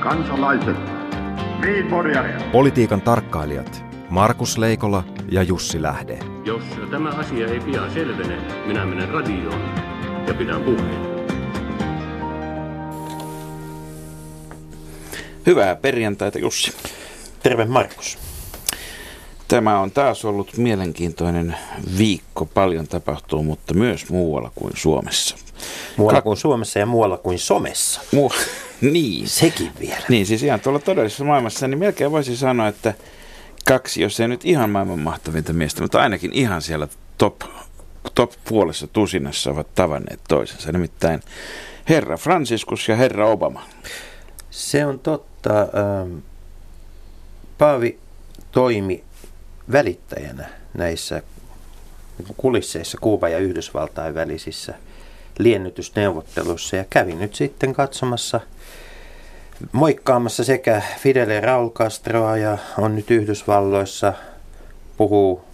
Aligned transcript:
Kansalaiset, 0.00 0.76
Politiikan 2.52 3.00
tarkkailijat 3.00 3.84
Markus 4.10 4.58
Leikola 4.58 5.04
ja 5.28 5.42
Jussi 5.42 5.82
Lähde. 5.82 6.18
Jos 6.44 6.62
tämä 6.90 7.08
asia 7.08 7.46
ei 7.46 7.60
pian 7.60 7.90
selvene, 7.90 8.36
minä 8.66 8.86
menen 8.86 9.08
radioon 9.08 9.60
ja 10.28 10.34
pidän 10.34 10.62
puheen. 10.62 11.16
Hyvää 15.46 15.76
perjantaita 15.76 16.38
Jussi. 16.38 16.72
Terve 17.42 17.64
Markus. 17.64 18.18
Tämä 19.48 19.80
on 19.80 19.90
taas 19.90 20.24
ollut 20.24 20.56
mielenkiintoinen 20.56 21.56
viikko. 21.98 22.46
Paljon 22.46 22.88
tapahtuu, 22.88 23.42
mutta 23.42 23.74
myös 23.74 24.08
muualla 24.10 24.50
kuin 24.54 24.72
Suomessa. 24.76 25.36
Muualla 25.96 26.18
Ka- 26.18 26.22
kuin 26.22 26.36
Suomessa 26.36 26.78
ja 26.78 26.86
muualla 26.86 27.18
kuin 27.18 27.38
somessa. 27.38 28.00
Mu- 28.00 28.65
niin. 28.80 29.28
Sekin 29.28 29.72
vielä. 29.80 30.02
Niin, 30.08 30.26
siis 30.26 30.42
ihan 30.42 30.60
tuolla 30.60 30.78
todellisessa 30.78 31.24
maailmassa, 31.24 31.68
niin 31.68 31.78
melkein 31.78 32.10
voisi 32.10 32.36
sanoa, 32.36 32.68
että 32.68 32.94
kaksi, 33.64 34.02
jos 34.02 34.20
ei 34.20 34.28
nyt 34.28 34.44
ihan 34.44 34.70
maailman 34.70 34.98
mahtavinta 34.98 35.52
miestä, 35.52 35.82
mutta 35.82 36.00
ainakin 36.00 36.32
ihan 36.32 36.62
siellä 36.62 36.88
top, 37.18 37.40
top 38.14 38.32
puolessa 38.48 38.86
tusinassa 38.86 39.50
ovat 39.50 39.74
tavanneet 39.74 40.20
toisensa. 40.28 40.72
Nimittäin 40.72 41.20
herra 41.88 42.16
Franciscus 42.16 42.88
ja 42.88 42.96
herra 42.96 43.26
Obama. 43.28 43.62
Se 44.50 44.86
on 44.86 44.98
totta. 44.98 45.60
Ähm, 45.60 46.18
Paavi 47.58 47.98
toimi 48.52 49.04
välittäjänä 49.72 50.48
näissä 50.74 51.22
kulisseissa 52.36 52.98
Kuuba 53.00 53.28
ja 53.28 53.38
Yhdysvaltain 53.38 54.14
välisissä 54.14 54.74
liennytysneuvotteluissa 55.38 56.76
ja 56.76 56.84
kävi 56.90 57.14
nyt 57.14 57.34
sitten 57.34 57.72
katsomassa 57.72 58.40
moikkaamassa 59.72 60.44
sekä 60.44 60.82
Fidel 60.98 61.40
Raul 61.40 61.70
Castroa 61.70 62.36
ja 62.36 62.58
on 62.78 62.96
nyt 62.96 63.10
Yhdysvalloissa, 63.10 64.12
puhuu 64.96 65.44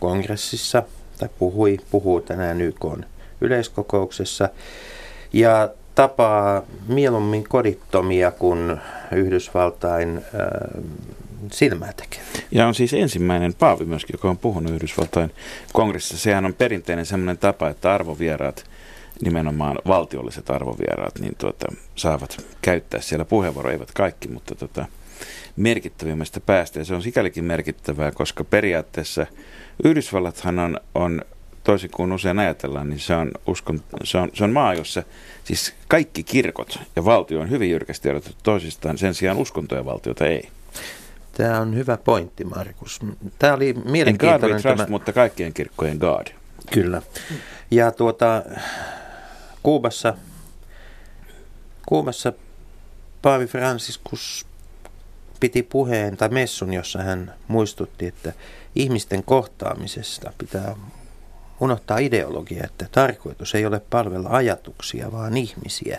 kongressissa 0.00 0.82
tai 1.18 1.28
puhui, 1.38 1.78
puhuu 1.90 2.20
tänään 2.20 2.60
YK 2.60 2.86
yleiskokouksessa 3.40 4.48
ja 5.32 5.68
tapaa 5.94 6.62
mieluummin 6.88 7.44
kodittomia 7.48 8.30
kuin 8.30 8.76
Yhdysvaltain 9.12 10.16
äh, 10.16 10.82
silmää 11.52 11.92
tekee. 11.92 12.20
Ja 12.50 12.66
on 12.66 12.74
siis 12.74 12.94
ensimmäinen 12.94 13.54
paavi 13.54 13.84
myöskin, 13.84 14.14
joka 14.14 14.30
on 14.30 14.38
puhunut 14.38 14.72
Yhdysvaltain 14.72 15.30
kongressissa. 15.72 16.18
Sehän 16.18 16.44
on 16.44 16.54
perinteinen 16.54 17.06
sellainen 17.06 17.38
tapa, 17.38 17.68
että 17.68 17.94
arvovieraat, 17.94 18.64
nimenomaan 19.22 19.78
valtiolliset 19.86 20.50
arvovieraat, 20.50 21.18
niin 21.18 21.34
tuota, 21.38 21.66
saavat 21.96 22.46
käyttää 22.62 23.00
siellä 23.00 23.24
puheenvuoroja, 23.24 23.72
eivät 23.72 23.92
kaikki, 23.92 24.28
mutta 24.28 24.54
tuota, 24.54 24.86
merkittävimmästä 25.56 26.40
päästä. 26.40 26.78
Ja 26.78 26.84
se 26.84 26.94
on 26.94 27.02
sikälikin 27.02 27.44
merkittävää, 27.44 28.12
koska 28.12 28.44
periaatteessa 28.44 29.26
Yhdysvallathan 29.84 30.58
on, 30.58 30.80
on 30.94 31.22
toisin 31.64 31.90
kuin 31.90 32.12
usein 32.12 32.38
ajatellaan, 32.38 32.88
niin 32.88 33.00
se 33.00 33.14
on, 33.14 33.30
uskon, 33.46 33.80
se 34.04 34.18
on, 34.18 34.30
se 34.34 34.44
on 34.44 34.52
maa, 34.52 34.74
jossa 34.74 35.02
siis 35.44 35.74
kaikki 35.88 36.22
kirkot 36.22 36.78
ja 36.96 37.04
valtio 37.04 37.40
on 37.40 37.50
hyvin 37.50 37.70
jyrkästi 37.70 38.08
erotettu 38.08 38.38
toisistaan, 38.42 38.98
sen 38.98 39.14
sijaan 39.14 39.36
uskonto 39.36 39.74
ja 39.76 39.84
valtiota 39.84 40.26
ei. 40.26 40.48
Tämä 41.32 41.60
on 41.60 41.74
hyvä 41.74 41.96
pointti, 41.96 42.44
Markus. 42.44 43.00
Tämä 43.38 43.54
oli 43.54 43.72
mielenkiintoinen. 43.72 44.50
God 44.50 44.60
trust, 44.62 44.76
tämä... 44.76 44.86
mutta 44.88 45.12
kaikkien 45.12 45.54
kirkkojen 45.54 45.96
God. 45.98 46.26
Kyllä. 46.72 47.02
Ja 47.70 47.90
tuota, 47.90 48.42
Kuubassa, 49.66 50.14
Kuubassa 51.86 52.32
Paavi 53.22 53.46
Franciscus 53.46 54.46
piti 55.40 55.62
puheen 55.62 56.16
tai 56.16 56.28
messun, 56.28 56.72
jossa 56.72 57.02
hän 57.02 57.34
muistutti, 57.48 58.06
että 58.06 58.32
ihmisten 58.74 59.22
kohtaamisesta 59.22 60.32
pitää 60.38 60.76
unohtaa 61.60 61.98
ideologia, 61.98 62.64
että 62.64 62.86
tarkoitus 62.92 63.54
ei 63.54 63.66
ole 63.66 63.80
palvella 63.90 64.28
ajatuksia, 64.32 65.12
vaan 65.12 65.36
ihmisiä. 65.36 65.98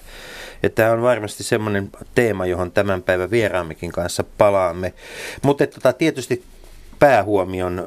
Ja 0.64 0.70
tämä 0.70 0.92
on 0.92 1.02
varmasti 1.02 1.44
semmoinen 1.44 1.92
teema, 2.16 2.46
johon 2.46 2.72
tämän 2.72 3.04
päivän 3.04 3.32
vieraammekin 3.32 3.92
kanssa 3.92 4.24
palaamme. 4.38 4.94
Mutta 5.42 5.68
tota, 5.68 5.94
tietysti 5.94 6.44
päähuomion 7.00 7.86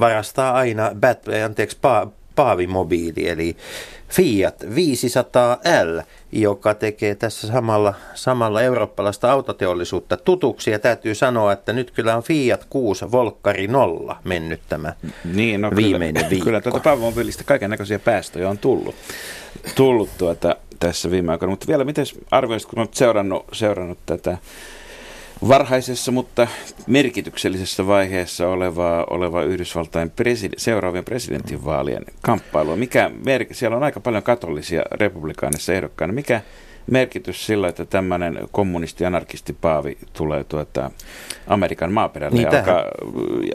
varastaa 0.00 0.52
aina 0.52 0.90
Bat, 1.00 1.18
anteeksi, 1.44 1.78
pa, 1.80 2.06
Paavimobiili, 2.34 3.28
eli 3.28 3.56
Fiat 4.08 4.64
500L, 4.64 6.02
joka 6.32 6.74
tekee 6.74 7.14
tässä 7.14 7.46
samalla, 7.46 7.94
samalla 8.14 8.62
eurooppalaista 8.62 9.32
autoteollisuutta 9.32 10.16
tutuksi. 10.16 10.70
Ja 10.70 10.78
täytyy 10.78 11.14
sanoa, 11.14 11.52
että 11.52 11.72
nyt 11.72 11.90
kyllä 11.90 12.16
on 12.16 12.22
Fiat 12.22 12.66
6 12.70 13.12
Volkkari 13.12 13.66
0 13.66 14.16
mennyt 14.24 14.60
tämä 14.68 14.92
niin, 15.34 15.60
no 15.60 15.70
viimeinen 15.76 16.14
kyllä, 16.14 16.30
viikko. 16.30 16.44
Kyllä 16.44 16.60
tuota 16.60 16.80
Paavimobiilista 16.80 17.44
kaiken 17.44 17.70
näköisiä 17.70 17.98
päästöjä 17.98 18.48
on 18.48 18.58
tullut, 18.58 18.94
tullut 19.74 20.10
tuota, 20.18 20.56
tässä 20.80 21.10
viime 21.10 21.32
aikoina. 21.32 21.50
Mutta 21.50 21.66
vielä, 21.66 21.84
miten 21.84 22.06
arvioisit, 22.30 22.68
kun 22.68 22.78
olet 22.78 22.94
seurannut, 22.94 23.44
seurannut 23.52 23.98
tätä 24.06 24.38
varhaisessa, 25.48 26.12
mutta 26.12 26.46
merkityksellisessä 26.86 27.86
vaiheessa 27.86 28.48
oleva, 28.48 29.06
oleva 29.10 29.42
Yhdysvaltain 29.42 30.10
preside, 30.10 30.56
seuraavien 30.58 31.04
presidentinvaalien 31.04 32.04
kamppailua. 32.22 32.76
Mikä 32.76 33.10
siellä 33.52 33.76
on 33.76 33.82
aika 33.82 34.00
paljon 34.00 34.22
katolisia 34.22 34.82
republikaanissa 34.92 35.72
ehdokkaina. 35.72 36.12
Mikä 36.12 36.40
merkitys 36.86 37.46
sillä, 37.46 37.68
että 37.68 37.84
tämmöinen 37.84 38.38
kommunisti-anarkisti 38.52 39.52
Paavi 39.52 39.98
tulee 40.12 40.44
tuota 40.44 40.90
Amerikan 41.46 41.92
maaperälle 41.92 42.36
niin 42.36 42.44
ja 42.44 42.50
tähän, 42.50 42.68
alkaa 42.68 42.90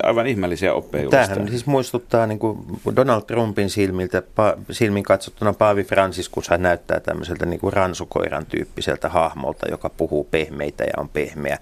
aivan 0.03 0.27
ihmeellisiä 0.27 0.73
oppeja 0.73 1.09
Tämähän 1.09 1.49
siis 1.49 1.65
muistuttaa 1.65 2.27
niin 2.27 2.39
kuin 2.39 2.59
Donald 2.95 3.21
Trumpin 3.21 3.69
silmiltä, 3.69 4.21
pa, 4.35 4.57
silmin 4.71 5.03
katsottuna 5.03 5.53
Paavi 5.53 5.83
Franciscus 5.83 6.49
hän 6.49 6.61
näyttää 6.61 6.99
tämmöiseltä 6.99 7.45
niin 7.45 7.59
kuin 7.59 7.73
ransukoiran 7.73 8.45
tyyppiseltä 8.45 9.09
hahmolta, 9.09 9.71
joka 9.71 9.89
puhuu 9.89 10.23
pehmeitä 10.31 10.83
ja 10.83 10.93
on 10.97 11.09
pehmeä. 11.09 11.57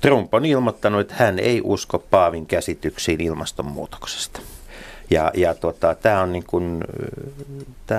Trump 0.00 0.34
on 0.34 0.44
ilmoittanut, 0.44 1.00
että 1.00 1.14
hän 1.18 1.38
ei 1.38 1.60
usko 1.64 1.98
Paavin 1.98 2.46
käsityksiin 2.46 3.20
ilmastonmuutoksesta. 3.20 4.40
Ja, 5.10 5.30
ja 5.34 5.54
tota, 5.54 5.94
tämä 5.94 6.22
on, 6.22 6.32
niin 6.32 6.44
kuin, 6.46 6.84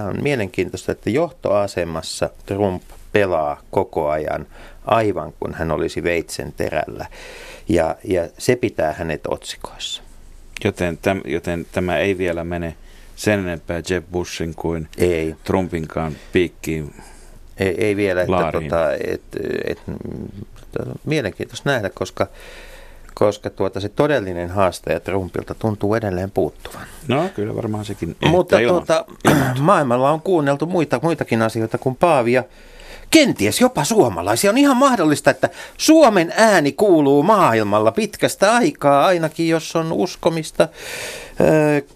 on 0.08 0.24
mielenkiintoista, 0.24 0.92
että 0.92 1.10
johtoasemassa 1.10 2.30
Trump 2.46 2.84
pelaa 3.12 3.62
koko 3.72 4.10
ajan 4.10 4.48
aivan 4.86 5.34
kuin 5.40 5.54
hän 5.54 5.72
olisi 5.72 6.04
veitsen 6.04 6.54
terällä. 6.54 7.06
Ja, 7.70 7.96
ja 8.04 8.30
se 8.38 8.56
pitää 8.56 8.94
hänet 8.94 9.22
otsikoissa. 9.28 10.02
Joten, 10.64 10.98
täm, 10.98 11.22
joten 11.26 11.66
tämä 11.72 11.98
ei 11.98 12.18
vielä 12.18 12.44
mene 12.44 12.76
sen 13.16 13.40
enempää 13.40 13.82
Jeb 13.90 14.06
Bushin 14.12 14.56
kuin 14.56 14.88
ei. 14.98 15.36
Trumpinkaan 15.44 16.16
piikkiin. 16.32 16.94
Ei, 17.58 17.86
ei 17.86 17.96
vielä, 17.96 18.22
että 18.22 18.52
tota, 18.52 18.94
et, 18.94 19.04
et, 19.08 19.22
et, 19.64 19.80
mielenkiintoista 21.06 21.72
nähdä, 21.72 21.90
koska 21.90 22.28
koska 23.20 23.50
tuota 23.50 23.80
se 23.80 23.90
todellinen 23.90 24.50
haastaja 24.50 25.00
Trumpilta 25.00 25.56
tuntuu 25.56 25.96
edelleen 25.96 26.32
puuttuvan. 26.32 26.82
No 27.08 27.30
kyllä 27.36 27.56
varmaan 27.56 27.86
sekin. 27.86 28.16
Mutta 28.26 28.58
tuota, 28.68 29.06
maailmalla 29.60 30.12
on 30.12 30.22
kuunneltu 30.22 30.66
muita, 30.66 31.00
muitakin 31.04 31.42
asioita 31.42 31.78
kuin 31.78 31.96
Paavia 31.96 32.44
kenties 33.10 33.62
jopa 33.62 33.84
suomalaisia. 33.84 34.50
On 34.50 34.58
ihan 34.58 34.78
mahdollista, 34.78 35.32
että 35.32 35.50
Suomen 35.78 36.34
ääni 36.38 36.72
kuuluu 36.72 37.24
maailmalla 37.24 37.92
pitkästä 37.92 38.56
aikaa, 38.56 39.06
ainakin 39.06 39.50
jos 39.50 39.76
on 39.76 39.92
uskomista 39.92 40.68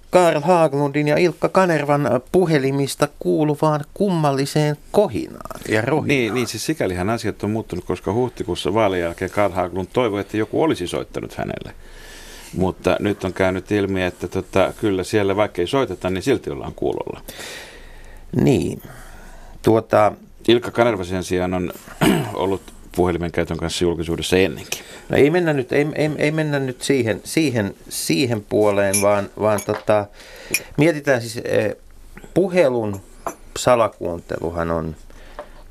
Karl 0.10 0.42
Haglundin 0.42 1.08
ja 1.08 1.18
Ilkka 1.18 1.50
Kanervan 1.50 2.22
puhelimista 2.32 3.08
kuuluvaan 3.20 3.82
kummalliseen 3.94 4.78
kohinaan 4.92 5.62
ja 5.70 5.82
rohinaan. 5.82 6.08
Niin, 6.08 6.34
niin 6.34 6.48
siis 6.48 6.66
sikälihän 6.66 7.10
asiat 7.10 7.44
on 7.44 7.52
muuttunut, 7.52 7.86
koska 7.86 8.14
huhtikuussa 8.14 8.74
vaalien 8.74 9.02
jälkeen 9.02 9.32
Karl 9.32 9.54
Haglund 9.54 9.88
toivoi, 9.94 10.22
että 10.22 10.38
joku 10.38 10.64
olisi 10.64 10.88
soittanut 10.88 11.34
hänelle. 11.34 11.74
Mutta 12.58 12.98
nyt 13.00 13.24
on 13.24 13.34
käynyt 13.34 13.72
ilmi, 13.72 14.04
että 14.04 14.28
tota, 14.28 14.74
kyllä 14.80 15.04
siellä 15.04 15.36
vaikka 15.36 15.62
ei 15.62 15.68
soiteta, 15.68 16.10
niin 16.10 16.24
silti 16.24 16.50
ollaan 16.50 16.74
kuulolla. 16.76 17.22
Niin. 18.36 18.82
Tuota, 19.62 20.12
Ilkka 20.48 20.72
Kanerva 20.72 21.04
sen 21.04 21.24
sijaan 21.24 21.54
on 21.54 21.72
ollut 22.34 22.62
puhelimen 22.96 23.32
käytön 23.32 23.58
kanssa 23.58 23.84
julkisuudessa 23.84 24.38
ennenkin. 24.38 24.82
No 25.10 25.18
ei 25.18 25.30
mennä 25.30 25.54
nyt, 25.54 25.72
ei, 25.72 25.88
ei, 25.96 26.12
ei 26.18 26.32
mennä 26.32 26.60
nyt 26.60 26.82
siihen, 26.82 27.22
siihen, 27.24 27.76
siihen 27.90 28.46
puoleen, 28.50 28.96
vaan, 29.02 29.30
vaan 29.40 29.60
tota, 29.66 30.06
mietitään 30.78 31.22
siis 31.22 31.38
eh, 31.46 31.76
puhelun 32.34 33.02
salakuunteluhan 33.58 34.72
on, 34.72 34.96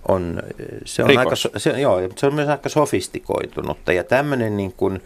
on, 0.09 0.43
se, 0.85 1.03
on 1.03 1.19
aika, 1.19 1.37
se, 1.57 1.81
joo, 1.81 2.01
se 2.17 2.27
on 2.27 2.35
myös 2.35 2.49
aika 2.49 2.69
sofistikoitunutta 2.69 3.93
ja 3.93 4.05
tämmöinen 4.05 4.57
niin 4.57 4.73
kuin, 4.73 5.03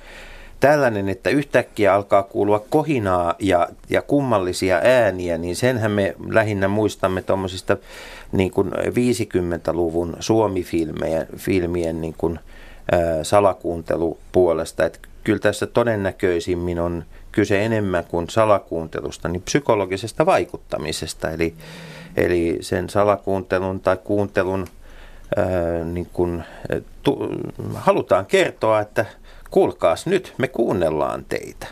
tällainen, 0.60 1.08
että 1.08 1.30
yhtäkkiä 1.30 1.94
alkaa 1.94 2.22
kuulua 2.22 2.64
kohinaa 2.70 3.34
ja, 3.38 3.68
ja 3.90 4.02
kummallisia 4.02 4.80
ääniä, 4.84 5.38
niin 5.38 5.56
senhän 5.56 5.90
me 5.90 6.14
lähinnä 6.28 6.68
muistamme 6.68 7.22
tuommoisista 7.22 7.76
niin 8.36 8.52
50-luvun 8.90 10.16
Suomi-filmien 10.20 11.26
filmien 11.36 12.00
niin 12.00 12.14
kuin, 12.18 12.38
ää, 12.92 13.24
salakuuntelupuolesta. 13.24 14.84
Että 14.84 14.98
kyllä 15.24 15.38
tässä 15.38 15.66
todennäköisimmin 15.66 16.78
on 16.78 17.04
kyse 17.32 17.64
enemmän 17.64 18.04
kuin 18.04 18.30
salakuuntelusta, 18.30 19.28
niin 19.28 19.42
psykologisesta 19.42 20.26
vaikuttamisesta. 20.26 21.30
Eli, 21.30 21.54
eli 22.16 22.58
sen 22.60 22.90
salakuuntelun 22.90 23.80
tai 23.80 23.96
kuuntelun 24.04 24.66
ää, 25.36 25.84
niin 25.84 26.08
kuin, 26.12 26.44
tu, 27.02 27.28
halutaan 27.74 28.26
kertoa, 28.26 28.80
että 28.80 29.06
kuulkaas 29.50 30.06
nyt, 30.06 30.34
me 30.38 30.48
kuunnellaan 30.48 31.24
teitä. 31.28 31.66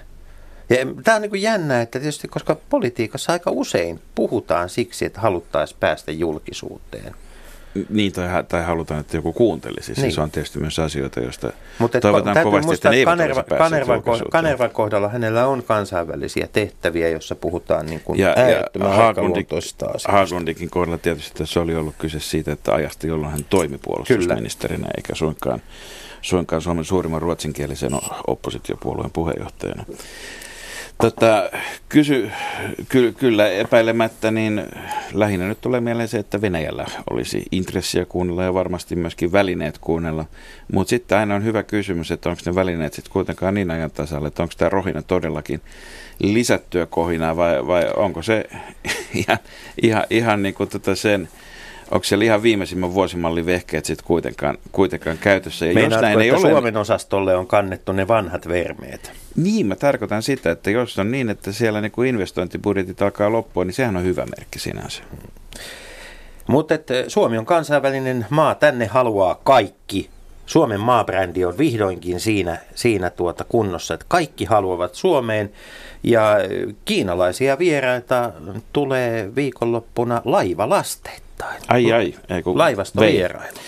Ja 0.79 0.87
tämä 1.05 1.15
on 1.17 1.23
niin 1.23 1.43
jännä, 1.43 1.83
että 1.83 2.01
tietysti 2.01 2.29
koska 2.29 2.57
politiikassa 2.71 3.33
aika 3.33 3.51
usein 3.51 4.01
puhutaan 4.15 4.69
siksi, 4.69 5.05
että 5.05 5.21
haluttaisiin 5.21 5.81
päästä 5.81 6.13
julkisuuteen. 6.13 7.15
Niin, 7.89 8.13
tai, 8.13 8.45
tai 8.49 8.63
halutaan, 8.65 9.01
että 9.01 9.17
joku 9.17 9.33
kuuntelisi. 9.33 9.93
Niin. 9.93 10.13
Se 10.13 10.21
on 10.21 10.31
tietysti 10.31 10.59
myös 10.59 10.79
asioita, 10.79 11.21
joista 11.21 11.53
Mutta 11.79 12.01
toivotaan 12.01 12.43
kovasti, 12.43 12.67
muistaa, 12.67 12.93
että 12.93 13.01
ne 13.01 13.05
Kanerva, 13.05 13.43
Kanervan, 13.43 14.03
Kanervan 14.31 14.71
kohdalla 14.71 15.09
hänellä 15.09 15.47
on 15.47 15.63
kansainvälisiä 15.63 16.49
tehtäviä, 16.53 17.09
joissa 17.09 17.35
puhutaan 17.35 17.87
niin 17.87 18.01
kuin 18.01 18.19
ja, 18.19 18.35
äärettömän 18.37 18.91
ja 18.91 19.07
aikaluontoisista 19.07 19.87
asioista. 19.87 20.13
Haglundikin 20.13 20.71
kohdalla 20.71 20.99
tietysti 20.99 21.47
se 21.47 21.61
oli 21.61 21.75
ollut 21.75 21.95
kyse 21.99 22.21
siitä, 22.21 22.53
että 22.53 22.75
ajasta, 22.75 23.07
jolloin 23.07 23.33
hän 23.33 23.45
toimi 23.51 23.79
puolustusministerinä, 23.79 24.79
Kyllä. 24.79 24.93
eikä 24.97 25.15
suinkaan, 25.15 25.63
suinkaan 26.23 26.63
Suomen 26.63 26.85
suurimman 26.85 27.23
ruotsinkielisen 27.23 27.93
oppositiopuolueen 28.27 29.11
puheenjohtajana. 29.11 29.85
Tota, 31.03 31.51
kysy, 31.89 32.31
ky, 32.89 33.13
kyllä 33.13 33.49
epäilemättä, 33.49 34.31
niin 34.31 34.63
lähinnä 35.15 35.49
nyt 35.49 35.61
tulee 35.61 35.81
mieleen 35.81 36.09
se, 36.09 36.19
että 36.19 36.41
Venäjällä 36.41 36.87
olisi 37.11 37.43
intressiä 37.53 38.05
kuunnella 38.05 38.45
ja 38.45 38.55
varmasti 38.55 38.97
myöskin 38.97 39.33
välineet 39.33 39.79
kuunnella. 39.79 40.25
Mutta 40.73 40.91
sitten 40.91 41.19
aina 41.19 41.35
on 41.35 41.45
hyvä 41.45 41.63
kysymys, 41.63 42.11
että 42.11 42.29
onko 42.29 42.43
ne 42.47 42.55
välineet 42.55 42.93
sitten 42.93 43.13
kuitenkaan 43.13 43.55
niin 43.55 43.71
ajan 43.71 43.91
tasalla, 43.91 44.29
että 44.29 44.43
onko 44.43 44.55
tämä 44.57 44.69
rohina 44.69 45.03
todellakin 45.03 45.61
lisättyä 46.19 46.87
kohinaa 46.87 47.37
vai, 47.37 47.67
vai 47.67 47.91
onko 47.97 48.23
se 48.23 48.45
ihan, 49.15 49.39
ihan, 49.83 50.05
ihan 50.11 50.43
niin 50.43 50.55
kuin 50.55 50.69
tota 50.69 50.95
sen 50.95 51.29
onko 51.93 52.05
siellä 52.05 52.25
ihan 52.25 52.43
viimeisimmän 52.43 52.95
vuosimallin 52.95 53.47
vehkeet 53.47 53.85
sitten 53.85 54.07
kuitenkaan, 54.07 54.59
kuitenkaan 54.73 55.19
käytössä? 55.19 55.67
Ja 55.67 55.75
Meinaatko, 55.75 56.07
jos 56.07 56.17
näin 56.17 56.21
ei 56.21 56.41
Suomen 56.41 56.77
ole, 56.77 56.81
osastolle 56.81 57.37
on 57.37 57.47
kannettu 57.47 57.93
ne 57.93 58.09
vanhat 58.09 58.49
vermeet? 58.49 59.13
Niin, 59.37 59.67
mä 59.67 59.77
tarkoitan 59.77 60.23
sitä, 60.23 60.51
että 60.51 60.71
jos 60.71 60.99
on 60.99 61.11
niin, 61.11 61.31
että 61.31 61.53
siellä 61.53 61.81
niin 61.81 61.93
kuin 61.93 62.09
investointibudjetit 62.09 63.03
alkaa 63.03 63.33
loppua, 63.33 63.65
niin 63.65 63.75
sehän 63.75 63.97
on 63.97 64.05
hyvä 64.05 64.27
merkki 64.37 64.59
sinänsä. 64.59 65.03
Mutta 66.47 66.75
Suomi 67.09 67.39
on 67.39 67.47
kansainvälinen 67.47 68.27
maa, 68.31 68.55
tänne 68.55 68.87
haluaa 68.87 69.35
kaikki. 69.35 70.11
Suomen 70.47 70.81
maabrändi 70.81 71.45
on 71.45 71.59
vihdoinkin 71.59 72.21
siinä, 72.21 72.59
siinä 72.75 73.11
tuota 73.11 73.45
kunnossa, 73.45 73.95
että 73.95 74.07
kaikki 74.09 74.45
haluavat 74.45 74.95
Suomeen. 74.95 75.53
Ja 76.03 76.37
kiinalaisia 76.85 77.59
vieraita 77.59 78.33
tulee 78.73 79.35
viikonloppuna 79.35 80.23
laivalasteita 81.45 81.75
Ai 81.75 81.93
ai. 81.93 82.15
Ei, 82.37 82.43
kun 82.43 82.59
Laivastovierailu. 82.59 83.59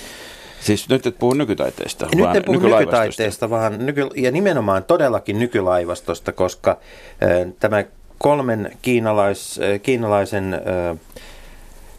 Siis 0.60 0.88
nyt 0.88 1.06
et 1.06 1.18
puhu 1.18 1.34
nykytaiteesta, 1.34 2.06
Nyt 2.14 2.36
en 2.36 2.44
puhu 2.44 2.58
nykytaiteesta, 2.58 3.50
vaan 3.50 3.86
nyky, 3.86 4.08
ja 4.14 4.30
nimenomaan 4.30 4.84
todellakin 4.84 5.38
nykylaivastosta, 5.38 6.32
koska 6.32 6.70
äh, 6.70 7.52
tämä 7.60 7.84
kolmen 8.18 8.78
kiinalais, 8.82 9.60
äh, 9.62 9.80
kiinalaisen 9.80 10.54
äh, 10.54 10.98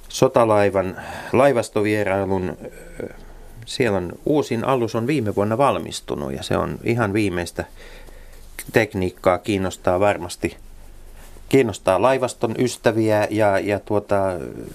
sotalaivan 0.09 0.97
laivastovierailun, 1.33 2.57
äh, 3.03 3.09
siellä 3.65 3.97
on 3.97 4.11
uusin 4.25 4.65
alus 4.65 4.95
on 4.95 5.07
viime 5.07 5.35
vuonna 5.35 5.57
valmistunut 5.57 6.33
ja 6.33 6.43
se 6.43 6.57
on 6.57 6.79
ihan 6.83 7.13
viimeistä 7.13 7.65
tekniikkaa, 8.73 9.37
kiinnostaa 9.37 9.99
varmasti 9.99 10.57
kiinnostaa 11.55 12.01
laivaston 12.01 12.55
ystäviä 12.57 13.27
ja, 13.29 13.59
ja 13.59 13.79
tuota, 13.79 14.15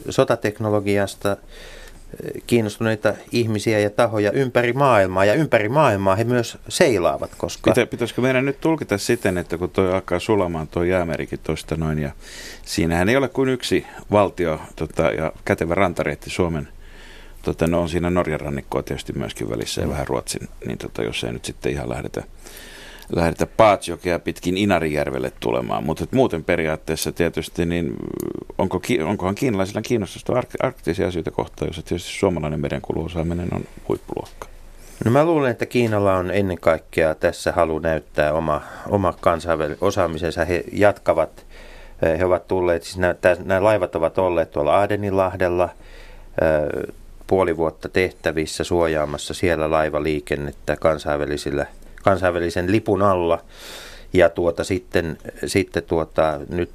sotateknologiasta 0.09 1.33
eh, 1.33 2.43
kiinnostuneita 2.47 3.15
ihmisiä 3.33 3.79
ja 3.79 3.91
tahoja 3.91 4.33
ympäri 4.33 4.73
maailmaa. 4.73 5.25
Ja 5.25 5.35
ympäri 5.35 5.69
maailmaa 5.69 6.17
he 6.17 6.25
myös 6.25 6.59
seilaavat. 6.69 7.31
Koska... 7.39 7.71
Pitä, 7.71 7.87
pitäisikö 7.87 8.21
meidän 8.21 8.45
nyt 8.45 8.61
tulkita 8.61 8.99
siten, 8.99 9.39
että 9.39 9.59
kun 9.59 9.71
tuo 9.71 9.85
alkaa 9.85 10.19
sulamaan 10.19 10.69
tuo 10.69 10.83
jäämerikin 10.83 11.39
tuosta 11.43 11.77
noin, 11.77 11.99
ja 11.99 12.11
siinähän 12.65 13.09
ei 13.09 13.17
ole 13.17 13.29
kuin 13.29 13.49
yksi 13.49 13.87
valtio 14.11 14.61
tota, 14.77 15.03
ja 15.03 15.33
kätevä 15.45 15.75
rantareitti 15.75 16.31
Suomen 16.31 16.69
Tota, 17.43 17.67
no 17.67 17.81
on 17.81 17.89
siinä 17.89 18.11
Norjan 18.11 18.41
rannikkoa 18.41 18.83
tietysti 18.83 19.13
myöskin 19.13 19.51
välissä 19.51 19.81
ja 19.81 19.87
mm. 19.87 19.93
vähän 19.93 20.07
Ruotsin, 20.07 20.49
niin 20.67 20.79
tota, 20.79 21.03
jos 21.03 21.25
ei 21.25 21.33
nyt 21.33 21.45
sitten 21.45 21.73
ihan 21.73 21.89
lähdetä 21.89 22.23
lähdetä 23.13 23.47
Paatsjokea 23.47 24.19
pitkin 24.19 24.57
Inarijärvelle 24.57 25.33
tulemaan. 25.41 25.85
Mutta 25.85 26.07
muuten 26.13 26.45
periaatteessa 26.45 27.13
tietysti, 27.13 27.67
niin 27.67 27.97
onko, 28.59 28.81
onkohan 29.07 29.35
kiinalaisilla 29.35 29.83
kiinnostusta 29.83 30.33
arktisia 30.63 31.09
asioita 31.09 31.31
kohtaan, 31.31 31.69
jos 31.69 31.85
tietysti 31.85 32.11
suomalainen 32.11 32.61
merenkuluosaaminen 32.61 33.49
on 33.53 33.65
huippuluokka? 33.89 34.49
No 35.05 35.11
mä 35.11 35.25
luulen, 35.25 35.51
että 35.51 35.67
Kiinalla 35.67 36.17
on 36.17 36.31
ennen 36.31 36.59
kaikkea 36.59 37.15
tässä 37.15 37.53
halu 37.53 37.79
näyttää 37.79 38.33
oma, 38.33 38.63
oma 38.89 39.15
kansainvälinen 39.21 39.79
osaamisensa. 39.81 40.45
He 40.45 40.65
jatkavat, 40.73 41.47
eh, 42.03 42.19
he 42.19 42.25
ovat 42.25 42.49
tulleet, 42.49 42.83
siis 42.83 42.99
nämä, 42.99 43.15
nämä 43.45 43.65
laivat 43.65 43.95
ovat 43.95 44.19
olleet 44.19 44.51
tuolla 44.51 44.81
Adeninlahdella 44.81 45.65
eh, 45.65 46.95
puoli 47.27 47.57
vuotta 47.57 47.89
tehtävissä 47.89 48.65
suojaamassa 48.65 49.35
siellä 49.35 49.71
laivaliikennettä 49.71 50.77
kansainvälisillä– 50.77 51.67
kansainvälisen 52.03 52.73
lipun 52.73 53.03
alla. 53.03 53.45
Ja 54.13 54.29
tuota, 54.29 54.65
sitten, 54.65 55.19
sitten 55.47 55.83
tuota, 55.83 56.41
nyt 56.49 56.71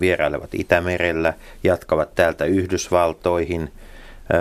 vierailevat 0.00 0.54
Itämerellä, 0.54 1.34
jatkavat 1.64 2.14
täältä 2.14 2.44
Yhdysvaltoihin 2.44 3.72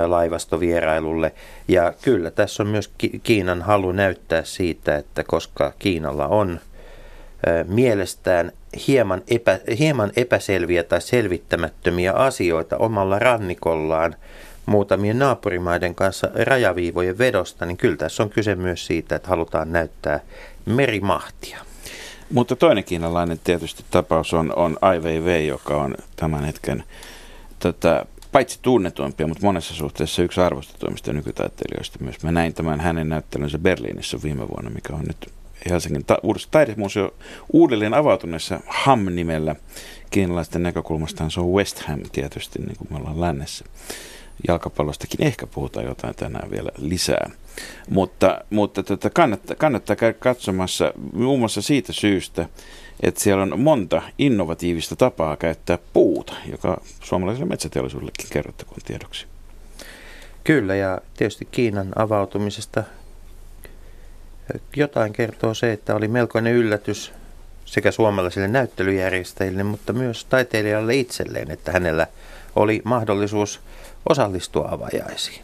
laivastovierailulle. 0.06 1.34
Ja 1.68 1.94
kyllä 2.02 2.32
tässä 2.32 2.64
on 2.64 2.70
myös 2.70 2.92
Kiinan 3.24 3.62
halu 3.62 3.92
näyttää 3.92 4.44
siitä, 4.44 4.96
että 4.96 5.24
koska 5.24 5.74
Kiinalla 5.80 6.28
on 6.28 6.60
mielestään 7.68 8.52
hieman, 8.88 9.22
epä, 9.28 9.60
hieman 9.80 10.12
epäselviä 10.16 10.84
tai 10.84 11.02
selvittämättömiä 11.02 12.14
asioita 12.14 12.78
omalla 12.78 13.20
rannikollaan, 13.20 14.16
muutamien 14.68 15.20
naapurimaiden 15.20 15.96
kanssa 15.96 16.30
rajaviivojen 16.46 17.18
vedosta, 17.18 17.66
niin 17.66 17.78
kyllä 17.78 17.98
tässä 17.98 18.24
on 18.24 18.30
kyse 18.30 18.56
myös 18.56 18.86
siitä, 18.86 19.16
että 19.16 19.30
halutaan 19.30 19.72
näyttää 19.72 20.20
merimahtia. 20.66 21.58
Mutta 22.34 22.56
toinen 22.56 22.84
kiinalainen 22.84 23.40
tietysti 23.44 23.84
tapaus 23.92 24.34
on, 24.34 24.54
on 24.56 24.78
Ai 24.82 25.00
Weiwei, 25.00 25.48
joka 25.48 25.78
on 25.78 25.96
tämän 26.16 26.44
hetken 26.44 26.84
tota, 27.60 28.06
paitsi 28.32 28.60
tunnetuimpia, 28.62 29.28
mutta 29.28 29.46
monessa 29.46 29.74
suhteessa 29.74 30.24
yksi 30.24 30.42
arvostetuimmista 30.42 31.14
nykytaiteilijoista 31.14 32.00
myös. 32.02 32.24
Mä 32.24 32.32
näin 32.32 32.54
tämän 32.54 32.80
hänen 32.80 33.10
näyttelynsä 33.10 33.58
Berliinissä 33.58 34.18
viime 34.24 34.48
vuonna, 34.48 34.70
mikä 34.70 34.94
on 34.94 35.04
nyt 35.08 35.34
Helsingin 35.70 36.06
ta- 36.06 36.18
uudessa 36.24 36.48
taidemuseo 36.52 37.14
uudelleen 37.54 37.94
avautuneessa 37.94 38.60
HAM-nimellä. 38.68 39.56
Kiinalaisten 40.10 40.64
näkökulmasta 40.64 41.30
se 41.30 41.40
on 41.40 41.54
West 41.54 41.80
Ham 41.80 42.00
tietysti, 42.12 42.60
niin 42.60 42.78
kuin 42.78 42.88
me 42.92 42.98
ollaan 42.98 43.22
lännessä 43.22 43.66
jalkapallostakin 44.48 45.24
ehkä 45.24 45.48
puhutaan 45.48 45.86
jotain 45.86 46.16
tänään 46.16 46.52
vielä 46.52 46.70
lisää. 46.78 47.30
Mutta, 47.90 48.42
mutta 48.50 48.84
tota, 48.84 49.10
kannattaa, 49.10 49.56
kannattaa 49.56 49.96
käydä 49.96 50.14
katsomassa 50.20 50.94
muun 51.14 51.40
muassa 51.40 51.62
siitä 51.62 51.94
syystä, 51.94 52.50
että 53.04 53.22
siellä 53.22 53.44
on 53.44 53.60
monta 53.60 54.02
innovatiivista 54.18 54.96
tapaa 54.96 55.38
käyttää 55.38 55.78
puuta, 55.94 56.34
joka 56.52 56.82
suomalaiselle 57.04 57.50
metsäteollisuudellekin 57.50 58.28
kerrottakoon 58.30 58.82
tiedoksi. 58.86 59.26
Kyllä, 60.44 60.76
ja 60.76 61.02
tietysti 61.18 61.48
Kiinan 61.52 61.88
avautumisesta 61.96 62.84
jotain 64.76 65.14
kertoo 65.14 65.54
se, 65.54 65.72
että 65.72 65.96
oli 65.96 66.08
melkoinen 66.08 66.54
yllätys 66.54 67.14
sekä 67.66 67.92
suomalaisille 67.92 68.48
näyttelyjärjestäjille, 68.48 69.64
mutta 69.64 69.94
myös 69.94 70.26
taiteilijalle 70.26 70.96
itselleen, 70.96 71.52
että 71.52 71.72
hänellä 71.72 72.08
oli 72.56 72.82
mahdollisuus 72.84 73.60
osallistua 74.10 74.68
avajaisiin. 74.72 75.42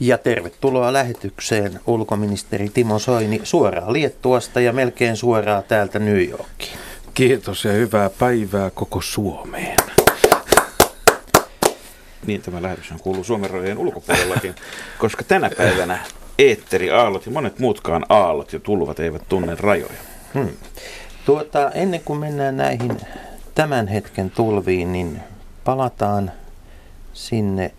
Ja 0.00 0.18
tervetuloa 0.18 0.92
lähetykseen 0.92 1.80
ulkoministeri 1.86 2.68
Timo 2.68 2.98
Soini 2.98 3.40
suoraan 3.42 3.92
Liettuasta 3.92 4.60
ja 4.60 4.72
melkein 4.72 5.16
suoraan 5.16 5.62
täältä 5.68 5.98
New 5.98 6.28
Yorkiin. 6.30 6.78
Kiitos 7.14 7.64
ja 7.64 7.72
hyvää 7.72 8.10
päivää 8.10 8.70
koko 8.70 9.00
Suomeen. 9.00 9.99
Niin 12.30 12.42
tämä 12.42 12.62
lähetys 12.62 12.94
kuuluu 13.02 13.24
Suomen 13.24 13.50
rajojen 13.50 13.78
ulkopuolellakin, 13.78 14.54
koska 14.98 15.24
tänä 15.24 15.50
päivänä 15.56 15.98
eetteri, 16.38 16.90
aallot 16.90 17.26
ja 17.26 17.32
monet 17.32 17.58
muutkaan 17.58 18.06
aallot 18.08 18.52
ja 18.52 18.60
tulvat 18.60 19.00
eivät 19.00 19.22
tunne 19.28 19.56
rajoja. 19.60 19.94
Hmm. 20.34 20.48
Tuota, 21.26 21.70
ennen 21.70 22.00
kuin 22.04 22.18
mennään 22.18 22.56
näihin 22.56 22.96
tämän 23.54 23.88
hetken 23.88 24.30
tulviin, 24.30 24.92
niin 24.92 25.20
palataan 25.64 26.32
sinne 27.12 27.72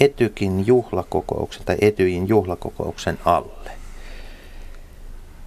Etykin 0.00 0.66
juhlakokouksen 0.66 1.64
tai 1.64 1.76
Etyjin 1.80 2.28
juhlakokouksen 2.28 3.18
alle. 3.24 3.70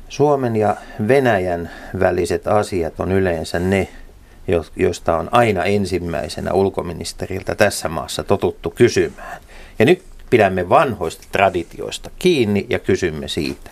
Suomen 0.10 0.56
ja 0.56 0.76
Venäjän 1.08 1.70
väliset 2.00 2.48
asiat 2.48 3.00
on 3.00 3.12
yleensä 3.12 3.60
ne, 3.60 3.88
joista 4.76 5.18
on 5.18 5.30
aina 5.32 5.64
ensimmäisenä 5.64 6.54
ulkoministeriltä 6.54 7.56
tässä 7.56 7.90
maassa 7.90 8.24
totuttu 8.24 8.70
kysymään. 8.70 9.42
Ja 9.80 9.86
nyt 9.86 10.04
pidämme 10.30 10.70
vanhoista 10.70 11.28
traditioista 11.32 12.10
kiinni 12.20 12.66
ja 12.70 12.80
kysymme 12.80 13.28
siitä. 13.28 13.72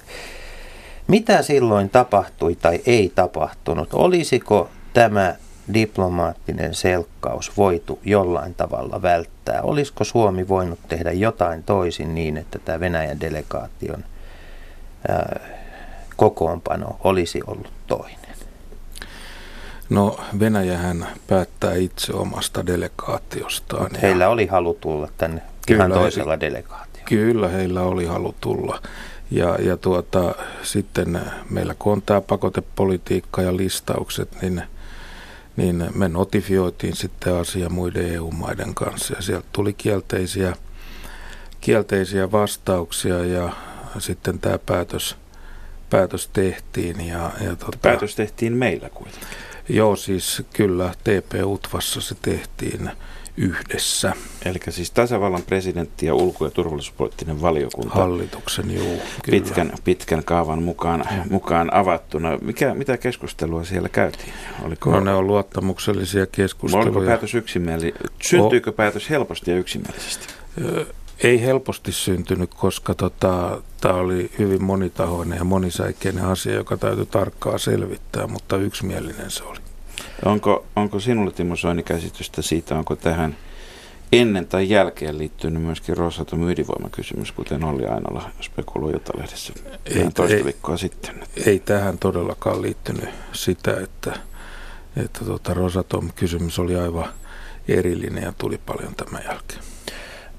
Mitä 1.07 1.41
silloin 1.41 1.89
tapahtui 1.89 2.55
tai 2.55 2.81
ei 2.85 3.11
tapahtunut? 3.15 3.93
Olisiko 3.93 4.69
tämä 4.93 5.35
diplomaattinen 5.73 6.73
selkkaus 6.75 7.57
voitu 7.57 7.99
jollain 8.03 8.55
tavalla 8.55 9.01
välttää? 9.01 9.61
Olisiko 9.61 10.03
Suomi 10.03 10.47
voinut 10.47 10.79
tehdä 10.87 11.11
jotain 11.11 11.63
toisin 11.63 12.15
niin, 12.15 12.37
että 12.37 12.59
tämä 12.59 12.79
Venäjän 12.79 13.19
delegaation 13.19 14.03
ää, 15.07 15.39
kokoonpano 16.15 16.97
olisi 17.03 17.41
ollut 17.47 17.73
toinen? 17.87 18.24
No 19.89 20.19
Venäjähän 20.39 21.07
päättää 21.27 21.73
itse 21.73 22.13
omasta 22.13 22.65
delegaatiostaan. 22.65 23.83
Mutta 23.83 23.97
heillä 24.01 24.29
oli 24.29 24.45
halu 24.45 24.73
tulla 24.81 25.09
tänne 25.17 25.41
kyllä, 25.67 25.85
ihan 25.85 25.91
toisella 25.91 26.39
delegaatiolla. 26.39 27.05
Kyllä 27.05 27.47
heillä 27.47 27.81
oli 27.81 28.05
halu 28.05 28.35
tulla. 28.41 28.81
Ja, 29.31 29.57
ja 29.61 29.77
tuota, 29.77 30.35
sitten 30.63 31.21
meillä 31.49 31.75
kun 31.79 31.93
on 31.93 32.01
tämä 32.01 32.21
pakotepolitiikka 32.21 33.41
ja 33.41 33.57
listaukset, 33.57 34.41
niin, 34.41 34.61
niin 35.55 35.89
me 35.95 36.09
notifioitiin 36.09 36.95
sitten 36.95 37.35
asia 37.35 37.69
muiden 37.69 38.13
EU-maiden 38.13 38.75
kanssa 38.75 39.13
ja 39.13 39.21
sieltä 39.21 39.47
tuli 39.51 39.73
kielteisiä, 39.73 40.55
kielteisiä 41.61 42.31
vastauksia 42.31 43.25
ja 43.25 43.53
sitten 43.99 44.39
tämä 44.39 44.59
päätös, 44.65 45.17
päätös 45.89 46.27
tehtiin. 46.33 47.07
Ja, 47.07 47.31
ja 47.41 47.55
tuota, 47.55 47.77
päätös 47.81 48.15
tehtiin 48.15 48.53
meillä 48.53 48.89
kuitenkin. 48.89 49.27
Joo, 49.69 49.95
siis 49.95 50.43
kyllä 50.53 50.93
TP-UTVassa 51.03 52.01
se 52.01 52.15
tehtiin 52.21 52.89
yhdessä. 53.37 54.13
Eli 54.45 54.59
siis 54.69 54.91
tasavallan 54.91 55.43
presidentti 55.43 56.05
ja 56.05 56.15
ulko- 56.15 56.45
ja 56.45 56.51
turvallisuuspoliittinen 56.51 57.41
valiokunta. 57.41 57.93
Hallituksen, 57.95 58.71
joo. 58.71 58.95
Pitkän, 59.31 59.73
pitkän 59.83 60.23
kaavan 60.23 60.63
mukaan, 60.63 61.03
mukaan 61.29 61.73
avattuna. 61.73 62.37
Mikä, 62.41 62.73
mitä 62.73 62.97
keskustelua 62.97 63.63
siellä 63.63 63.89
käytiin? 63.89 64.33
Oliko, 64.63 64.91
no 64.91 64.99
ne 64.99 65.13
on 65.13 65.27
luottamuksellisia 65.27 66.25
keskusteluja. 66.25 66.89
Oliko 66.91 67.05
päätös 67.05 67.35
yksimieli? 67.35 67.93
Syntyykö 68.21 68.69
o- 68.69 68.73
päätös 68.73 69.09
helposti 69.09 69.51
ja 69.51 69.57
yksimielisesti? 69.57 70.27
Ei 71.25 71.41
helposti 71.41 71.91
syntynyt, 71.91 72.53
koska 72.53 72.93
tota, 72.93 73.61
tämä 73.81 73.93
oli 73.93 74.31
hyvin 74.39 74.63
monitahoinen 74.63 75.37
ja 75.37 75.43
monisäikeinen 75.43 76.25
asia, 76.25 76.53
joka 76.53 76.77
täytyy 76.77 77.05
tarkkaa 77.05 77.57
selvittää, 77.57 78.27
mutta 78.27 78.57
yksimielinen 78.57 79.31
se 79.31 79.43
oli. 79.43 79.59
Onko, 80.25 80.65
onko 80.75 80.99
sinulle 80.99 81.31
Timo 81.31 81.55
Soini 81.55 81.83
käsitystä 81.83 82.41
siitä, 82.41 82.77
onko 82.77 82.95
tähän 82.95 83.35
ennen 84.11 84.47
tai 84.47 84.69
jälkeen 84.69 85.17
liittynyt 85.17 85.63
myöskin 85.63 85.97
Rosatom 85.97 86.49
ydinvoimakysymys, 86.49 87.31
kuten 87.31 87.63
Olli 87.63 87.85
Ainola 87.85 88.29
spekuloi 88.41 88.91
Iltalehdessä 88.91 89.53
ei, 89.85 90.11
toista 90.13 90.37
ei, 90.37 90.45
viikkoa 90.45 90.77
sitten? 90.77 91.23
Ei 91.45 91.59
tähän 91.59 91.97
todellakaan 91.97 92.61
liittynyt 92.61 93.09
sitä, 93.31 93.77
että, 93.83 94.19
että 94.97 95.25
tuota 95.25 95.53
Rosatom-kysymys 95.53 96.59
oli 96.59 96.75
aivan 96.75 97.09
erillinen 97.67 98.23
ja 98.23 98.33
tuli 98.37 98.57
paljon 98.57 98.95
tämän 98.95 99.23
jälkeen. 99.25 99.74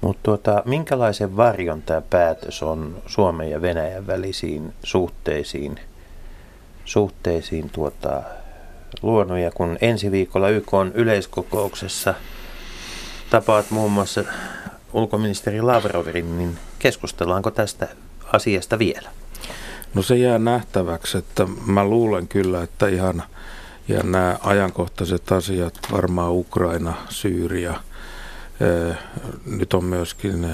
Mutta 0.01 0.21
tuota, 0.23 0.63
minkälaisen 0.65 1.37
varjon 1.37 1.81
tämä 1.81 2.01
päätös 2.01 2.63
on 2.63 3.01
Suomen 3.05 3.51
ja 3.51 3.61
Venäjän 3.61 4.07
välisiin 4.07 4.73
suhteisiin, 4.83 5.79
suhteisiin 6.85 7.69
tuota, 7.69 8.23
luonut? 9.01 9.37
Ja 9.37 9.51
kun 9.51 9.77
ensi 9.81 10.11
viikolla 10.11 10.49
YK 10.49 10.73
on 10.73 10.91
yleiskokouksessa 10.93 12.13
tapaat 13.29 13.71
muun 13.71 13.91
muassa 13.91 14.23
ulkoministeri 14.93 15.61
Lavrovin, 15.61 16.37
niin 16.37 16.57
keskustellaanko 16.79 17.51
tästä 17.51 17.87
asiasta 18.33 18.79
vielä? 18.79 19.09
No 19.93 20.01
se 20.01 20.15
jää 20.15 20.39
nähtäväksi, 20.39 21.17
että 21.17 21.47
mä 21.65 21.85
luulen 21.85 22.27
kyllä, 22.27 22.63
että 22.63 22.87
ihan 22.87 23.23
ja 23.87 24.03
nämä 24.03 24.37
ajankohtaiset 24.43 25.31
asiat, 25.31 25.73
varmaan 25.91 26.31
Ukraina, 26.31 26.93
Syyria– 27.09 27.79
nyt 29.45 29.73
on 29.73 29.83
myöskin 29.83 30.47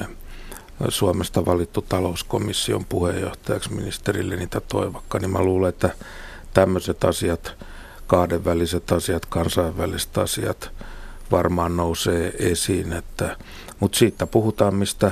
Suomesta 0.90 1.46
valittu 1.46 1.82
talouskomission 1.82 2.86
puheenjohtajaksi 2.86 3.74
ministeri 3.74 4.30
Lenita 4.30 4.62
Toivakka, 4.62 5.20
niin 5.20 5.32
mä 5.32 5.42
luulen, 5.42 5.70
että 5.70 5.90
tämmöiset 6.54 7.04
asiat, 7.04 7.54
kahdenväliset 8.08 8.92
asiat, 8.92 9.26
kansainväliset 9.26 10.18
asiat 10.18 10.72
varmaan 11.32 11.78
nousee 11.78 12.34
esiin. 12.40 12.94
Että, 12.94 13.38
mutta 13.80 13.98
siitä 13.98 14.28
puhutaan, 14.28 14.76
mistä, 14.76 15.12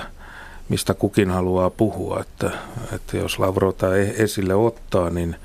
mistä 0.70 0.94
kukin 0.94 1.32
haluaa 1.32 1.70
puhua. 1.70 2.20
Että, 2.20 2.52
että 2.96 3.18
jos 3.18 3.40
Lavrota 3.40 3.98
e-, 3.98 4.14
esille 4.18 4.56
ottaa, 4.56 5.10
niin 5.10 5.36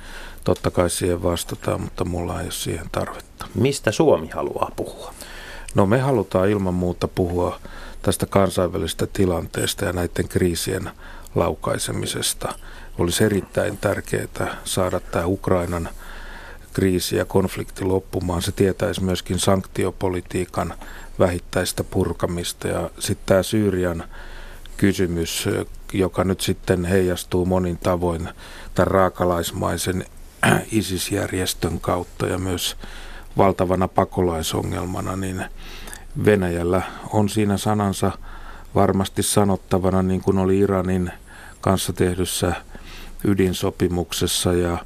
totta 0.45 0.71
kai 0.71 0.91
siihen 0.91 1.23
vastataan, 1.23 1.81
mutta 1.81 2.05
mulla 2.05 2.41
ei 2.41 2.47
ole 2.47 2.53
siihen 2.53 2.87
tarvetta. 2.93 3.47
Mistä 3.55 3.93
Suomi 3.93 4.29
haluaa 4.29 4.71
puhua? 4.77 5.15
No 5.77 5.87
me 5.87 5.99
halutaan 6.01 6.49
ilman 6.49 6.75
muuta 6.75 7.09
puhua 7.09 7.61
tästä 8.03 8.27
kansainvälisestä 8.27 9.07
tilanteesta 9.07 9.85
ja 9.85 9.93
näiden 9.93 10.29
kriisien 10.29 10.91
laukaisemisesta. 11.35 12.55
Olisi 12.99 13.25
erittäin 13.25 13.79
tärkeää 13.79 14.57
saada 14.65 15.01
tämä 15.01 15.27
Ukrainan 15.27 15.89
kriisi 16.73 17.17
ja 17.17 17.25
konflikti 17.25 17.85
loppumaan. 17.85 18.43
Se 18.43 18.53
tietäisi 18.53 19.05
myöskin 19.05 19.39
sanktiopolitiikan 19.39 20.75
vähittäistä 21.19 21.85
purkamista 21.85 22.69
ja 22.69 22.91
sitten 22.99 23.27
tämä 23.27 23.43
Syyrian 23.43 24.05
kysymys, 24.77 25.49
joka 25.93 26.25
nyt 26.25 26.41
sitten 26.41 26.85
heijastuu 26.85 27.47
monin 27.47 27.79
tavoin 27.79 28.29
tämän 28.75 28.87
raakalaismaisen 28.87 30.05
ISIS-järjestön 30.73 31.81
kautta 31.81 32.27
ja 32.27 32.39
myös 32.39 32.77
valtavana 33.37 33.89
pakolaisongelmana, 33.89 35.17
niin 35.17 35.45
Venäjällä 36.25 36.83
on 37.13 37.29
siinä 37.29 37.57
sanansa 37.57 38.13
varmasti 38.75 39.23
sanottavana, 39.23 40.03
niin 40.03 40.21
kuin 40.21 40.39
oli 40.39 40.59
Iranin 40.59 41.13
kanssa 41.61 41.93
tehdyssä 41.93 42.53
ydinsopimuksessa. 43.25 44.53
Ja 44.53 44.79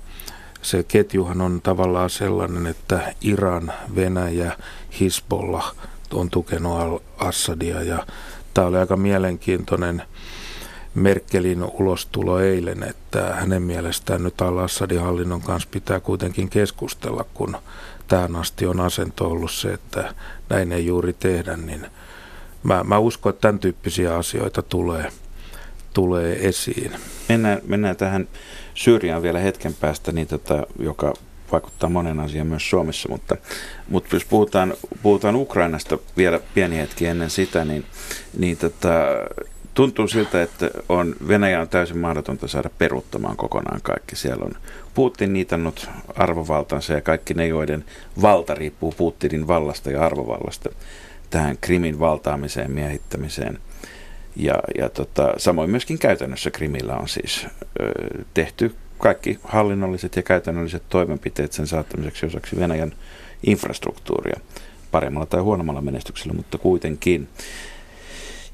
se 0.63 0.83
ketjuhan 0.83 1.41
on 1.41 1.61
tavallaan 1.63 2.11
sellainen, 2.11 2.67
että 2.67 3.15
Iran, 3.21 3.73
Venäjä, 3.95 4.57
Hisbollah 5.01 5.75
on 6.13 6.31
tukenut 6.31 6.81
al-Assadia 6.81 7.83
ja 7.83 8.07
tämä 8.55 8.67
oli 8.67 8.77
aika 8.77 8.97
mielenkiintoinen 8.97 10.03
Merkelin 10.95 11.65
ulostulo 11.65 12.41
eilen, 12.41 12.83
että 12.83 13.35
hänen 13.35 13.63
mielestään 13.63 14.23
nyt 14.23 14.41
al-Assadin 14.41 15.01
hallinnon 15.01 15.41
kanssa 15.41 15.69
pitää 15.73 16.01
kuitenkin 16.01 16.49
keskustella, 16.49 17.25
kun 17.35 17.57
tähän 18.11 18.37
asti 18.37 18.67
on 18.67 18.81
asento 18.81 19.29
ollut 19.29 19.51
se, 19.51 19.73
että 19.73 20.15
näin 20.49 20.73
ei 20.73 20.87
juuri 20.87 21.13
tehdä, 21.13 21.57
niin 21.57 21.87
mä, 22.63 22.85
mä 22.85 22.99
uskon, 22.99 23.31
että 23.31 23.41
tämän 23.41 23.59
tyyppisiä 23.59 24.17
asioita 24.17 24.63
tulee, 24.63 25.13
tulee 25.95 26.49
esiin. 26.49 26.93
Mennään, 27.29 27.61
mennään 27.67 27.97
tähän 27.97 28.29
Syyriaan 28.75 29.23
vielä 29.23 29.39
hetken 29.39 29.75
päästä, 29.75 30.13
niin 30.13 30.27
tota, 30.27 30.67
joka 30.79 31.15
vaikuttaa 31.53 31.91
monen 31.91 32.21
asian 32.21 32.47
myös 32.47 32.71
Suomessa, 32.71 33.09
mutta, 33.09 33.37
mutta 33.89 34.17
jos 34.17 34.25
puhutaan, 34.25 34.75
puhutaan 35.03 35.37
Ukrainasta 35.37 35.99
vielä 36.17 36.41
pieni 36.55 36.79
hetki 36.79 37.07
ennen 37.07 37.31
sitä, 37.31 37.65
niin, 37.65 37.85
niin 38.39 38.57
tota, 38.57 38.89
tuntuu 39.75 40.09
siltä, 40.09 40.43
että 40.43 40.71
on, 40.89 41.15
Venäjä 41.29 41.61
on 41.61 41.69
täysin 41.69 41.99
mahdotonta 41.99 42.49
saada 42.49 42.71
peruuttamaan 42.79 43.37
kokonaan 43.37 43.81
kaikki. 43.83 44.17
Siellä 44.17 44.45
on 44.45 44.55
Putin 44.95 45.33
niitannut 45.33 45.91
arvovaltansa 46.17 46.93
ja 46.93 47.01
kaikki 47.01 47.35
ne, 47.35 47.47
joiden 47.47 47.85
valta 48.23 48.55
riippuu 48.55 48.95
Putinin 48.97 49.49
vallasta 49.49 49.91
ja 49.91 50.05
arvovallasta 50.05 50.71
tähän 51.31 51.59
Krimin 51.61 52.01
valtaamiseen, 52.01 52.71
miehittämiseen. 52.71 53.59
Ja, 54.37 54.55
ja 54.79 54.89
tota, 54.89 55.35
samoin 55.37 55.71
myöskin 55.71 55.99
käytännössä 55.99 56.51
Krimillä 56.51 56.97
on 56.97 57.09
siis 57.09 57.47
ö, 57.81 57.91
tehty 58.35 58.75
kaikki 58.99 59.39
hallinnolliset 59.45 60.17
ja 60.17 60.23
käytännölliset 60.23 60.83
toimenpiteet 60.89 61.53
sen 61.53 61.67
saattamiseksi 61.67 62.27
osaksi 62.27 62.57
Venäjän 62.57 62.93
infrastruktuuria 63.47 64.41
paremmalla 64.91 65.27
tai 65.27 65.41
huonommalla 65.41 65.81
menestyksellä, 65.81 66.35
mutta 66.35 66.59
kuitenkin. 66.59 67.29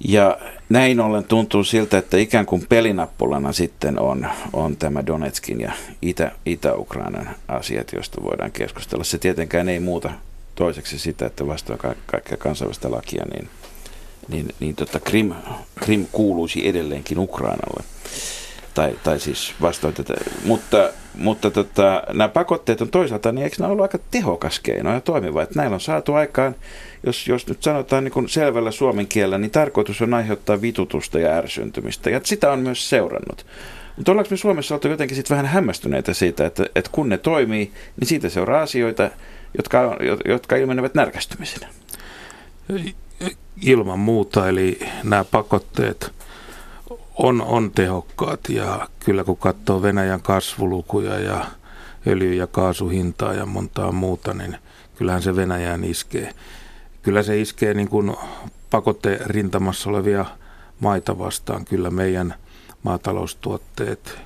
Ja 0.04 0.38
näin 0.68 1.00
ollen 1.00 1.24
tuntuu 1.24 1.64
siltä, 1.64 1.98
että 1.98 2.16
ikään 2.16 2.46
kuin 2.46 2.66
pelinappulana 2.68 3.52
sitten 3.52 3.98
on, 3.98 4.26
on 4.52 4.76
tämä 4.76 5.06
Donetskin 5.06 5.60
ja 5.60 5.72
Itä, 6.02 6.32
Itä-Ukrainan 6.46 7.30
asiat, 7.48 7.92
joista 7.92 8.22
voidaan 8.22 8.52
keskustella. 8.52 9.04
Se 9.04 9.18
tietenkään 9.18 9.68
ei 9.68 9.80
muuta 9.80 10.10
toiseksi 10.54 10.98
sitä, 10.98 11.26
että 11.26 11.46
vastaan 11.46 11.78
ka- 11.78 11.94
kaikkea 12.06 12.36
kansainvälistä 12.36 12.90
lakia, 12.90 13.24
niin, 13.32 13.48
niin, 14.28 14.48
niin 14.60 14.76
tota 14.76 15.00
Krim, 15.00 15.32
Krim 15.74 16.06
kuuluisi 16.12 16.68
edelleenkin 16.68 17.18
Ukrainalle. 17.18 17.84
Tai, 18.76 18.98
tai 19.02 19.20
siis 19.20 19.54
vastoin 19.60 19.94
tätä. 19.94 20.14
Mutta, 20.44 20.90
mutta 21.14 21.50
tota, 21.50 22.02
nämä 22.12 22.28
pakotteet 22.28 22.80
on 22.80 22.88
toisaalta, 22.88 23.32
niin 23.32 23.44
eikö 23.44 23.56
nämä 23.58 23.72
ollut 23.72 23.82
aika 23.82 23.98
tehokas 24.10 24.60
keino 24.60 24.92
ja 24.92 25.00
toimiva? 25.00 25.42
Että 25.42 25.58
näillä 25.58 25.74
on 25.74 25.80
saatu 25.80 26.14
aikaan, 26.14 26.54
jos, 27.06 27.28
jos 27.28 27.46
nyt 27.46 27.62
sanotaan 27.62 28.04
niin 28.04 28.12
kuin 28.12 28.28
selvällä 28.28 28.70
suomen 28.70 29.06
kielellä, 29.06 29.38
niin 29.38 29.50
tarkoitus 29.50 30.02
on 30.02 30.14
aiheuttaa 30.14 30.60
vitutusta 30.60 31.18
ja 31.18 31.32
ärsyntymistä. 31.32 32.10
Ja 32.10 32.20
sitä 32.24 32.52
on 32.52 32.58
myös 32.58 32.88
seurannut. 32.90 33.46
Mutta 33.96 34.12
ollaanko 34.12 34.30
me 34.30 34.36
Suomessa 34.36 34.74
oltu 34.74 34.88
jotenkin 34.88 35.16
sitten 35.16 35.36
vähän 35.36 35.52
hämmästyneitä 35.52 36.14
siitä, 36.14 36.46
että, 36.46 36.66
että 36.74 36.90
kun 36.92 37.08
ne 37.08 37.18
toimii, 37.18 37.72
niin 38.00 38.08
siitä 38.08 38.28
seuraa 38.28 38.62
asioita, 38.62 39.10
jotka, 39.56 39.96
jotka 40.24 40.56
ilmenevät 40.56 40.94
närkästymisenä? 40.94 41.68
Ilman 43.62 43.98
muuta, 43.98 44.48
eli 44.48 44.78
nämä 45.04 45.24
pakotteet 45.24 46.12
on, 47.16 47.42
on 47.42 47.70
tehokkaat 47.70 48.40
ja 48.48 48.88
kyllä 49.00 49.24
kun 49.24 49.36
katsoo 49.36 49.82
Venäjän 49.82 50.22
kasvulukuja 50.22 51.18
ja 51.18 51.46
öljy- 52.06 52.34
ja 52.34 52.46
kaasuhintaa 52.46 53.34
ja 53.34 53.46
montaa 53.46 53.92
muuta, 53.92 54.34
niin 54.34 54.58
kyllähän 54.96 55.22
se 55.22 55.36
Venäjään 55.36 55.84
iskee. 55.84 56.34
Kyllä 57.02 57.22
se 57.22 57.40
iskee 57.40 57.74
niin 57.74 57.88
kuin 57.88 58.16
pakotteen 58.70 59.20
rintamassa 59.26 59.90
olevia 59.90 60.24
maita 60.80 61.18
vastaan. 61.18 61.64
Kyllä 61.64 61.90
meidän 61.90 62.34
maataloustuotteet, 62.82 64.18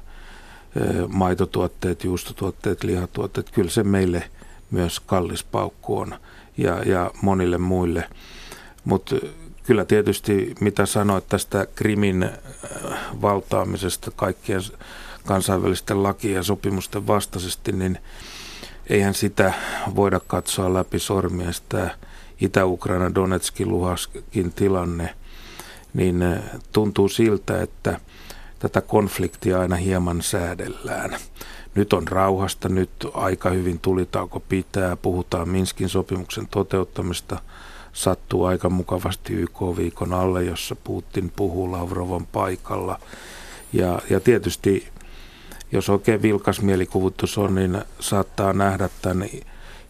maitotuotteet, 1.09 2.05
juustotuotteet, 2.05 2.85
lihatuotteet, 2.85 3.50
kyllä 3.50 3.71
se 3.71 3.83
meille 3.83 4.31
myös 4.71 5.00
kallis 5.00 5.45
paukku 5.45 5.99
on 5.99 6.14
ja, 6.57 6.83
ja 6.83 7.11
monille 7.23 7.59
muille. 7.59 8.09
Mutta 8.85 9.17
kyllä 9.71 9.85
tietysti, 9.85 10.55
mitä 10.61 10.87
sanoit 10.87 11.29
tästä 11.29 11.67
Krimin 11.75 12.23
äh, 12.23 12.31
valtaamisesta 13.23 14.11
kaikkien 14.11 14.61
kansainvälisten 15.27 16.03
lakien 16.03 16.35
ja 16.35 16.43
sopimusten 16.43 17.07
vastaisesti, 17.07 17.73
niin 17.73 17.99
eihän 18.87 19.15
sitä 19.15 19.53
voida 19.95 20.21
katsoa 20.21 20.75
läpi 20.75 20.99
sormia. 20.99 21.53
Sitä 21.53 21.91
Itä-Ukraina, 22.41 23.15
Donetskin, 23.15 23.69
Luhaskin 23.69 24.53
tilanne, 24.53 25.15
niin 25.95 26.23
äh, 26.23 26.43
tuntuu 26.73 27.09
siltä, 27.09 27.62
että 27.62 28.00
tätä 28.59 28.81
konfliktia 28.81 29.61
aina 29.61 29.77
hieman 29.77 30.23
säädellään. 30.23 31.17
Nyt 31.75 31.93
on 31.93 32.09
rauhasta, 32.09 32.69
nyt 32.69 32.91
aika 33.15 33.50
hyvin 33.50 33.79
tulitauko 33.79 34.41
pitää, 34.41 34.97
puhutaan 34.97 35.49
Minskin 35.49 35.89
sopimuksen 35.89 36.47
toteuttamista– 36.47 37.39
sattuu 37.92 38.44
aika 38.44 38.70
mukavasti 38.70 39.32
YK-viikon 39.32 40.14
alle, 40.14 40.44
jossa 40.44 40.76
Putin 40.85 41.32
puhuu 41.37 41.73
Lavrovan 41.73 42.26
paikalla. 42.26 42.99
Ja, 43.73 43.99
ja 44.11 44.20
tietysti, 44.20 44.88
jos 45.73 45.88
oikein 45.88 46.23
vilkas 46.23 46.61
mielikuvitus 46.61 47.38
on, 47.38 47.54
niin 47.54 47.82
saattaa 48.00 48.52
nähdä 48.52 48.88
tämän 49.02 49.28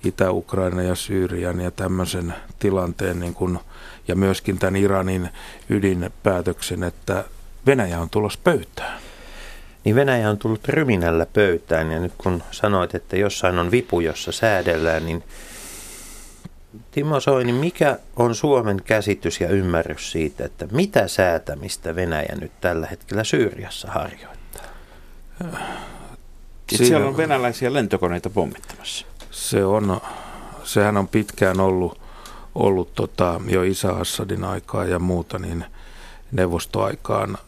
Itä-Ukraina 0.04 0.82
ja 0.82 0.94
Syyrian 0.94 1.60
ja 1.60 1.70
tämmöisen 1.70 2.34
tilanteen 2.58 3.20
niin 3.20 3.34
kuin, 3.34 3.58
ja 4.08 4.16
myöskin 4.16 4.58
tämän 4.58 4.76
Iranin 4.76 5.28
ydinpäätöksen, 5.68 6.82
että 6.82 7.24
Venäjä 7.66 8.00
on 8.00 8.10
tulossa 8.10 8.40
pöytään. 8.44 9.00
Niin 9.84 9.96
Venäjä 9.96 10.30
on 10.30 10.38
tullut 10.38 10.68
ryminällä 10.68 11.26
pöytään 11.26 11.92
ja 11.92 12.00
nyt 12.00 12.12
kun 12.18 12.42
sanoit, 12.50 12.94
että 12.94 13.16
jossain 13.16 13.58
on 13.58 13.70
vipu, 13.70 14.00
jossa 14.00 14.32
säädellään, 14.32 15.06
niin 15.06 15.24
Timo 16.90 17.20
Soini, 17.20 17.52
mikä 17.52 17.98
on 18.16 18.34
Suomen 18.34 18.82
käsitys 18.84 19.40
ja 19.40 19.48
ymmärrys 19.48 20.12
siitä, 20.12 20.44
että 20.44 20.66
mitä 20.72 21.08
säätämistä 21.08 21.94
Venäjä 21.94 22.34
nyt 22.40 22.52
tällä 22.60 22.86
hetkellä 22.86 23.24
Syyriassa 23.24 23.88
harjoittaa? 23.90 24.62
Siinä, 26.68 26.86
siellä 26.86 27.06
on 27.06 27.16
venäläisiä 27.16 27.72
lentokoneita 27.72 28.30
pommittamassa. 28.30 29.06
Se 29.30 29.64
on, 29.64 30.00
sehän 30.64 30.96
on 30.96 31.08
pitkään 31.08 31.60
ollut, 31.60 32.00
ollut 32.54 32.94
tota, 32.94 33.40
jo 33.48 33.62
Isä 33.62 33.92
Assadin 33.92 34.44
aikaa 34.44 34.84
ja 34.84 34.98
muuta, 34.98 35.38
niin 35.38 35.64
neuvostoaikaan 36.32 37.38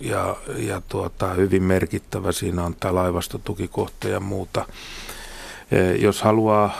ja, 0.00 0.36
ja 0.56 0.82
tuota, 0.88 1.34
hyvin 1.34 1.62
merkittävä 1.62 2.32
siinä 2.32 2.64
on 2.64 2.76
tämä 2.80 2.94
laivastotukikohta 2.94 4.08
ja 4.08 4.20
muuta. 4.20 4.66
Eh, 5.72 6.00
jos 6.00 6.22
haluaa, 6.22 6.74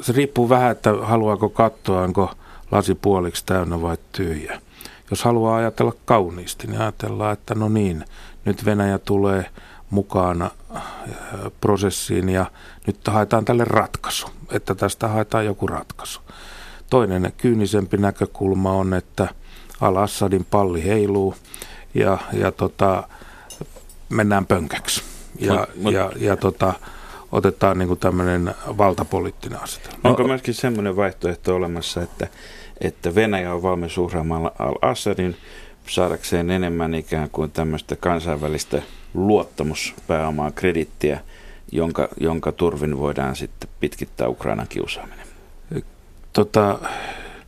se 0.00 0.12
riippuu 0.12 0.48
vähän, 0.48 0.72
että 0.72 0.92
haluaako 1.02 1.48
katsoa, 1.48 2.02
onko 2.02 2.30
lasi 2.70 2.94
puoliksi 2.94 3.46
täynnä 3.46 3.82
vai 3.82 3.96
tyhjä. 4.12 4.60
Jos 5.10 5.24
haluaa 5.24 5.56
ajatella 5.56 5.92
kauniisti, 6.04 6.66
niin 6.66 6.80
ajatellaan, 6.80 7.32
että 7.32 7.54
no 7.54 7.68
niin, 7.68 8.04
nyt 8.44 8.64
Venäjä 8.64 8.98
tulee 8.98 9.46
mukaan 9.90 10.42
eh, 10.42 10.82
prosessiin 11.60 12.28
ja 12.28 12.46
nyt 12.86 12.96
haetaan 13.06 13.44
tälle 13.44 13.64
ratkaisu, 13.64 14.26
että 14.52 14.74
tästä 14.74 15.08
haetaan 15.08 15.46
joku 15.46 15.66
ratkaisu. 15.66 16.20
Toinen 16.90 17.32
kyynisempi 17.36 17.96
näkökulma 17.96 18.72
on, 18.72 18.94
että 18.94 19.28
Al-Assadin 19.80 20.46
palli 20.50 20.84
heiluu 20.84 21.34
ja, 21.94 22.18
ja 22.32 22.52
tota, 22.52 23.08
mennään 24.08 24.46
pönkäksi. 24.46 25.02
Ja, 25.40 25.54
mut, 25.54 25.82
mut, 25.82 25.92
ja, 25.92 26.12
ja 26.16 26.36
tota, 26.36 26.74
otetaan 27.32 27.78
niin 27.78 27.88
kuin 27.88 28.00
tämmöinen 28.00 28.54
valtapoliittinen 28.78 29.62
asetelma. 29.62 29.98
Onko 30.04 30.24
myöskin 30.24 30.54
semmoinen 30.54 30.96
vaihtoehto 30.96 31.54
olemassa, 31.54 32.02
että, 32.02 32.28
että 32.80 33.14
Venäjä 33.14 33.54
on 33.54 33.62
valmis 33.62 33.98
uhraamaan 33.98 34.50
al-Assadin 34.58 35.36
saadakseen 35.88 36.50
enemmän 36.50 36.94
ikään 36.94 37.30
kuin 37.30 37.50
tämmöistä 37.50 37.96
kansainvälistä 37.96 38.82
luottamuspääomaa, 39.14 40.50
kredittiä, 40.50 41.20
jonka, 41.72 42.08
jonka 42.20 42.52
turvin 42.52 42.98
voidaan 42.98 43.36
sitten 43.36 43.70
pitkittää 43.80 44.28
Ukrainan 44.28 44.68
kiusaaminen? 44.68 45.26
Tota, 46.32 46.78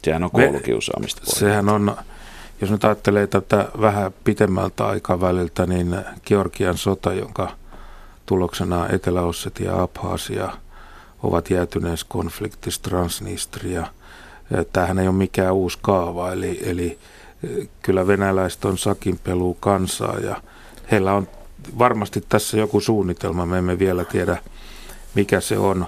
sehän 0.04 0.24
on 0.24 0.30
koulukiusaamista. 0.30 1.22
Me, 1.26 1.38
sehän 1.38 1.68
on, 1.68 1.96
jos 2.60 2.70
nyt 2.70 2.84
ajattelee 2.84 3.26
tätä 3.26 3.68
vähän 3.80 4.12
pitemmältä 4.24 4.86
aikaväliltä, 4.86 5.66
niin 5.66 5.96
Georgian 6.26 6.78
sota, 6.78 7.12
jonka 7.12 7.59
tuloksena 8.30 8.88
Etelä-Ossetia 8.88 9.70
ja 9.70 9.82
Abhaasia 9.82 10.52
ovat 11.22 11.50
jäätyneessä 11.50 12.06
konfliktissa 12.08 12.82
Transnistria. 12.82 13.86
Tämähän 14.72 14.98
ei 14.98 15.08
ole 15.08 15.16
mikään 15.16 15.54
uusi 15.54 15.78
kaava, 15.82 16.32
eli, 16.32 16.60
eli 16.64 16.98
e, 17.44 17.48
kyllä 17.82 18.06
venäläiset 18.06 18.64
on 18.64 18.78
sakinpeluu 18.78 19.54
kansaa 19.54 20.18
ja 20.18 20.42
heillä 20.90 21.12
on 21.12 21.28
varmasti 21.78 22.24
tässä 22.28 22.56
joku 22.56 22.80
suunnitelma, 22.80 23.46
me 23.46 23.58
emme 23.58 23.78
vielä 23.78 24.04
tiedä 24.04 24.36
mikä 25.14 25.40
se 25.40 25.58
on. 25.58 25.86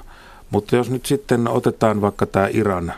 Mutta 0.51 0.77
jos 0.77 0.91
nyt 0.91 1.07
sitten 1.07 1.49
otetaan 1.49 2.01
vaikka 2.01 2.27
tämä 2.27 2.49
Iran, 2.53 2.93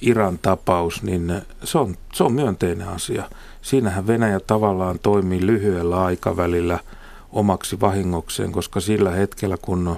Iran 0.00 0.38
tapaus, 0.38 1.02
niin 1.02 1.42
se 1.64 1.78
on, 1.78 1.96
se 2.12 2.24
on 2.24 2.32
myönteinen 2.32 2.88
asia. 2.88 3.24
Siinähän 3.62 4.06
Venäjä 4.06 4.40
tavallaan 4.40 4.98
toimii 4.98 5.46
lyhyellä 5.46 6.04
aikavälillä– 6.04 6.78
omaksi 7.32 7.80
vahingokseen, 7.80 8.52
koska 8.52 8.80
sillä 8.80 9.10
hetkellä 9.10 9.56
kun 9.62 9.96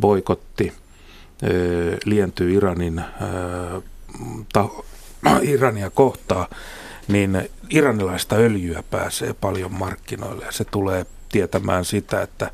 boikotti 0.00 0.72
lientyy 2.04 2.54
Iranin, 2.54 3.02
ta, 4.52 4.68
Irania 5.42 5.90
kohtaa, 5.90 6.48
niin 7.08 7.50
iranilaista 7.70 8.36
öljyä 8.36 8.82
pääsee 8.90 9.32
paljon 9.32 9.72
markkinoille 9.72 10.44
ja 10.44 10.52
se 10.52 10.64
tulee 10.64 11.06
tietämään 11.28 11.84
sitä, 11.84 12.22
että 12.22 12.50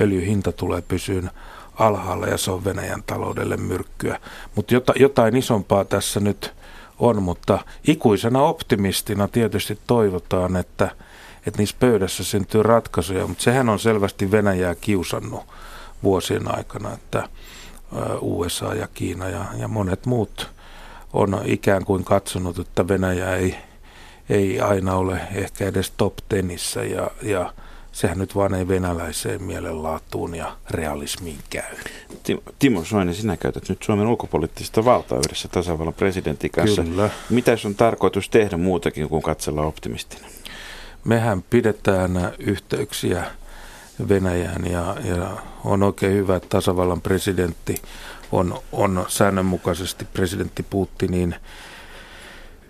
öljyhinta 0.00 0.52
tulee 0.52 0.82
pysyyn 0.82 1.30
alhaalla 1.74 2.26
ja 2.26 2.38
se 2.38 2.50
on 2.50 2.64
Venäjän 2.64 3.02
taloudelle 3.02 3.56
myrkkyä. 3.56 4.20
Mutta 4.54 4.74
jotain 4.96 5.36
isompaa 5.36 5.84
tässä 5.84 6.20
nyt 6.20 6.54
on, 6.98 7.22
mutta 7.22 7.58
ikuisena 7.86 8.42
optimistina 8.42 9.28
tietysti 9.28 9.78
toivotaan, 9.86 10.56
että– 10.56 10.90
että 11.46 11.58
niissä 11.58 11.76
pöydässä 11.80 12.24
syntyy 12.24 12.62
ratkaisuja, 12.62 13.26
mutta 13.26 13.42
sehän 13.44 13.68
on 13.68 13.78
selvästi 13.78 14.30
Venäjää 14.30 14.74
kiusannut 14.74 15.42
vuosien 16.02 16.56
aikana, 16.56 16.92
että 16.92 17.28
USA 18.20 18.74
ja 18.74 18.88
Kiina 18.94 19.28
ja, 19.28 19.44
ja 19.58 19.68
monet 19.68 20.06
muut 20.06 20.50
on 21.12 21.40
ikään 21.44 21.84
kuin 21.84 22.04
katsonut, 22.04 22.58
että 22.58 22.88
Venäjä 22.88 23.36
ei, 23.36 23.56
ei 24.30 24.60
aina 24.60 24.94
ole 24.94 25.20
ehkä 25.34 25.66
edes 25.66 25.92
top 25.96 26.14
tenissä 26.28 26.84
ja, 26.84 27.10
ja 27.22 27.52
sehän 27.92 28.18
nyt 28.18 28.34
vaan 28.34 28.54
ei 28.54 28.68
venäläiseen 28.68 29.42
mielenlaatuun 29.42 30.34
ja 30.34 30.56
realismiin 30.70 31.38
käy. 31.50 31.76
Timo 32.58 32.84
Soini, 32.84 33.14
sinä 33.14 33.36
käytät 33.36 33.68
nyt 33.68 33.82
Suomen 33.82 34.06
ulkopoliittista 34.06 34.84
valtaa 34.84 35.18
yhdessä 35.18 35.48
tasavallan 35.48 35.94
presidentin 35.94 36.50
kanssa. 36.50 36.82
Kyllä. 36.82 37.10
Mitä 37.30 37.56
on 37.66 37.74
tarkoitus 37.74 38.28
tehdä 38.28 38.56
muutakin 38.56 39.08
kuin 39.08 39.22
katsella 39.22 39.62
optimistinen? 39.62 40.30
Mehän 41.04 41.42
pidetään 41.50 42.32
yhteyksiä 42.38 43.24
Venäjään 44.08 44.66
ja, 44.70 44.96
ja 45.04 45.30
on 45.64 45.82
oikein 45.82 46.14
hyvä, 46.14 46.36
että 46.36 46.48
tasavallan 46.48 47.00
presidentti 47.00 47.82
on, 48.32 48.58
on 48.72 49.04
säännönmukaisesti 49.08 50.04
presidentti 50.04 50.62
Putinin 50.62 51.34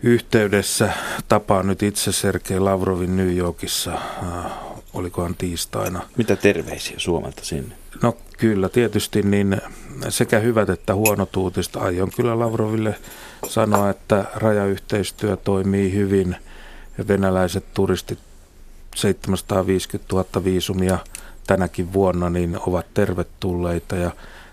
yhteydessä. 0.02 0.92
Tapaa 1.28 1.62
nyt 1.62 1.82
itse 1.82 2.12
Sergei 2.12 2.60
Lavrovin 2.60 3.16
New 3.16 3.36
Yorkissa, 3.36 3.92
äh, 3.92 4.52
olikohan 4.94 5.34
tiistaina. 5.34 6.02
Mitä 6.16 6.36
terveisiä 6.36 6.94
Suomelta 6.98 7.44
sinne? 7.44 7.74
No 8.02 8.16
kyllä, 8.38 8.68
tietysti 8.68 9.22
niin 9.22 9.60
sekä 10.08 10.38
hyvät 10.38 10.70
että 10.70 10.94
huonot 10.94 11.36
uutiset. 11.36 11.76
Aion 11.76 12.10
kyllä 12.16 12.38
Lavroville 12.38 12.94
sanoa, 13.48 13.90
että 13.90 14.24
rajayhteistyö 14.34 15.36
toimii 15.36 15.92
hyvin 15.92 16.36
ja 17.02 17.08
venäläiset 17.08 17.64
turistit 17.74 18.18
750 18.94 20.14
000 20.14 20.44
viisumia 20.44 20.98
tänäkin 21.46 21.92
vuonna 21.92 22.30
niin 22.30 22.58
ovat 22.66 22.86
tervetulleita 22.94 23.96
ja 23.96 24.10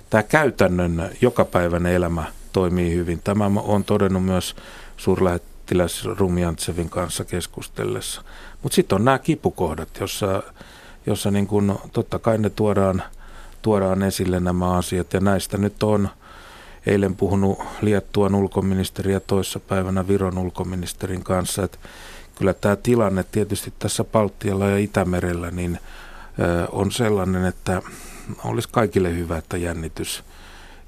tämä 0.09 0.23
käytännön 0.23 1.09
jokapäiväinen 1.21 1.93
elämä 1.93 2.23
toimii 2.51 2.95
hyvin. 2.95 3.21
Tämä 3.23 3.45
on 3.63 3.83
todennut 3.83 4.25
myös 4.25 4.55
suurlähettiläs 4.97 6.05
Rumjantsevin 6.05 6.89
kanssa 6.89 7.25
keskustellessa. 7.25 8.21
Mutta 8.63 8.75
sitten 8.75 8.95
on 8.95 9.05
nämä 9.05 9.19
kipukohdat, 9.19 9.89
jossa, 9.99 10.43
jossa 11.05 11.31
niin 11.31 11.47
kun, 11.47 11.79
totta 11.93 12.19
kai 12.19 12.37
ne 12.37 12.49
tuodaan, 12.49 13.03
tuodaan 13.61 14.03
esille 14.03 14.39
nämä 14.39 14.77
asiat. 14.77 15.13
Ja 15.13 15.19
näistä 15.19 15.57
nyt 15.57 15.83
on 15.83 16.09
eilen 16.85 17.15
puhunut 17.15 17.59
Liettuan 17.81 18.35
ulkoministeri 18.35 19.13
ja 19.13 19.19
toissapäivänä 19.19 20.07
Viron 20.07 20.37
ulkoministerin 20.37 21.23
kanssa, 21.23 21.63
että 21.63 21.77
kyllä 22.39 22.53
tämä 22.53 22.75
tilanne 22.75 23.25
tietysti 23.31 23.73
tässä 23.79 24.03
Baltialla 24.03 24.65
ja 24.65 24.77
Itämerellä 24.77 25.51
niin 25.51 25.79
on 26.71 26.91
sellainen, 26.91 27.45
että 27.45 27.81
olisi 28.43 28.69
kaikille 28.71 29.15
hyvä, 29.15 29.37
että 29.37 29.57
jännitys 29.57 30.23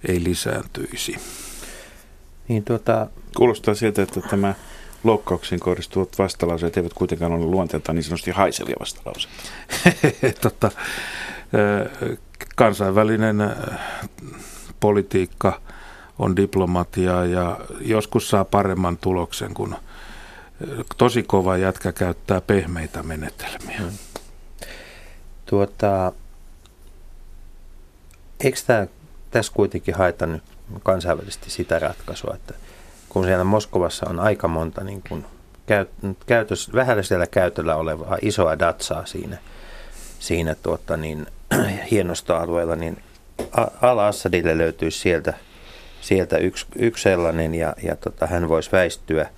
ei 0.07 0.23
lisääntyisi. 0.23 1.15
Niin 2.47 2.63
tuota... 2.63 3.07
Kuulostaa 3.37 3.73
siltä, 3.73 4.01
että 4.01 4.21
tämä 4.21 4.55
loukkauksiin 5.03 5.59
kohdistuvat 5.59 6.19
vastalauseet 6.19 6.77
eivät 6.77 6.93
kuitenkaan 6.93 7.31
ole 7.31 7.45
luonteeltaan 7.45 7.95
niin 7.95 8.03
sanotusti 8.03 8.31
haisevia 8.31 8.75
vastalauseita. 8.79 9.37
tota, 10.41 10.71
kansainvälinen 12.55 13.55
politiikka 14.79 15.61
on 16.19 16.35
diplomatiaa 16.35 17.25
ja 17.25 17.59
joskus 17.81 18.29
saa 18.29 18.45
paremman 18.45 18.97
tuloksen, 18.97 19.53
kun 19.53 19.75
tosi 20.97 21.23
kova 21.23 21.57
jätkä 21.57 21.91
käyttää 21.91 22.41
pehmeitä 22.41 23.03
menetelmiä. 23.03 23.77
Hmm. 23.79 23.91
Tuota, 25.45 26.11
eikö 28.43 28.59
tämä, 28.67 28.87
tässä 29.31 29.53
kuitenkin 29.55 29.95
haeta 29.95 30.25
nyt 30.25 30.43
kansainvälisesti 30.83 31.49
sitä 31.49 31.79
ratkaisua, 31.79 32.33
että 32.35 32.53
kun 33.09 33.25
siellä 33.25 33.43
Moskovassa 33.43 34.09
on 34.09 34.19
aika 34.19 34.47
monta 34.47 34.83
niin 34.83 35.03
kuin 35.09 35.25
käytös, 36.25 36.73
vähäisellä 36.73 37.27
käytöllä 37.27 37.75
olevaa 37.75 38.17
isoa 38.21 38.59
datsaa 38.59 39.05
siinä, 39.05 39.37
siinä 40.19 40.55
tuota, 40.55 40.97
niin, 40.97 41.27
hienostoalueella, 41.91 42.75
niin 42.75 43.03
Al-Assadille 43.81 44.57
löytyisi 44.57 44.99
sieltä, 44.99 45.33
sieltä 46.01 46.37
yksi, 46.37 46.65
yksi 46.75 47.03
sellainen 47.03 47.55
ja, 47.55 47.75
ja 47.83 47.95
tota, 47.95 48.27
hän 48.27 48.49
voisi 48.49 48.71
väistyä, 48.71 49.29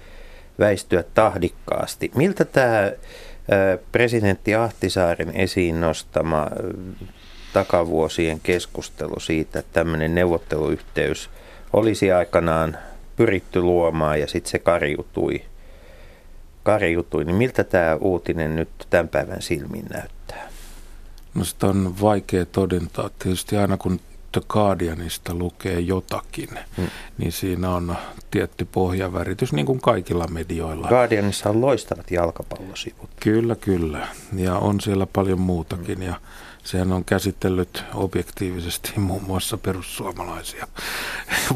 väistyä 0.59 1.03
tahdikkaasti. 1.13 2.11
Miltä 2.15 2.45
tämä 2.45 2.91
presidentti 3.91 4.55
Ahtisaaren 4.55 5.31
esiin 5.35 5.81
nostama 5.81 6.47
takavuosien 7.53 8.39
keskustelu 8.39 9.19
siitä, 9.19 9.59
että 9.59 9.73
tämmöinen 9.73 10.15
neuvotteluyhteys 10.15 11.29
olisi 11.73 12.11
aikanaan 12.11 12.77
pyritty 13.15 13.61
luomaan 13.61 14.19
ja 14.19 14.27
sitten 14.27 14.51
se 14.51 14.59
karjutui. 14.59 15.41
karjutui. 16.63 17.25
Niin 17.25 17.35
miltä 17.35 17.63
tämä 17.63 17.95
uutinen 17.95 18.55
nyt 18.55 18.69
tämän 18.89 19.07
päivän 19.07 19.41
silmin 19.41 19.85
näyttää? 19.93 20.49
No 21.35 21.43
sitä 21.43 21.67
on 21.67 22.01
vaikea 22.01 22.45
todentaa. 22.45 23.09
Tietysti 23.19 23.57
aina 23.57 23.77
kun 23.77 23.99
The 24.33 24.41
Guardianista 24.49 25.33
lukee 25.33 25.79
jotakin, 25.79 26.49
hmm. 26.77 26.87
niin 27.17 27.31
siinä 27.31 27.69
on 27.69 27.95
tietty 28.31 28.67
pohjaväritys, 28.71 29.53
niin 29.53 29.65
kuin 29.65 29.81
kaikilla 29.81 30.27
medioilla. 30.27 30.87
Guardianissa 30.87 31.49
on 31.49 31.61
loistavat 31.61 32.11
jalkapallosivut. 32.11 33.09
Kyllä, 33.19 33.55
kyllä. 33.55 34.07
Ja 34.35 34.57
on 34.57 34.81
siellä 34.81 35.07
paljon 35.13 35.41
muutakin. 35.41 35.97
Hmm. 35.97 36.07
Ja 36.07 36.15
sehän 36.63 36.91
on 36.91 37.05
käsitellyt 37.05 37.83
objektiivisesti 37.93 38.93
muun 38.99 39.23
muassa 39.23 39.57
perussuomalaisia. 39.57 40.67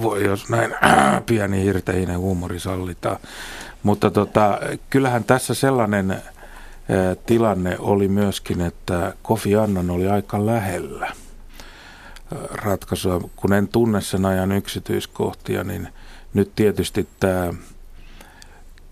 Voi 0.01 0.23
jos 0.23 0.49
näin 0.49 0.75
pieni 1.25 1.63
hirteinen 1.63 2.19
huumori 2.19 2.59
sallitaan. 2.59 3.17
Mutta 3.83 4.11
tota, 4.11 4.59
kyllähän 4.89 5.23
tässä 5.23 5.53
sellainen 5.53 6.21
tilanne 7.25 7.75
oli 7.79 8.07
myöskin, 8.07 8.61
että 8.61 9.13
Kofi 9.21 9.55
Annan 9.55 9.89
oli 9.89 10.07
aika 10.07 10.45
lähellä– 10.45 11.11
ratkaisua. 12.51 13.29
Kun 13.35 13.53
en 13.53 13.67
tunne 13.67 14.01
sen 14.01 14.25
ajan 14.25 14.51
yksityiskohtia, 14.51 15.63
niin 15.63 15.87
nyt 16.33 16.55
tietysti 16.55 17.07
tämä, 17.19 17.53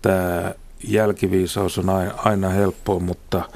tämä 0.02 0.54
jälkiviisaus 0.84 1.78
on 1.78 1.86
aina, 2.16 2.48
helppoa, 2.48 3.00
mutta 3.00 3.48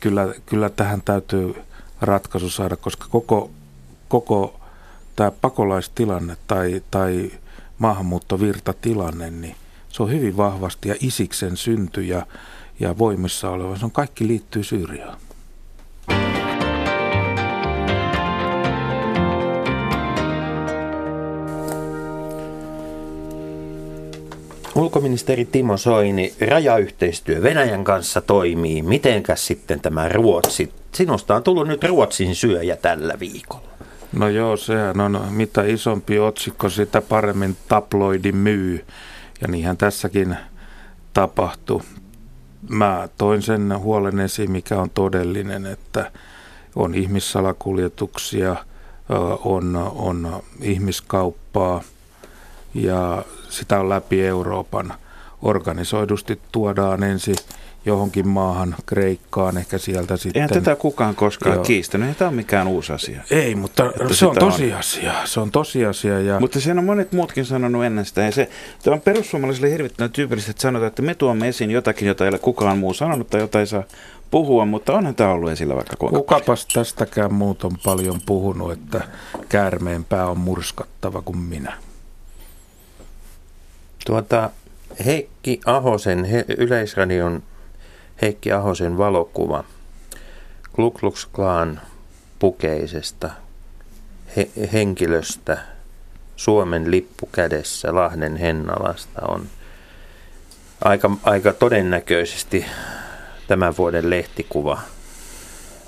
kyllä, 0.00 0.34
kyllä 0.46 0.70
tähän 0.70 1.02
täytyy 1.02 1.54
ratkaisu 2.00 2.50
saada, 2.50 2.76
koska 2.76 3.06
koko, 3.10 3.50
koko 4.08 4.60
tämä 5.16 5.30
pakolaistilanne 5.30 6.36
tai, 6.46 6.82
tai 6.90 7.30
maahanmuuttovirtatilanne, 7.78 9.30
niin 9.30 9.56
se 9.88 10.02
on 10.02 10.10
hyvin 10.10 10.36
vahvasti 10.36 10.88
ja 10.88 10.94
isiksen 11.00 11.56
synty 11.56 12.02
ja, 12.02 12.26
ja 12.80 12.98
voimissa 12.98 13.50
oleva. 13.50 13.78
Se 13.78 13.84
on 13.84 13.90
kaikki 13.90 14.26
liittyy 14.28 14.64
Syyriaan. 14.64 15.23
Ulkoministeri 24.74 25.44
Timo 25.44 25.76
Soini, 25.76 26.34
rajayhteistyö 26.48 27.42
Venäjän 27.42 27.84
kanssa 27.84 28.20
toimii. 28.20 28.82
Mitenkäs 28.82 29.46
sitten 29.46 29.80
tämä 29.80 30.08
Ruotsi? 30.08 30.72
Sinusta 30.92 31.34
on 31.34 31.42
tullut 31.42 31.68
nyt 31.68 31.84
Ruotsin 31.84 32.34
syöjä 32.34 32.76
tällä 32.76 33.14
viikolla. 33.20 33.68
No 34.12 34.28
joo, 34.28 34.56
sehän 34.56 35.00
on 35.00 35.20
mitä 35.30 35.62
isompi 35.62 36.18
otsikko, 36.18 36.68
sitä 36.68 37.00
paremmin 37.00 37.56
tabloidi 37.68 38.32
myy. 38.32 38.84
Ja 39.40 39.48
niinhän 39.48 39.76
tässäkin 39.76 40.36
tapahtui. 41.12 41.80
Mä 42.68 43.08
toin 43.18 43.42
sen 43.42 43.78
huolen 43.78 44.20
esiin, 44.20 44.50
mikä 44.50 44.80
on 44.80 44.90
todellinen, 44.90 45.66
että 45.66 46.12
on 46.76 46.94
ihmissalakuljetuksia, 46.94 48.56
on, 49.44 49.76
on 49.94 50.42
ihmiskauppaa– 50.60 51.82
ja 52.74 53.24
sitä 53.48 53.80
on 53.80 53.88
läpi 53.88 54.26
Euroopan. 54.26 54.94
Organisoidusti 55.42 56.40
tuodaan 56.52 57.02
ensin 57.02 57.36
johonkin 57.86 58.28
maahan, 58.28 58.74
Kreikkaan, 58.86 59.58
ehkä 59.58 59.78
sieltä 59.78 60.16
sitten. 60.16 60.42
Eihän 60.42 60.50
tätä 60.50 60.76
kukaan 60.76 61.14
koskaan 61.14 61.54
Joo. 61.54 61.64
kiistänyt, 61.64 62.08
ei 62.08 62.14
tämä 62.14 62.28
ole 62.28 62.36
mikään 62.36 62.68
uusi 62.68 62.92
asia. 62.92 63.22
Ei, 63.30 63.54
mutta 63.54 63.90
että 64.00 64.14
se 64.14 64.26
on 64.26 64.36
tosiasia. 64.36 65.12
On. 65.20 65.28
Se 65.28 65.40
on 65.40 65.50
tosiasia. 65.50 66.20
Ja... 66.20 66.40
Mutta 66.40 66.60
sen 66.60 66.78
on 66.78 66.84
monet 66.84 67.12
muutkin 67.12 67.44
sanonut 67.44 67.84
ennen 67.84 68.04
sitä. 68.04 68.20
Ja 68.20 68.32
se, 68.32 68.50
tämä 68.82 68.94
on 68.94 69.00
perussuomalaisille 69.00 69.70
hirvittävän 69.70 70.10
tyypillistä, 70.10 70.50
että 70.50 70.62
sanotaan, 70.62 70.88
että 70.88 71.02
me 71.02 71.14
tuomme 71.14 71.48
esiin 71.48 71.70
jotakin, 71.70 72.08
jota 72.08 72.24
ei 72.24 72.28
ole 72.28 72.38
kukaan 72.38 72.78
muu 72.78 72.94
sanonut 72.94 73.30
tai 73.30 73.40
jota 73.40 73.60
ei 73.60 73.66
saa 73.66 73.84
puhua, 74.30 74.66
mutta 74.66 74.92
onhan 74.92 75.14
tämä 75.14 75.30
ollut 75.30 75.50
esillä 75.50 75.74
vaikka 75.74 75.96
kuinka 75.96 76.18
Kukapas 76.18 76.66
paljon. 76.66 76.84
tästäkään 76.84 77.34
muut 77.34 77.64
on 77.64 77.76
paljon 77.84 78.20
puhunut, 78.26 78.72
että 78.72 79.00
käärmeen 79.48 80.04
pää 80.04 80.26
on 80.26 80.38
murskattava 80.38 81.22
kuin 81.22 81.38
minä. 81.38 81.72
Tuota, 84.04 84.50
Heikki 85.04 85.60
Ahosen, 85.66 86.24
he, 86.24 86.44
Yleisradion 86.58 87.42
Heikki 88.22 88.52
Ahosen 88.52 88.98
valokuva 88.98 89.64
Ku 90.72 90.90
Klux 90.90 91.28
Klan 91.32 91.80
pukeisesta 92.38 93.30
he, 94.36 94.50
henkilöstä 94.72 95.58
Suomen 96.36 96.90
lippu 96.90 97.26
kädessä 97.26 97.94
Lahden 97.94 98.36
Hennalasta 98.36 99.20
on 99.28 99.46
aika, 100.84 101.10
aika 101.22 101.52
todennäköisesti 101.52 102.66
tämän 103.48 103.76
vuoden 103.78 104.10
lehtikuva. 104.10 104.80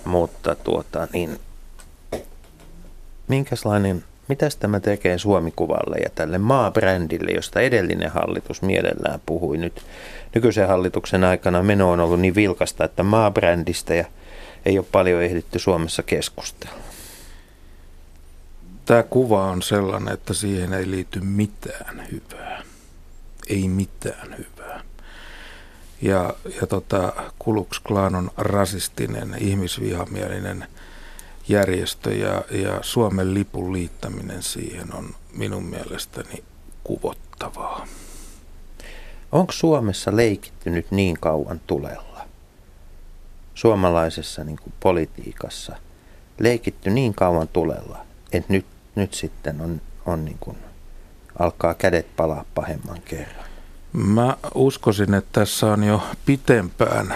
Mutta 0.05 0.55
tuota, 0.55 1.09
niin, 1.13 1.41
minkälainen, 3.29 4.05
mitäs 4.29 4.57
tämä 4.57 4.81
tekee 4.81 5.19
Suomikuvalle 5.19 5.97
ja 5.97 6.11
tälle 6.15 6.39
maabrändille, 6.39 7.31
josta 7.31 7.61
edellinen 7.61 8.11
hallitus 8.11 8.63
mielellään 8.63 9.21
puhui 9.27 9.59
nyt. 9.59 9.83
Nykyisen 10.35 10.69
hallituksen 10.69 11.25
aikana 11.25 11.63
meno 11.63 11.91
on 11.91 12.01
ollut 12.01 12.21
niin 12.21 12.35
vilkasta, 12.35 12.85
että 12.85 13.03
maabrändistä 13.03 13.95
ja 13.95 14.05
ei 14.67 14.79
ole 14.79 14.87
paljon 14.93 15.23
ehditty 15.23 15.59
Suomessa 15.59 16.03
keskustella. 16.03 16.79
Tämä 18.85 19.03
kuva 19.03 19.45
on 19.45 19.63
sellainen, 19.63 20.15
että 20.15 20.35
siihen 20.35 20.73
ei 20.73 20.91
liity 20.91 21.21
mitään 21.21 22.09
hyvää. 22.13 22.63
Ei 23.49 23.69
mitään 23.69 24.37
hyvää. 24.39 24.81
Ja, 26.03 26.35
ja 26.61 26.67
tota, 26.67 27.13
Kuluks 27.39 27.81
Klan 27.81 28.15
on 28.15 28.31
rasistinen, 28.37 29.37
ihmisvihamielinen 29.39 30.67
järjestö 31.49 32.15
ja, 32.15 32.43
ja 32.51 32.79
Suomen 32.83 33.35
lipun 33.35 33.73
liittäminen 33.73 34.43
siihen 34.43 34.95
on 34.95 35.15
minun 35.33 35.65
mielestäni 35.65 36.45
kuvottavaa. 36.85 37.87
Onko 39.33 39.53
Suomessa 39.53 40.17
leikitty 40.17 40.71
nyt 40.71 40.91
niin 40.91 41.17
kauan 41.21 41.61
tulella? 41.67 42.25
Suomalaisessa 43.55 44.45
niin 44.45 44.59
kuin 44.63 44.73
politiikassa 44.81 45.77
leikitty 46.39 46.91
niin 46.91 47.15
kauan 47.15 47.49
tulella, 47.49 47.99
että 48.33 48.53
nyt, 48.53 48.67
nyt 48.95 49.15
sitten 49.15 49.61
on, 49.61 49.81
on 50.07 50.25
niin 50.25 50.39
kuin, 50.41 50.57
alkaa 51.39 51.75
kädet 51.75 52.17
palaa 52.17 52.45
pahemman 52.55 53.03
kerran. 53.05 53.47
Mä 53.93 54.37
uskoisin, 54.55 55.15
että 55.15 55.41
tässä 55.41 55.67
on 55.67 55.85
jo 55.85 56.03
pitempään 56.27 57.15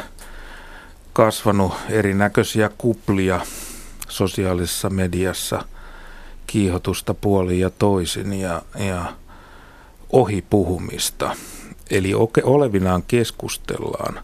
kasvanut 1.13 1.73
erinäköisiä 1.89 2.71
kuplia 2.79 3.41
sosiaalisessa 4.11 4.91
mediassa, 4.91 5.65
kiihotusta 6.47 7.15
puolin 7.15 7.61
ja 7.61 7.71
toisin 7.71 8.33
ja, 8.33 8.63
ja 8.79 9.13
ohipuhumista. 10.13 11.37
Eli 11.91 12.15
olevinaan 12.45 13.03
keskustellaan, 13.03 14.23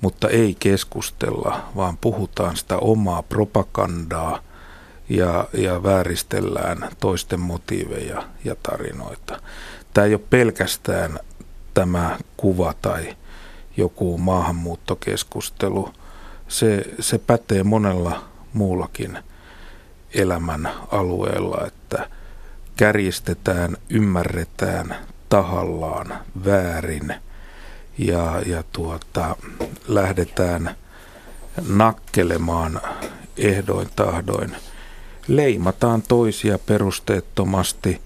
mutta 0.00 0.28
ei 0.28 0.56
keskustella, 0.58 1.60
vaan 1.76 1.96
puhutaan 1.96 2.56
sitä 2.56 2.78
omaa 2.78 3.22
propagandaa 3.22 4.40
ja, 5.08 5.48
ja 5.52 5.82
vääristellään 5.82 6.88
toisten 7.00 7.40
motiiveja 7.40 8.22
ja 8.44 8.56
tarinoita. 8.62 9.40
Tämä 9.94 10.04
ei 10.04 10.14
ole 10.14 10.22
pelkästään 10.30 11.18
tämä 11.74 12.18
kuva 12.36 12.74
tai 12.82 13.16
joku 13.76 14.18
maahanmuuttokeskustelu. 14.18 15.90
Se, 16.48 16.84
se 17.00 17.18
pätee 17.18 17.62
monella 17.62 18.24
muullakin 18.56 19.18
elämän 20.14 20.70
alueella, 20.90 21.66
että 21.66 22.08
kärjistetään, 22.76 23.76
ymmärretään 23.90 24.96
tahallaan 25.28 26.18
väärin 26.44 27.14
ja, 27.98 28.42
ja 28.46 28.62
tuota, 28.72 29.36
lähdetään 29.88 30.76
nakkelemaan 31.68 32.80
ehdoin 33.36 33.88
tahdoin. 33.96 34.56
Leimataan 35.28 36.02
toisia 36.02 36.58
perusteettomasti 36.58 38.00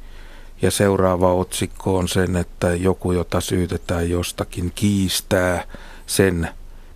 ja 0.63 0.71
seuraava 0.71 1.35
otsikko 1.35 1.97
on 1.97 2.09
sen, 2.09 2.37
että 2.37 2.75
joku, 2.75 3.13
jota 3.13 3.41
syytetään 3.41 4.11
jostakin, 4.11 4.73
kiistää 4.75 5.65
sen, 6.07 6.49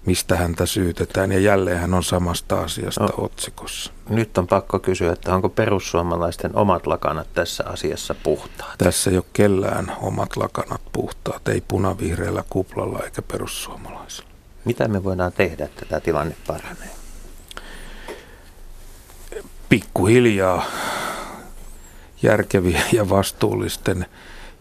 mistä 0.07 0.37
häntä 0.37 0.67
syytetään. 0.67 1.33
Ja 1.33 1.39
jälleen 1.39 1.79
hän 1.79 1.95
on 1.95 2.05
samasta 2.05 2.61
asiasta 2.61 3.05
no, 3.05 3.11
otsikossa. 3.17 3.93
Nyt 4.09 4.39
on 4.39 4.47
pakko 4.47 4.79
kysyä, 4.79 5.13
että 5.13 5.35
onko 5.35 5.49
perussuomalaisten 5.49 6.57
omat 6.57 6.87
lakanat 6.87 7.29
tässä 7.35 7.65
asiassa 7.67 8.15
puhtaat? 8.15 8.79
Tässä 8.79 9.11
ei 9.11 9.17
ole 9.17 9.25
kellään 9.33 9.93
omat 10.01 10.37
lakanat 10.37 10.81
puhtaat, 10.93 11.49
ei 11.49 11.63
punavihreällä 11.69 12.45
kuplalla 12.51 13.01
eikä 13.05 13.23
perussuomalaisilla. 13.23 14.31
Mitä 14.65 14.89
me 14.89 15.05
voidaan 15.05 15.33
tehdä, 15.33 15.65
että 15.65 15.85
tämä 15.85 16.01
tilanne 16.01 16.37
paranee? 16.47 16.91
Pikkuhiljaa 19.69 20.65
järkevien 22.23 22.85
ja 22.93 23.09
vastuullisten 23.09 24.07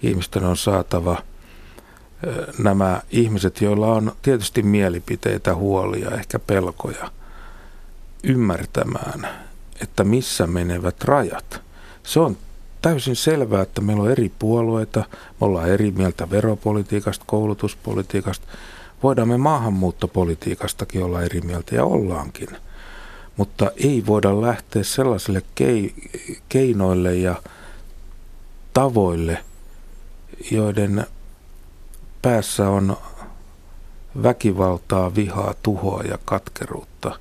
ihmisten 0.04 0.44
on 0.44 0.58
saatava 0.58 1.18
nämä 2.58 3.02
ihmiset, 3.12 3.62
joilla 3.62 3.88
on 3.88 4.12
tietysti 4.22 4.64
mielipiteitä, 4.64 5.56
huolia, 5.56 6.12
ehkä 6.12 6.40
pelkoja, 6.40 7.12
ymmärtämään, 8.24 9.28
että 9.82 10.04
missä 10.04 10.48
menevät 10.48 11.04
rajat. 11.04 11.62
Se 12.04 12.20
on 12.20 12.38
täysin 12.82 13.16
selvää, 13.16 13.62
että 13.62 13.82
meillä 13.82 14.04
on 14.04 14.12
eri 14.12 14.32
puolueita, 14.40 15.00
me 15.42 15.48
ollaan 15.48 15.70
eri 15.70 15.92
mieltä 15.92 16.30
veropolitiikasta, 16.30 17.26
koulutuspolitiikasta, 17.28 18.48
voidaan 19.04 19.28
me 19.28 19.38
maahanmuuttopolitiikastakin 19.38 21.04
olla 21.04 21.22
eri 21.22 21.42
mieltä 21.42 21.76
ja 21.76 21.86
ollaankin. 21.86 22.50
Mutta 23.38 23.72
ei 23.76 24.04
voida 24.08 24.42
lähteä 24.42 24.84
sellaisille 24.84 25.42
keinoille 26.50 27.16
ja 27.16 27.36
tavoille, 28.74 29.44
joiden 30.52 31.06
päässä 32.24 32.70
on 32.70 32.98
väkivaltaa, 34.24 35.16
vihaa, 35.16 35.54
tuhoa 35.64 36.04
ja 36.04 36.18
katkeruutta. 36.26 37.20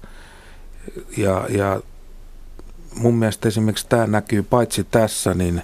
Ja, 1.16 1.46
ja 1.48 1.80
mun 2.94 3.14
mielestä 3.14 3.48
esimerkiksi 3.48 3.86
tämä 3.88 4.06
näkyy 4.06 4.42
paitsi 4.42 4.84
tässä, 4.84 5.34
niin 5.34 5.62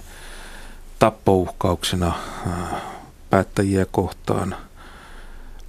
tappouhkauksena 0.99 2.07
äh, 2.47 2.81
päättäjiä 3.29 3.85
kohtaan 3.91 4.55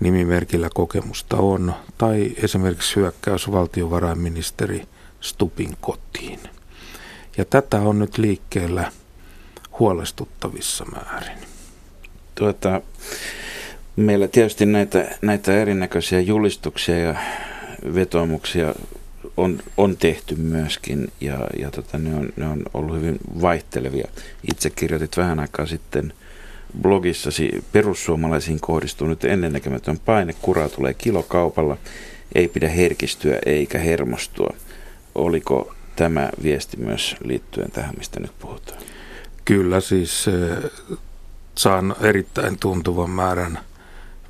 nimimerkillä 0.00 0.68
kokemusta 0.74 1.37
on, 1.37 1.74
tai 1.98 2.35
esimerkiksi 2.37 2.96
hyökkäys 2.96 3.52
valtiovarainministeri 3.52 4.88
Stupin 5.20 5.76
kotiin. 5.80 6.40
Ja 7.37 7.44
tätä 7.44 7.80
on 7.80 7.98
nyt 7.98 8.18
liikkeellä 8.18 8.92
huolestuttavissa 9.78 10.85
määrin. 10.85 11.38
Tuota, 12.35 12.80
meillä 14.02 14.28
tietysti 14.28 14.66
näitä, 14.66 15.18
näitä 15.22 15.62
erinäköisiä 15.62 16.20
julistuksia 16.20 16.98
ja 16.98 17.14
vetoomuksia 17.94 18.74
on, 19.36 19.58
on 19.76 19.96
tehty 19.96 20.36
myöskin 20.36 21.12
ja, 21.20 21.38
ja 21.58 21.70
tota, 21.70 21.98
ne, 21.98 22.14
on, 22.14 22.28
ne 22.36 22.46
on 22.46 22.62
ollut 22.74 22.96
hyvin 22.96 23.18
vaihtelevia. 23.40 24.08
Itse 24.52 24.70
kirjoitit 24.70 25.16
vähän 25.16 25.40
aikaa 25.40 25.66
sitten 25.66 26.12
blogissasi 26.82 27.64
perussuomalaisiin 27.72 28.60
kohdistuu 28.60 29.06
nyt 29.06 29.24
ennennäkemätön 29.24 29.98
paine, 29.98 30.34
kuraa 30.42 30.68
tulee 30.68 30.94
kilokaupalla, 30.94 31.76
ei 32.34 32.48
pidä 32.48 32.68
herkistyä 32.68 33.38
eikä 33.46 33.78
hermostua. 33.78 34.56
Oliko 35.14 35.74
tämä 35.96 36.30
viesti 36.42 36.76
myös 36.76 37.16
liittyen 37.24 37.70
tähän, 37.70 37.94
mistä 37.98 38.20
nyt 38.20 38.32
puhutaan? 38.38 38.82
Kyllä 39.44 39.80
siis 39.80 40.26
saan 41.54 41.96
erittäin 42.00 42.58
tuntuvan 42.58 43.10
määrän 43.10 43.58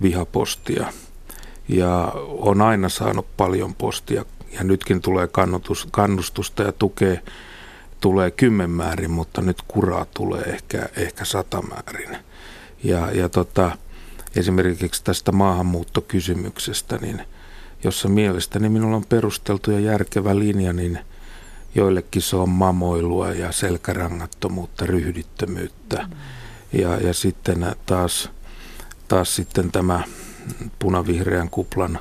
vihapostia 0.03 0.93
ja 1.69 2.13
on 2.29 2.63
aina 2.63 2.89
saanut 2.89 3.37
paljon 3.37 3.75
postia 3.75 4.25
ja 4.53 4.65
nytkin 4.65 5.01
tulee 5.01 5.29
kannustusta 5.91 6.63
ja 6.63 6.73
tukee 6.73 7.23
tulee 8.01 8.31
kymmenmäärin, 8.31 9.11
mutta 9.11 9.41
nyt 9.41 9.63
kuraa 9.69 10.07
tulee 10.15 10.43
ehkä, 10.43 10.89
ehkä 10.97 11.25
satamäärin. 11.25 12.17
Ja, 12.85 13.11
ja 13.13 13.29
tota, 13.29 13.79
esimerkiksi 14.37 15.05
tästä 15.05 15.33
maahanmuuttokysymyksestä, 15.33 16.99
niin 16.99 17.23
jossa 17.85 18.09
mielestäni 18.09 18.69
minulla 18.69 18.97
on 18.97 19.07
perusteltu 19.09 19.71
ja 19.71 19.81
järkevä 19.81 20.39
linja, 20.39 20.73
niin 20.73 20.99
joillekin 21.75 22.23
se 22.23 22.37
on 22.37 22.49
mamoilua 22.49 23.33
ja 23.33 23.53
selkärangattomuutta, 23.53 24.87
ryhdittömyyttä. 24.87 25.97
Mm. 25.97 26.17
Ja, 26.81 26.97
ja 26.97 27.15
sitten 27.15 27.77
taas, 27.87 28.31
taas 29.11 29.37
sitten 29.37 29.73
tämä 29.73 30.03
punavihreän 30.79 31.51
kuplan 31.51 31.99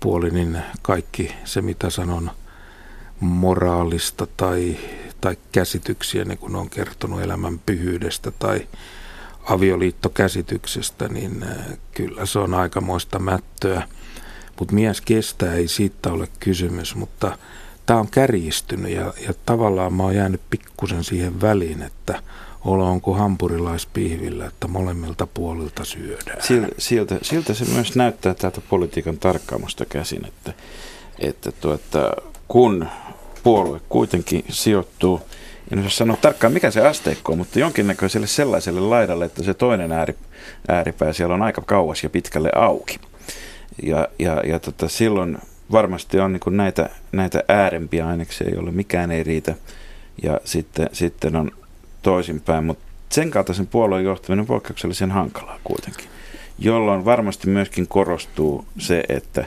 puoli, 0.00 0.30
niin 0.30 0.62
kaikki 0.82 1.34
se 1.44 1.62
mitä 1.62 1.90
sanon 1.90 2.30
moraalista 3.20 4.26
tai, 4.36 4.76
tai 5.20 5.36
käsityksiä, 5.52 6.24
niin 6.24 6.38
kun 6.38 6.56
on 6.56 6.70
kertonut 6.70 7.22
elämän 7.22 7.58
pyhyydestä 7.58 8.30
tai 8.30 8.68
avioliittokäsityksestä, 9.42 11.08
niin 11.08 11.42
äh, 11.42 11.78
kyllä 11.94 12.26
se 12.26 12.38
on 12.38 12.54
aikamoista 12.54 13.18
mättöä. 13.18 13.82
Mutta 14.58 14.74
mies 14.74 15.00
kestää, 15.00 15.54
ei 15.54 15.68
siitä 15.68 16.12
ole 16.12 16.28
kysymys, 16.40 16.94
mutta 16.94 17.38
tämä 17.86 18.00
on 18.00 18.10
kärjistynyt 18.10 18.92
ja, 18.92 19.14
ja 19.26 19.34
tavallaan 19.46 19.92
mä 19.92 20.02
oon 20.02 20.14
jäänyt 20.14 20.40
pikkusen 20.50 21.04
siihen 21.04 21.40
väliin, 21.40 21.82
että 21.82 22.22
olo 22.64 22.90
onko 22.90 23.14
hampurilaispihvillä, 23.14 24.46
että 24.46 24.68
molemmilta 24.68 25.26
puolilta 25.26 25.84
syödään. 25.84 26.42
Siltä, 26.42 26.68
siltä, 26.78 27.18
siltä 27.22 27.54
se 27.54 27.64
myös 27.64 27.96
näyttää 27.96 28.34
täältä 28.34 28.60
politiikan 28.60 29.18
tarkkaamusta 29.18 29.84
käsin, 29.84 30.26
että, 30.26 30.52
että 31.18 31.52
tuota, 31.52 32.12
kun 32.48 32.88
puolue 33.42 33.80
kuitenkin 33.88 34.44
sijoittuu, 34.48 35.20
en 35.72 35.78
osaa 35.78 35.90
sanoa 35.90 36.16
tarkkaan 36.16 36.52
mikä 36.52 36.70
se 36.70 36.86
asteikko 36.86 37.32
on, 37.32 37.38
mutta 37.38 37.58
jonkinnäköiselle 37.58 38.26
sellaiselle 38.26 38.80
laidalle, 38.80 39.24
että 39.24 39.42
se 39.42 39.54
toinen 39.54 39.92
ääri, 39.92 40.14
ääripää 40.68 41.12
siellä 41.12 41.34
on 41.34 41.42
aika 41.42 41.62
kauas 41.62 42.02
ja 42.02 42.10
pitkälle 42.10 42.50
auki. 42.54 42.98
Ja, 43.82 44.08
ja, 44.18 44.42
ja 44.46 44.58
tota, 44.58 44.88
silloin 44.88 45.38
varmasti 45.72 46.20
on 46.20 46.32
niin 46.32 46.56
näitä, 46.56 46.90
näitä 47.12 47.44
äärempiä 47.48 48.06
aineksia, 48.06 48.50
joille 48.50 48.70
mikään 48.70 49.10
ei 49.10 49.24
riitä. 49.24 49.54
Ja 50.22 50.40
sitten, 50.44 50.88
sitten 50.92 51.36
on 51.36 51.50
toisinpäin, 52.08 52.64
mutta 52.64 52.84
sen 53.08 53.30
kaltaisen 53.30 53.66
puolueen 53.66 54.04
johtaminen 54.04 54.40
on 54.40 54.46
poikkeuksellisen 54.46 55.10
hankalaa 55.10 55.58
kuitenkin, 55.64 56.06
jolloin 56.58 57.04
varmasti 57.04 57.48
myöskin 57.48 57.88
korostuu 57.88 58.64
se, 58.78 59.04
että, 59.08 59.46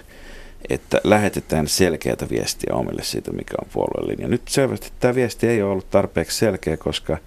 että 0.69 1.01
lähetetään 1.03 1.67
selkeätä 1.67 2.29
viestiä 2.29 2.75
omille 2.75 3.03
siitä, 3.03 3.31
mikä 3.31 3.55
on 3.61 3.69
puolueen 3.73 4.07
linja. 4.07 4.27
Nyt 4.27 4.41
selvästi 4.47 4.91
tämä 4.99 5.15
viesti 5.15 5.47
ei 5.47 5.61
ole 5.61 5.71
ollut 5.71 5.89
tarpeeksi 5.89 6.37
selkeä, 6.37 6.77
koska, 6.77 7.17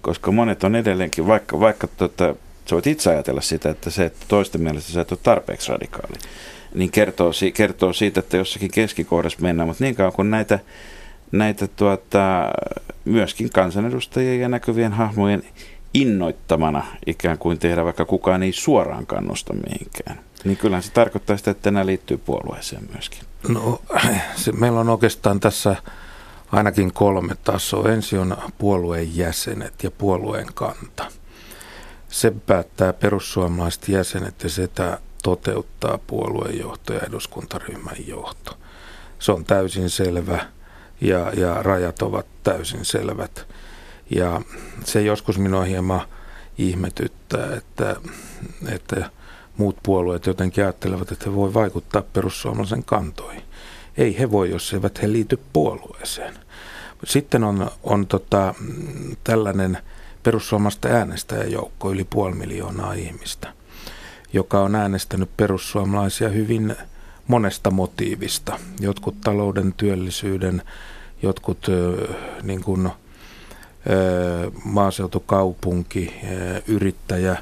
koska 0.00 0.32
monet 0.32 0.64
on 0.64 0.76
edelleenkin, 0.76 1.26
vaikka, 1.26 1.60
vaikka 1.60 1.86
tota, 1.86 2.34
sä 2.66 2.76
voit 2.76 2.86
itse 2.86 3.10
ajatella 3.10 3.40
sitä, 3.40 3.70
että 3.70 3.90
se, 3.90 4.04
että 4.04 4.26
toisten 4.28 4.60
mielestä 4.60 4.92
sä 4.92 5.00
et 5.00 5.12
ole 5.12 5.20
tarpeeksi 5.22 5.72
radikaali, 5.72 6.18
niin 6.74 6.90
kertoo, 6.90 7.32
kertoo 7.54 7.92
siitä, 7.92 8.20
että 8.20 8.36
jossakin 8.36 8.70
keskikohdassa 8.70 9.38
mennään, 9.42 9.68
mutta 9.68 9.84
niin 9.84 9.94
kauan 9.94 10.12
kuin 10.12 10.30
näitä, 10.30 10.58
näitä 11.32 11.68
tuota, 11.68 12.50
myöskin 13.04 13.50
kansanedustajien 13.50 14.40
ja 14.40 14.48
näkyvien 14.48 14.92
hahmojen 14.92 15.42
innoittamana 15.94 16.84
ikään 17.06 17.38
kuin 17.38 17.58
tehdä, 17.58 17.84
vaikka 17.84 18.04
kukaan 18.04 18.42
ei 18.42 18.52
suoraan 18.52 19.06
kannusta 19.06 19.54
mihinkään. 19.54 20.20
Niin 20.44 20.56
kyllähän 20.56 20.82
se 20.82 20.92
tarkoittaa 20.92 21.36
sitä, 21.36 21.50
että 21.50 21.70
nämä 21.70 21.86
liittyy 21.86 22.18
puolueeseen 22.18 22.88
myöskin. 22.92 23.20
No, 23.48 23.82
se, 24.36 24.52
meillä 24.52 24.80
on 24.80 24.88
oikeastaan 24.88 25.40
tässä 25.40 25.76
ainakin 26.52 26.92
kolme 26.92 27.34
tasoa. 27.44 27.92
Ensin 27.92 28.18
on 28.18 28.36
puolueen 28.58 29.16
jäsenet 29.16 29.82
ja 29.82 29.90
puolueen 29.90 30.46
kanta. 30.54 31.06
Se 32.08 32.30
päättää 32.46 32.92
perussuomalaiset 32.92 33.88
jäsenet 33.88 34.42
ja 34.42 34.48
sitä 34.48 34.98
toteuttaa 35.22 35.98
puoluejohto 36.06 36.92
ja 36.92 37.00
eduskuntaryhmän 37.00 37.96
johto. 38.06 38.58
Se 39.18 39.32
on 39.32 39.44
täysin 39.44 39.90
selvä 39.90 40.46
ja, 41.00 41.32
ja 41.36 41.62
rajat 41.62 42.02
ovat 42.02 42.26
täysin 42.42 42.84
selvät. 42.84 43.46
Ja 44.10 44.40
se 44.84 45.02
joskus 45.02 45.38
minua 45.38 45.64
hieman 45.64 46.02
ihmetyttää, 46.58 47.54
että, 47.56 47.96
että 48.68 49.10
muut 49.56 49.76
puolueet 49.82 50.26
jotenkin 50.26 50.64
ajattelevat, 50.64 51.12
että 51.12 51.24
he 51.30 51.34
voi 51.34 51.54
vaikuttaa 51.54 52.02
perussuomalaisen 52.02 52.84
kantoihin. 52.84 53.42
Ei 53.96 54.18
he 54.18 54.30
voi, 54.30 54.50
jos 54.50 54.72
eivät 54.72 55.02
he 55.02 55.12
liity 55.12 55.38
puolueeseen. 55.52 56.34
Sitten 57.04 57.44
on, 57.44 57.70
on 57.82 58.06
tota, 58.06 58.54
tällainen 59.24 59.78
perussuomalaista 60.22 60.88
äänestäjäjoukko, 60.88 61.92
yli 61.92 62.04
puoli 62.04 62.34
miljoonaa 62.34 62.92
ihmistä, 62.92 63.52
joka 64.32 64.60
on 64.60 64.74
äänestänyt 64.74 65.36
perussuomalaisia 65.36 66.28
hyvin 66.28 66.76
monesta 67.28 67.70
motiivista. 67.70 68.58
Jotkut 68.80 69.20
talouden, 69.20 69.74
työllisyyden, 69.76 70.62
jotkut 71.22 71.66
niin 72.42 72.62
kuin, 72.62 72.90
maaseutukaupunki, 74.64 76.14
yrittäjä 76.66 77.36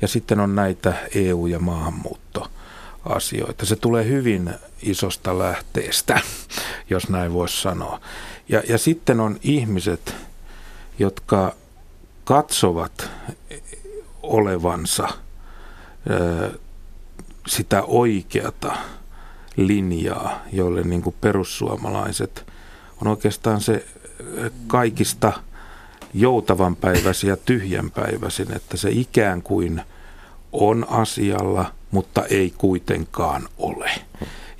ja 0.00 0.08
sitten 0.08 0.40
on 0.40 0.54
näitä 0.54 0.94
EU- 1.14 1.46
ja 1.46 1.58
maahanmuuttoasioita. 1.58 3.66
Se 3.66 3.76
tulee 3.76 4.04
hyvin 4.04 4.54
isosta 4.82 5.38
lähteestä, 5.38 6.20
jos 6.90 7.08
näin 7.08 7.32
voisi 7.32 7.62
sanoa. 7.62 8.00
Ja, 8.48 8.62
ja 8.68 8.78
sitten 8.78 9.20
on 9.20 9.38
ihmiset, 9.42 10.14
jotka 10.98 11.54
katsovat 12.24 13.10
olevansa 14.22 15.08
sitä 17.46 17.82
oikeata 17.82 18.76
linjaa, 19.56 20.42
jolle 20.52 20.82
niin 20.82 21.02
kuin 21.02 21.16
perussuomalaiset 21.20 22.46
on 23.02 23.08
oikeastaan 23.08 23.60
se 23.60 23.86
kaikista– 24.66 25.32
joutavanpäiväisin 26.14 27.30
ja 27.30 27.36
tyhjänpäiväisin, 27.36 28.56
että 28.56 28.76
se 28.76 28.90
ikään 28.90 29.42
kuin 29.42 29.82
on 30.52 30.86
asialla, 30.90 31.72
mutta 31.90 32.24
ei 32.24 32.54
kuitenkaan 32.58 33.48
ole. 33.58 33.90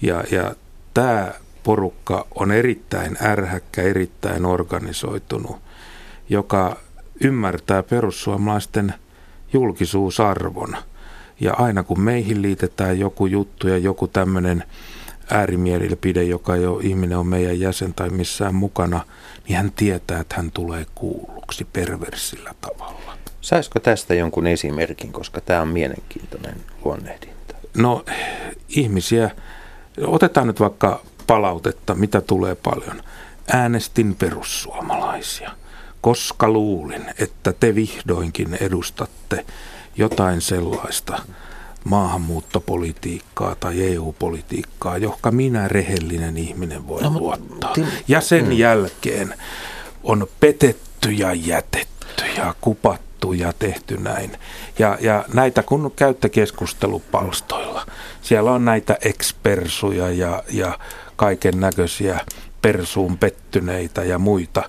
Ja, 0.02 0.24
ja 0.30 0.54
tämä 0.94 1.32
porukka 1.62 2.26
on 2.34 2.52
erittäin 2.52 3.16
ärhäkkä, 3.22 3.82
erittäin 3.82 4.46
organisoitunut, 4.46 5.56
joka 6.28 6.76
ymmärtää 7.20 7.82
perussuomalaisten 7.82 8.94
julkisuusarvon. 9.52 10.76
Ja 11.40 11.54
aina 11.54 11.82
kun 11.82 12.00
meihin 12.00 12.42
liitetään 12.42 12.98
joku 12.98 13.26
juttu 13.26 13.68
ja 13.68 13.78
joku 13.78 14.08
tämmöinen 14.08 14.64
äärimielipide, 15.30 16.22
joka 16.22 16.56
jo 16.56 16.80
ihminen 16.82 17.18
on 17.18 17.26
meidän 17.26 17.60
jäsen 17.60 17.94
tai 17.94 18.10
missään 18.10 18.54
mukana, 18.54 19.04
niin 19.48 19.56
hän 19.56 19.72
tietää, 19.76 20.20
että 20.20 20.36
hän 20.36 20.50
tulee 20.50 20.86
kuulluksi 20.94 21.64
perversillä 21.72 22.54
tavalla. 22.60 23.18
Saisiko 23.40 23.80
tästä 23.80 24.14
jonkun 24.14 24.46
esimerkin, 24.46 25.12
koska 25.12 25.40
tämä 25.40 25.62
on 25.62 25.68
mielenkiintoinen 25.68 26.56
luonnehdinta? 26.84 27.54
No 27.76 28.04
ihmisiä, 28.68 29.30
otetaan 30.06 30.46
nyt 30.46 30.60
vaikka 30.60 31.00
palautetta, 31.26 31.94
mitä 31.94 32.20
tulee 32.20 32.54
paljon. 32.54 33.02
Äänestin 33.52 34.14
perussuomalaisia, 34.14 35.50
koska 36.00 36.50
luulin, 36.50 37.04
että 37.18 37.52
te 37.52 37.74
vihdoinkin 37.74 38.54
edustatte 38.60 39.46
jotain 39.96 40.40
sellaista, 40.40 41.18
maahanmuuttopolitiikkaa 41.88 43.54
tai 43.54 43.94
EU-politiikkaa, 43.94 44.98
johon 44.98 45.18
minä 45.30 45.68
rehellinen 45.68 46.36
ihminen 46.36 46.88
voi 46.88 47.02
no, 47.02 47.10
luottaa. 47.10 47.72
Tim, 47.72 47.86
ja 48.08 48.20
sen 48.20 48.44
mm. 48.44 48.52
jälkeen 48.52 49.34
on 50.04 50.26
petetty 50.40 51.12
ja 51.12 51.34
jätetty 51.34 52.24
ja 52.36 52.54
kupattu 52.60 53.32
ja 53.32 53.52
tehty 53.58 53.96
näin. 53.96 54.32
Ja, 54.78 54.98
ja 55.00 55.24
näitä 55.34 55.62
kun 55.62 55.92
käytte 55.96 56.28
keskustelupalstoilla, 56.28 57.86
siellä 58.22 58.52
on 58.52 58.64
näitä 58.64 58.98
ekspersuja 59.00 60.10
ja, 60.10 60.42
ja 60.50 60.78
kaiken 61.16 61.60
näköisiä 61.60 62.20
persuun 62.62 63.18
pettyneitä 63.18 64.04
ja 64.04 64.18
muita, 64.18 64.62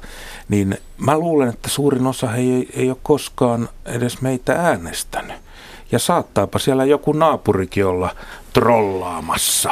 niin 0.49 0.77
mä 0.97 1.17
luulen, 1.17 1.49
että 1.49 1.69
suurin 1.69 2.07
osa 2.07 2.35
ei, 2.35 2.69
ei 2.73 2.89
ole 2.89 2.97
koskaan 3.03 3.69
edes 3.85 4.21
meitä 4.21 4.53
äänestänyt 4.53 5.48
ja 5.91 5.99
saattaapa 5.99 6.59
siellä 6.59 6.85
joku 6.85 7.11
naapurikin 7.11 7.85
olla 7.85 8.15
trollaamassa. 8.53 9.71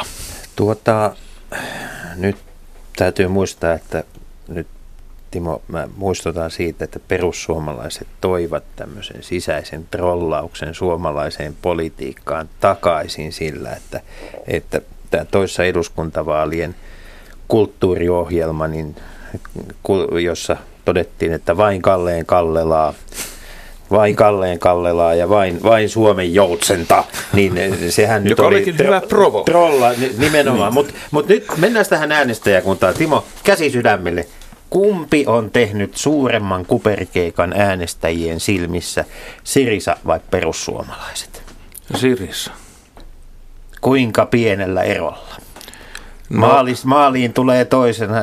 Tuota, 0.56 1.16
nyt 2.16 2.36
täytyy 2.96 3.28
muistaa, 3.28 3.72
että 3.72 4.04
nyt 4.48 4.66
Timo, 5.30 5.62
mä 5.68 5.88
muistutan 5.96 6.50
siitä, 6.50 6.84
että 6.84 7.00
perussuomalaiset 7.08 8.08
toivat 8.20 8.64
tämmöisen 8.76 9.22
sisäisen 9.22 9.86
trollauksen 9.90 10.74
suomalaiseen 10.74 11.56
politiikkaan 11.62 12.48
takaisin 12.60 13.32
sillä, 13.32 13.70
että, 13.70 14.00
että 14.46 14.80
tämä 15.10 15.24
toissa 15.24 15.64
eduskuntavaalien 15.64 16.74
kulttuuriohjelma, 17.48 18.68
niin, 18.68 18.96
jossa 20.22 20.56
todettiin, 20.84 21.32
että 21.32 21.56
vain 21.56 21.82
Kalleen 21.82 22.26
Kallelaa 22.26 22.94
vain 23.90 24.16
Kalleen 24.16 24.58
Kallelaa 24.58 25.14
ja 25.14 25.28
vain, 25.28 25.62
vain 25.62 25.88
Suomen 25.88 26.34
joutsenta, 26.34 27.04
niin 27.32 27.58
sehän 27.90 28.24
nyt 28.24 28.30
Joka 28.30 28.46
oli 28.46 28.64
tro- 28.64 28.84
hyvä 28.84 29.00
provo. 29.00 29.42
trolla 29.42 29.90
nimenomaan. 30.18 30.74
Mutta 30.74 30.94
mut 31.10 31.28
nyt 31.28 31.44
mennään 31.56 31.86
tähän 31.90 32.12
äänestäjäkuntaan. 32.12 32.94
Timo, 32.94 33.24
käsi 33.44 33.70
sydämelle. 33.70 34.26
Kumpi 34.70 35.24
on 35.26 35.50
tehnyt 35.50 35.96
suuremman 35.96 36.66
kuperkeikan 36.66 37.52
äänestäjien 37.56 38.40
silmissä, 38.40 39.04
Sirisa 39.44 39.96
vai 40.06 40.20
perussuomalaiset? 40.30 41.42
Sirisa. 41.96 42.50
Kuinka 43.80 44.26
pienellä 44.26 44.82
erolla? 44.82 45.36
No. 46.30 46.38
Maalis, 46.46 46.84
maaliin 46.84 47.32
tulee 47.32 47.64
toisena, 47.64 48.14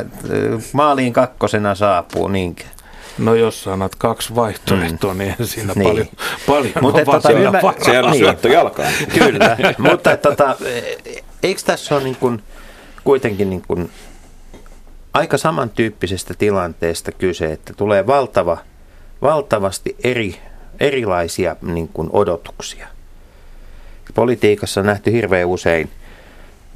maaliin 0.74 1.14
kakkosena 1.14 1.76
saapuu, 1.76 2.28
niinkään. 2.28 2.70
No 3.18 3.36
jos 3.36 3.64
sanat 3.64 3.96
kaksi 3.96 4.36
vaihtoehtoa, 4.36 5.14
mm. 5.14 5.18
niin 5.18 5.36
siinä 5.44 5.74
niin. 5.76 5.88
paljon, 5.90 6.08
paljon 6.48 6.74
Mutta 6.82 7.00
on 7.00 7.06
tota, 7.06 7.32
ymmär... 7.32 7.64
Se 7.86 8.00
on 8.00 8.18
syöttö 8.18 8.50
jalkaan. 8.50 8.94
Kyllä, 9.14 9.58
mutta 9.90 10.18
tota, 10.18 10.56
eikö 11.44 11.62
tässä 11.66 11.96
ole 11.96 12.04
niin 12.04 12.16
kuin, 12.16 12.44
kuitenkin 13.04 13.50
niin 13.50 13.64
kuin 13.68 13.90
aika 15.14 15.38
samantyyppisestä 15.38 16.34
tilanteesta 16.34 17.12
kyse, 17.12 17.52
että 17.52 17.74
tulee 17.74 18.08
valtava, 18.08 18.58
valtavasti 19.22 19.96
eri, 20.04 20.40
erilaisia 20.80 21.56
niin 21.62 21.88
kuin 21.88 22.10
odotuksia. 22.14 22.88
Politiikassa 24.16 24.82
on 24.82 24.88
nähty 24.88 25.12
hirveän 25.12 25.48
usein 25.48 25.90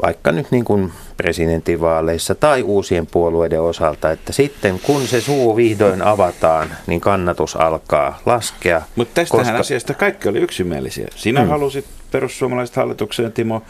vaikka 0.02 0.32
nyt 0.32 0.52
niin 0.52 0.66
kuin 0.66 0.92
presidentinvaaleissa 1.18 2.36
tai 2.36 2.64
uusien 2.64 3.08
puolueiden 3.08 3.62
osalta, 3.62 4.12
että 4.12 4.34
sitten 4.34 4.80
kun 4.80 5.08
se 5.08 5.22
suu 5.22 5.56
vihdoin 5.56 6.02
avataan, 6.02 6.70
niin 6.88 7.02
kannatus 7.02 7.56
alkaa 7.56 8.20
laskea. 8.26 8.82
Mutta 8.96 9.16
tästähän 9.16 9.46
koska... 9.46 9.60
asiasta 9.60 9.94
kaikki 9.94 10.30
oli 10.30 10.40
yksimielisiä. 10.40 11.08
Sinä 11.16 11.42
hmm. 11.42 11.50
halusit 11.50 11.86
perussuomalaiset 12.12 12.76
hallitukseen, 12.76 13.32
Timo. 13.32 13.62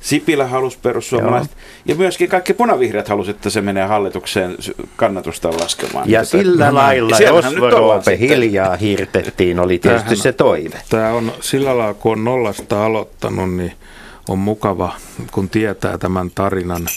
Sipilä 0.00 0.46
halusi 0.46 0.78
perussuomalaiset. 0.82 1.52
Joo. 1.52 1.60
Ja 1.86 1.94
myöskin 1.94 2.28
kaikki 2.28 2.54
punavihreät 2.54 3.08
halusivat, 3.08 3.36
että 3.36 3.50
se 3.50 3.60
menee 3.60 3.86
hallitukseen 3.86 4.56
kannatusta 4.96 5.50
laskemaan. 5.50 6.10
Ja 6.10 6.20
tätä, 6.20 6.30
sillä 6.30 6.66
no, 6.66 6.74
lailla, 6.74 7.18
jos 7.18 7.54
Roope 7.56 8.18
hiljaa 8.18 8.76
hirtettiin, 8.76 9.60
oli 9.60 9.78
tietysti 9.78 10.04
Tämähän, 10.04 10.22
se 10.22 10.32
toive. 10.32 10.78
Tämä 10.90 11.10
on 11.10 11.32
sillä 11.40 11.78
lailla, 11.78 11.94
kun 11.94 12.12
on 12.12 12.24
nollasta 12.24 12.86
aloittanut, 12.86 13.54
niin 13.54 13.72
on 14.28 14.38
mukava, 14.38 14.92
kun 15.32 15.48
tietää 15.48 15.98
tämän 15.98 16.30
tarinan. 16.30 16.88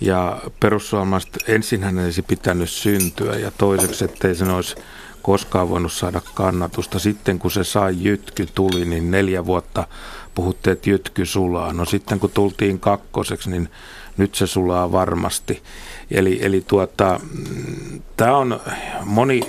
Ja 0.00 0.42
perussuomalaiset 0.60 1.38
ensin 1.48 1.82
hän 1.82 1.98
olisi 1.98 2.22
pitänyt 2.22 2.70
syntyä 2.70 3.36
ja 3.36 3.50
toiseksi, 3.50 4.04
ettei 4.04 4.34
sen 4.34 4.50
olisi 4.50 4.76
koskaan 5.22 5.68
voinut 5.68 5.92
saada 5.92 6.20
kannatusta. 6.34 6.98
Sitten 6.98 7.38
kun 7.38 7.50
se 7.50 7.64
sai 7.64 7.96
jytky 7.98 8.46
tuli, 8.54 8.84
niin 8.84 9.10
neljä 9.10 9.46
vuotta 9.46 9.86
puhuttiin, 10.34 10.72
että 10.72 10.90
jytky 10.90 11.26
sulaa. 11.26 11.72
No 11.72 11.84
sitten 11.84 12.20
kun 12.20 12.30
tultiin 12.30 12.80
kakkoseksi, 12.80 13.50
niin 13.50 13.68
nyt 14.16 14.34
se 14.34 14.46
sulaa 14.46 14.92
varmasti. 14.92 15.62
Eli, 16.10 16.38
eli 16.42 16.64
tuota, 16.66 17.20
mm, 17.32 18.02
tämä 18.16 18.36
on 18.36 18.60
moni 19.04 19.40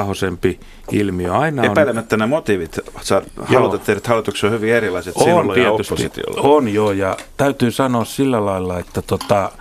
tahoisempi 0.00 0.60
ilmiö. 0.92 1.32
Aina 1.32 1.62
on, 1.62 1.70
Epäilemättä 1.70 2.16
nämä 2.16 2.26
motiivit, 2.26 2.78
sä 3.00 3.22
haluat 3.44 3.84
tehdä 3.84 4.00
hallituksen 4.08 4.48
on 4.48 4.54
hyvin 4.54 4.74
erilaiset 4.74 5.16
on, 5.16 5.24
sinulla 5.24 5.56
ja 5.56 5.72
oppositiolla. 5.72 6.40
On 6.42 6.74
joo, 6.74 6.92
ja 6.92 7.16
täytyy 7.36 7.70
sanoa 7.70 8.04
sillä 8.04 8.46
lailla, 8.46 8.78
että 8.78 9.02
tota, 9.02 9.52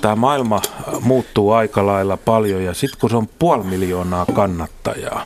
tämä 0.00 0.16
maailma 0.16 0.62
muuttuu 1.00 1.52
aika 1.52 1.86
lailla 1.86 2.16
paljon, 2.16 2.62
ja 2.62 2.74
sitten 2.74 3.00
kun 3.00 3.10
se 3.10 3.16
on 3.16 3.28
puoli 3.38 3.64
miljoonaa 3.64 4.26
kannattajaa 4.34 5.24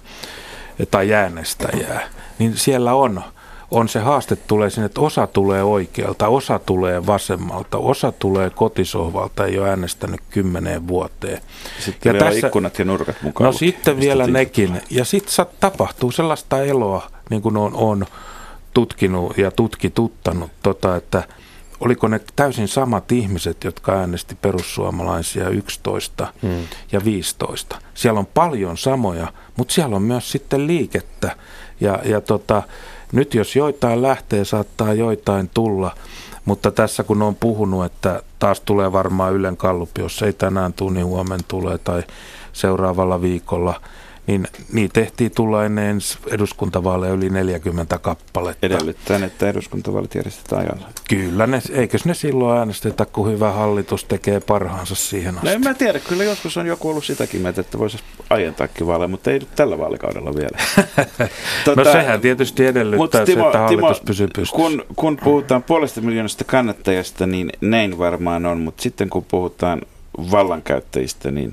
tai 0.90 1.14
äänestäjää, 1.14 2.08
niin 2.38 2.56
siellä 2.56 2.94
on 2.94 3.22
on 3.70 3.88
se 3.88 4.00
haaste 4.00 4.36
tulee 4.36 4.70
sinne, 4.70 4.86
että 4.86 5.00
osa 5.00 5.26
tulee 5.26 5.62
oikealta, 5.62 6.28
osa 6.28 6.58
tulee 6.58 7.06
vasemmalta, 7.06 7.78
osa 7.78 8.12
tulee 8.12 8.50
kotisohvalta, 8.50 9.46
ei 9.46 9.58
ole 9.58 9.68
äänestänyt 9.68 10.20
kymmeneen 10.30 10.88
vuoteen. 10.88 11.40
Sitten 11.78 12.10
ja 12.10 12.12
vielä 12.12 12.30
tässä, 12.30 12.46
ikkunat 12.46 12.78
ja 12.78 12.84
nurkat 12.84 13.22
mukaan. 13.22 13.44
No 13.44 13.52
lukee, 13.52 13.68
sitten 13.68 14.00
vielä 14.00 14.26
nekin. 14.26 14.80
Ja 14.90 15.04
sitten 15.04 15.46
tapahtuu 15.60 16.10
sellaista 16.10 16.62
eloa, 16.62 17.10
niin 17.30 17.42
kuin 17.42 17.56
on, 17.56 17.74
on 17.74 18.06
tutkinut 18.74 19.38
ja 19.38 19.50
tutkituttanut, 19.50 20.50
tota, 20.62 20.96
että 20.96 21.22
oliko 21.80 22.08
ne 22.08 22.20
täysin 22.36 22.68
samat 22.68 23.12
ihmiset, 23.12 23.64
jotka 23.64 23.92
äänesti 23.92 24.34
perussuomalaisia 24.34 25.48
11 25.48 26.32
hmm. 26.42 26.66
ja 26.92 27.04
15. 27.04 27.78
Siellä 27.94 28.20
on 28.20 28.26
paljon 28.26 28.76
samoja, 28.76 29.32
mutta 29.56 29.74
siellä 29.74 29.96
on 29.96 30.02
myös 30.02 30.32
sitten 30.32 30.66
liikettä. 30.66 31.36
Ja, 31.80 31.98
ja 32.04 32.20
tota, 32.20 32.62
nyt 33.12 33.34
jos 33.34 33.56
joitain 33.56 34.02
lähtee, 34.02 34.44
saattaa 34.44 34.94
joitain 34.94 35.50
tulla, 35.54 35.94
mutta 36.44 36.70
tässä 36.70 37.02
kun 37.02 37.22
on 37.22 37.34
puhunut, 37.34 37.84
että 37.84 38.22
taas 38.38 38.60
tulee 38.60 38.92
varmaan 38.92 39.34
Ylen 39.34 39.56
kallupi, 39.56 40.00
jos 40.00 40.22
ei 40.22 40.32
tänään 40.32 40.72
tule, 40.72 40.92
niin 40.92 41.06
huomenna 41.06 41.44
tulee 41.48 41.78
tai 41.78 42.02
seuraavalla 42.52 43.20
viikolla– 43.20 43.80
niin 44.26 44.46
niitä 44.72 44.92
tehtiin 44.92 45.30
tulla 45.30 45.64
ennen 45.64 45.98
eduskuntavaaleja 46.30 47.12
yli 47.12 47.30
40 47.30 47.98
kappaletta. 47.98 48.66
Edellyttäen, 48.66 49.22
että 49.22 49.48
eduskuntavaalit 49.48 50.14
järjestetään 50.14 50.62
ajalla. 50.62 50.88
Kyllä, 51.08 51.46
ne, 51.46 51.62
eikös 51.72 52.04
ne 52.04 52.14
silloin 52.14 52.58
äänestetä, 52.58 53.06
kun 53.06 53.28
hyvä 53.30 53.52
hallitus 53.52 54.04
tekee 54.04 54.40
parhaansa 54.40 54.94
siihen 54.94 55.34
asti? 55.34 55.46
No 55.46 55.52
en 55.52 55.60
mä 55.60 55.74
tiedä, 55.74 55.98
kyllä 55.98 56.24
joskus 56.24 56.56
on 56.56 56.66
joku 56.66 56.90
ollut 56.90 57.04
sitäkin 57.04 57.40
mieltä, 57.40 57.60
että 57.60 57.78
voisi 57.78 57.98
aientaakin 58.30 58.86
vaaleja, 58.86 59.08
mutta 59.08 59.30
ei 59.30 59.38
nyt 59.38 59.54
tällä 59.56 59.78
vaalikaudella 59.78 60.34
vielä. 60.34 60.58
tota, 61.64 61.84
no 61.84 61.92
sehän 61.92 62.20
tietysti 62.20 62.66
edellyttää 62.66 63.24
Timo, 63.24 63.42
se, 63.42 63.46
että 63.46 63.58
hallitus 63.58 63.98
Timo, 63.98 64.06
pysyy 64.06 64.28
pystyssä. 64.34 64.56
Kun, 64.56 64.84
kun 64.96 65.16
puhutaan 65.16 65.62
puolesta 65.62 66.00
miljoonasta 66.00 66.44
kannattajasta, 66.44 67.26
niin 67.26 67.52
näin 67.60 67.98
varmaan 67.98 68.46
on, 68.46 68.60
mutta 68.60 68.82
sitten 68.82 69.10
kun 69.10 69.24
puhutaan 69.24 69.82
vallankäyttäjistä, 70.30 71.30
niin 71.30 71.52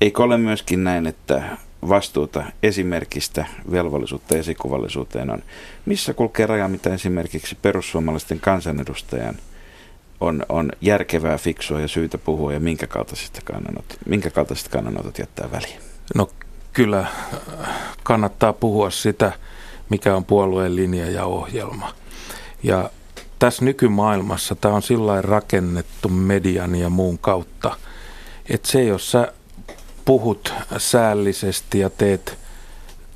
eikö 0.00 0.22
ole 0.22 0.38
myöskin 0.38 0.84
näin, 0.84 1.06
että 1.06 1.42
vastuuta 1.88 2.44
esimerkistä 2.62 3.46
velvollisuutta 3.70 4.36
esikuvallisuuteen 4.36 5.30
on. 5.30 5.42
Missä 5.86 6.14
kulkee 6.14 6.46
raja, 6.46 6.68
mitä 6.68 6.94
esimerkiksi 6.94 7.58
perussuomalaisten 7.62 8.40
kansanedustajan 8.40 9.34
on, 10.20 10.42
on 10.48 10.70
järkevää, 10.80 11.38
fiksua 11.38 11.80
ja 11.80 11.88
syytä 11.88 12.18
puhua 12.18 12.52
ja 12.52 12.60
minkä 12.60 12.86
kaltaisista 12.86 13.40
kannanotot, 13.44 13.98
minkä 14.06 14.30
kaltaiset 14.30 14.68
kannanotot 14.68 15.18
jättää 15.18 15.50
väliin? 15.52 15.80
No 16.14 16.28
kyllä 16.72 17.00
äh, 17.00 17.08
kannattaa 18.02 18.52
puhua 18.52 18.90
sitä, 18.90 19.32
mikä 19.88 20.16
on 20.16 20.24
puolueen 20.24 20.76
linja 20.76 21.10
ja 21.10 21.24
ohjelma. 21.24 21.94
Ja 22.62 22.90
tässä 23.38 23.64
nykymaailmassa 23.64 24.54
tämä 24.54 24.74
on 24.74 24.82
sillä 24.82 25.22
rakennettu 25.22 26.08
median 26.08 26.74
ja 26.74 26.90
muun 26.90 27.18
kautta, 27.18 27.76
että 28.48 28.68
se, 28.68 28.84
jos 28.84 29.10
sä 29.10 29.32
puhut 30.04 30.52
säällisesti 30.78 31.78
ja 31.78 31.90
teet 31.90 32.38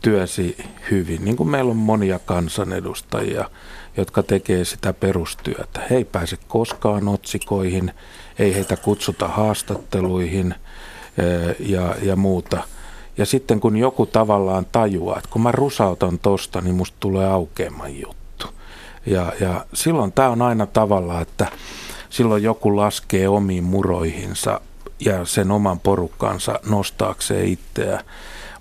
työsi 0.02 0.56
hyvin. 0.90 1.24
Niin 1.24 1.36
kuin 1.36 1.48
meillä 1.48 1.70
on 1.70 1.76
monia 1.76 2.18
kansanedustajia, 2.18 3.50
jotka 3.96 4.22
tekee 4.22 4.64
sitä 4.64 4.92
perustyötä. 4.92 5.80
He 5.90 5.96
ei 5.96 6.04
pääse 6.04 6.36
koskaan 6.48 7.08
otsikoihin, 7.08 7.92
ei 8.38 8.54
heitä 8.54 8.76
kutsuta 8.76 9.28
haastatteluihin 9.28 10.54
eh, 11.18 11.56
ja, 11.58 11.94
ja 12.02 12.16
muuta. 12.16 12.62
Ja 13.18 13.26
sitten 13.26 13.60
kun 13.60 13.76
joku 13.76 14.06
tavallaan 14.06 14.66
tajuaa, 14.72 15.18
että 15.18 15.30
kun 15.32 15.42
mä 15.42 15.52
rusautan 15.52 16.18
tosta, 16.18 16.60
niin 16.60 16.74
musta 16.74 16.96
tulee 17.00 17.26
aukeaman 17.26 18.00
juttu. 18.00 18.46
Ja, 19.06 19.32
ja 19.40 19.66
silloin 19.74 20.12
tämä 20.12 20.28
on 20.28 20.42
aina 20.42 20.66
tavalla, 20.66 21.20
että 21.20 21.46
silloin 22.10 22.42
joku 22.42 22.76
laskee 22.76 23.28
omiin 23.28 23.64
muroihinsa 23.64 24.60
ja 25.00 25.24
sen 25.24 25.50
oman 25.50 25.80
porukkansa 25.80 26.60
nostaakseen 26.68 27.48
itseä. 27.48 28.04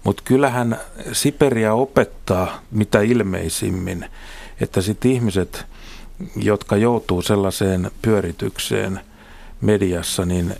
Mutta 0.03 0.23
kyllähän 0.25 0.79
Siperia 1.11 1.73
opettaa 1.73 2.61
mitä 2.71 3.01
ilmeisimmin, 3.01 4.05
että 4.61 4.81
sitten 4.81 5.11
ihmiset, 5.11 5.65
jotka 6.35 6.77
joutuu 6.77 7.21
sellaiseen 7.21 7.91
pyöritykseen 8.01 8.99
mediassa, 9.61 10.25
niin 10.25 10.55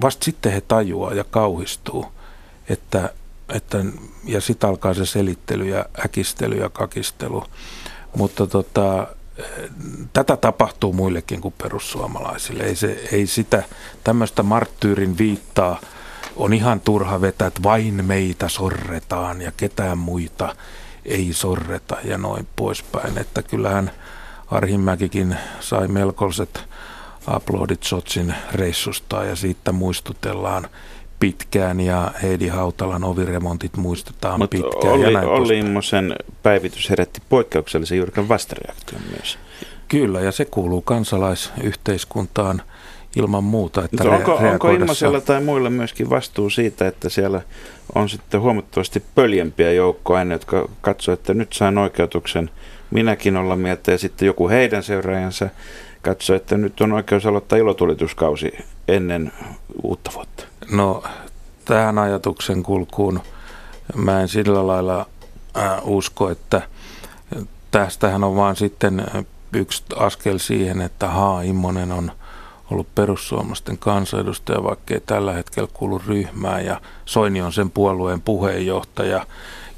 vasta 0.00 0.24
sitten 0.24 0.52
he 0.52 0.60
tajuaa 0.60 1.14
ja 1.14 1.24
kauhistuu, 1.24 2.06
että, 2.68 3.12
että 3.48 3.84
ja 4.24 4.40
sitten 4.40 4.70
alkaa 4.70 4.94
se 4.94 5.06
selittely 5.06 5.68
ja 5.68 5.86
äkistely 6.04 6.56
ja 6.56 6.68
kakistelu. 6.68 7.44
Mutta 8.16 8.46
tota, 8.46 9.06
tätä 10.12 10.36
tapahtuu 10.36 10.92
muillekin 10.92 11.40
kuin 11.40 11.54
perussuomalaisille. 11.62 12.64
Ei, 12.64 12.76
se, 12.76 13.08
ei 13.12 13.26
sitä 13.26 13.62
tämmöistä 14.04 14.42
marttyyrin 14.42 15.18
viittaa 15.18 15.80
on 16.36 16.52
ihan 16.52 16.80
turha 16.80 17.20
vetää, 17.20 17.48
että 17.48 17.62
vain 17.62 18.04
meitä 18.04 18.48
sorretaan 18.48 19.42
ja 19.42 19.52
ketään 19.56 19.98
muita 19.98 20.56
ei 21.04 21.32
sorreta 21.32 21.96
ja 22.04 22.18
noin 22.18 22.48
poispäin. 22.56 23.18
Että 23.18 23.42
kyllähän 23.42 23.90
Arhimäkikin 24.50 25.36
sai 25.60 25.88
melkoiset 25.88 26.64
aplodit 27.26 27.82
Sotsin 27.82 28.34
reissusta 28.52 29.24
ja 29.24 29.36
siitä 29.36 29.72
muistutellaan 29.72 30.68
pitkään 31.20 31.80
ja 31.80 32.10
Heidi 32.22 32.48
Hautalan 32.48 33.04
oviremontit 33.04 33.76
muistetaan 33.76 34.40
Mut 34.40 34.50
pitkään. 34.50 34.94
Olli, 34.94 35.04
ja 35.04 35.10
näin 35.10 35.28
Olli 35.28 35.58
Immosen 35.58 36.16
päivitys 36.42 36.90
herätti 36.90 37.22
poikkeuksellisen 37.28 37.98
jyrkän 37.98 38.28
vastareaktion 38.28 39.02
myös. 39.16 39.38
Kyllä, 39.88 40.20
ja 40.20 40.32
se 40.32 40.44
kuuluu 40.44 40.82
kansalaisyhteiskuntaan 40.82 42.62
ilman 43.16 43.44
muuta. 43.44 43.84
Että 43.84 44.04
re- 44.04 44.08
onko, 44.08 44.34
onko 44.34 44.70
Immosella 44.70 45.20
tai 45.20 45.40
muilla 45.40 45.70
myöskin 45.70 46.10
vastuu 46.10 46.50
siitä, 46.50 46.86
että 46.88 47.08
siellä 47.08 47.40
on 47.94 48.08
sitten 48.08 48.40
huomattavasti 48.40 49.02
pöljempiä 49.14 49.72
joukkoja, 49.72 50.24
jotka 50.24 50.68
katsoo, 50.80 51.14
että 51.14 51.34
nyt 51.34 51.52
saan 51.52 51.78
oikeutuksen 51.78 52.50
minäkin 52.90 53.36
olla 53.36 53.56
mieltä, 53.56 53.92
ja 53.92 53.98
sitten 53.98 54.26
joku 54.26 54.48
heidän 54.48 54.82
seuraajansa 54.82 55.48
katsoo, 56.02 56.36
että 56.36 56.56
nyt 56.56 56.80
on 56.80 56.92
oikeus 56.92 57.26
aloittaa 57.26 57.58
ilotulituskausi 57.58 58.52
ennen 58.88 59.32
uutta 59.82 60.10
vuotta. 60.14 60.44
No 60.70 61.02
tähän 61.64 61.98
ajatuksen 61.98 62.62
kulkuun 62.62 63.20
mä 63.94 64.20
en 64.20 64.28
sillä 64.28 64.66
lailla 64.66 65.06
äh, 65.56 65.78
usko, 65.84 66.30
että 66.30 66.62
tästähän 67.70 68.24
on 68.24 68.36
vaan 68.36 68.56
sitten 68.56 69.06
yksi 69.52 69.82
askel 69.96 70.38
siihen, 70.38 70.80
että 70.80 71.08
haa, 71.08 71.42
Immonen 71.42 71.92
on 71.92 72.12
ollut 72.70 72.94
perussuomalaisten 72.94 73.78
kansanedustaja, 73.78 74.64
vaikka 74.64 74.94
ei 74.94 75.00
tällä 75.00 75.32
hetkellä 75.32 75.68
kuulu 75.72 76.02
ryhmään 76.06 76.66
ja 76.66 76.80
Soini 77.04 77.42
on 77.42 77.52
sen 77.52 77.70
puolueen 77.70 78.20
puheenjohtaja, 78.20 79.26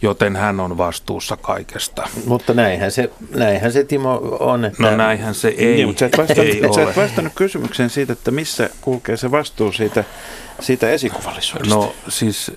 joten 0.07 0.36
hän 0.36 0.61
on 0.61 0.78
vastuussa 0.78 1.36
kaikesta. 1.36 2.09
Mutta 2.26 2.54
näinhän 2.54 2.90
se, 2.90 3.11
näinhän 3.34 3.72
se 3.72 3.84
Timo 3.84 4.14
on. 4.40 4.64
Että... 4.64 4.82
No 4.82 4.96
näinhän 4.96 5.34
se 5.34 5.48
ei, 5.48 5.74
niin, 5.74 5.86
mutta 5.86 5.98
sä 5.98 6.07
et, 6.07 6.18
vastannut, 6.18 6.46
ei 6.46 6.74
sä 6.74 6.82
et 6.82 6.96
vastannut 6.96 7.32
kysymykseen 7.36 7.90
siitä, 7.90 8.12
että 8.12 8.30
missä 8.30 8.70
kulkee 8.80 9.16
se 9.16 9.30
vastuu 9.30 9.72
siitä, 9.72 10.04
siitä 10.61 10.90
esikuvallisuudesta. 10.90 11.74
No 11.74 11.94
siis 12.09 12.52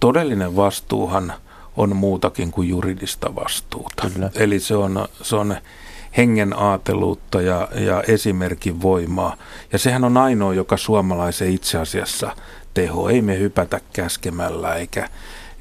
todellinen 0.00 0.56
vastuuhan 0.56 1.32
on 1.76 1.96
muutakin 1.96 2.50
kuin 2.50 2.68
juridista 2.68 3.34
vastuuta. 3.34 4.10
Kyllä. 4.14 4.30
Eli 4.34 4.60
se 4.60 4.76
on, 4.76 5.08
se 5.22 5.36
on 5.36 5.56
hengen 6.16 6.58
aateluutta 6.58 7.40
ja, 7.40 7.68
ja 7.74 8.02
esimerkin 8.08 8.82
voimaa. 8.82 9.36
Ja 9.72 9.78
sehän 9.78 10.04
on 10.04 10.16
ainoa, 10.16 10.54
joka 10.54 10.76
suomalaisen 10.76 11.50
itse 11.50 11.78
asiassa 11.78 12.36
teho. 12.74 13.08
Ei 13.08 13.22
me 13.22 13.38
hypätä 13.38 13.80
käskemällä 13.92 14.74
eikä, 14.74 15.08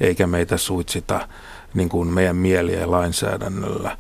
eikä 0.04 0.28
meitä 0.28 0.58
suitsita 0.58 1.28
niin 1.74 1.90
kuin 1.90 2.08
meidän 2.08 2.36
mieliä 2.36 2.80
ja 2.80 2.92
lainsäädännöllä. 2.92 3.98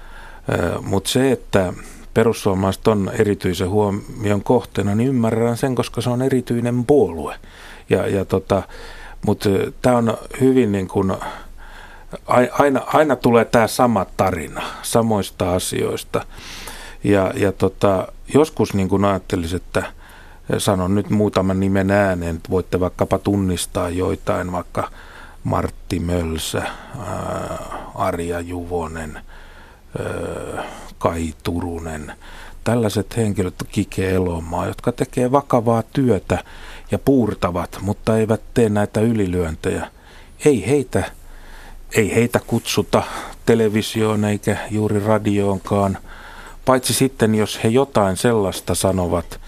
Mutta 0.81 1.09
se, 1.09 1.31
että 1.31 1.73
perussuomalaiset 2.13 2.87
on 2.87 3.11
erityisen 3.13 3.69
huomion 3.69 4.43
kohteena, 4.43 4.95
niin 4.95 5.09
ymmärrän 5.09 5.57
sen, 5.57 5.75
koska 5.75 6.01
se 6.01 6.09
on 6.09 6.21
erityinen 6.21 6.85
puolue. 6.85 7.35
Ja, 7.89 8.07
ja 8.07 8.25
tota, 8.25 8.63
Mutta 9.25 9.49
tämä 9.81 9.97
on 9.97 10.17
hyvin 10.41 10.71
niin 10.71 10.87
kuin, 10.87 11.13
aina, 12.59 12.81
aina 12.85 13.15
tulee 13.15 13.45
tämä 13.45 13.67
sama 13.67 14.05
tarina 14.17 14.61
samoista 14.81 15.53
asioista. 15.53 16.25
Ja, 17.03 17.33
ja 17.35 17.51
tota, 17.51 18.07
joskus 18.33 18.73
niin 18.73 18.89
kuin 18.89 19.05
ajattelisin, 19.05 19.55
että 19.55 19.83
sanon 20.57 20.95
nyt 20.95 21.09
muutaman 21.09 21.59
nimen 21.59 21.91
ääneen, 21.91 22.35
että 22.35 22.49
voitte 22.49 22.79
vaikkapa 22.79 23.19
tunnistaa 23.19 23.89
joitain, 23.89 24.51
vaikka 24.51 24.89
Martti 25.43 25.99
Mölsä, 25.99 26.61
ää, 26.61 27.57
Arja 27.95 28.39
Juvonen, 28.39 29.15
ää, 29.15 30.63
Kai 30.97 31.33
Turunen, 31.43 32.13
tällaiset 32.63 33.17
henkilöt, 33.17 33.55
Kike 33.71 34.11
Elomaa, 34.11 34.65
jotka 34.65 34.91
tekee 34.91 35.31
vakavaa 35.31 35.83
työtä 35.93 36.43
ja 36.91 36.99
puurtavat, 36.99 37.77
mutta 37.81 38.17
eivät 38.17 38.41
tee 38.53 38.69
näitä 38.69 39.01
ylilyöntejä. 39.01 39.87
Ei 40.45 40.67
heitä, 40.67 41.03
ei 41.95 42.15
heitä 42.15 42.39
kutsuta 42.47 43.03
televisioon 43.45 44.25
eikä 44.25 44.57
juuri 44.71 44.99
radioonkaan, 44.99 45.97
paitsi 46.65 46.93
sitten 46.93 47.35
jos 47.35 47.63
he 47.63 47.69
jotain 47.69 48.17
sellaista 48.17 48.75
sanovat, 48.75 49.39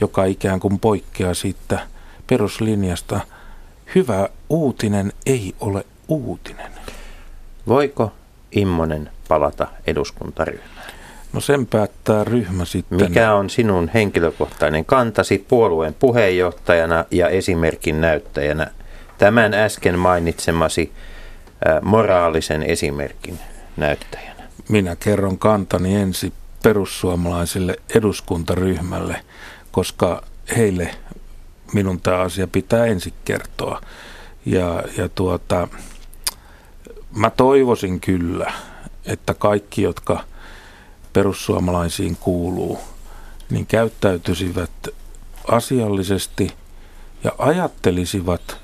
joka 0.00 0.24
ikään 0.24 0.60
kuin 0.60 0.78
poikkeaa 0.78 1.34
siitä 1.34 1.86
peruslinjasta. 2.26 3.20
Hyvä 3.94 4.28
uutinen 4.50 5.12
ei 5.26 5.54
ole 5.60 5.84
uutinen. 6.08 6.72
Voiko 7.68 8.12
Immonen 8.52 9.10
palata 9.28 9.66
eduskuntaryhmään? 9.86 10.92
No 11.32 11.40
sen 11.40 11.66
päättää 11.66 12.24
ryhmä 12.24 12.64
sitten. 12.64 13.00
Mikä 13.00 13.34
on 13.34 13.50
sinun 13.50 13.90
henkilökohtainen 13.94 14.84
kantasi 14.84 15.44
puolueen 15.48 15.94
puheenjohtajana 15.94 17.04
ja 17.10 17.28
esimerkin 17.28 18.00
näyttäjänä 18.00 18.70
tämän 19.18 19.54
äsken 19.54 19.98
mainitsemasi 19.98 20.92
moraalisen 21.82 22.62
esimerkin 22.62 23.38
näyttäjänä? 23.76 24.42
Minä 24.68 24.96
kerron 24.96 25.38
kantani 25.38 25.96
ensi 25.96 26.32
perussuomalaisille 26.62 27.76
eduskuntaryhmälle, 27.94 29.16
koska 29.72 30.22
heille 30.56 30.90
minun 31.72 32.00
tämä 32.00 32.20
asia 32.20 32.46
pitää 32.46 32.86
ensin 32.86 33.12
kertoa. 33.24 33.80
Ja, 34.46 34.82
ja 34.96 35.08
tuota, 35.08 35.68
mä 37.16 37.30
toivoisin 37.30 38.00
kyllä, 38.00 38.52
että 39.06 39.34
kaikki, 39.34 39.82
jotka 39.82 40.24
perussuomalaisiin 41.12 42.16
kuuluu, 42.16 42.78
niin 43.50 43.66
käyttäytyisivät 43.66 44.70
asiallisesti 45.48 46.54
ja 47.24 47.32
ajattelisivat 47.38 48.56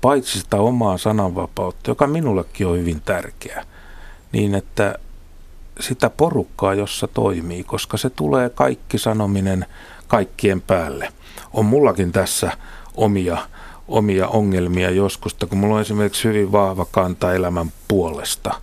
paitsi 0.00 0.38
sitä 0.38 0.56
omaa 0.56 0.98
sananvapautta, 0.98 1.90
joka 1.90 2.06
minullekin 2.06 2.66
on 2.66 2.78
hyvin 2.78 3.00
tärkeä, 3.00 3.64
niin 4.32 4.54
että 4.54 4.98
sitä 5.80 6.10
porukkaa, 6.10 6.74
jossa 6.74 7.08
toimii, 7.08 7.64
koska 7.64 7.96
se 7.96 8.10
tulee 8.10 8.50
kaikki 8.50 8.98
sanominen 8.98 9.66
kaikkien 10.08 10.60
päälle. 10.60 11.12
On 11.52 11.64
mullakin 11.64 12.12
tässä 12.12 12.52
omia, 12.94 13.38
omia 13.88 14.28
ongelmia 14.28 14.90
joskus, 14.90 15.36
kun 15.48 15.58
mulla 15.58 15.74
on 15.74 15.80
esimerkiksi 15.80 16.28
hyvin 16.28 16.52
vahva 16.52 16.86
kanta 16.90 17.34
elämän 17.34 17.72
puolesta, 17.88 18.54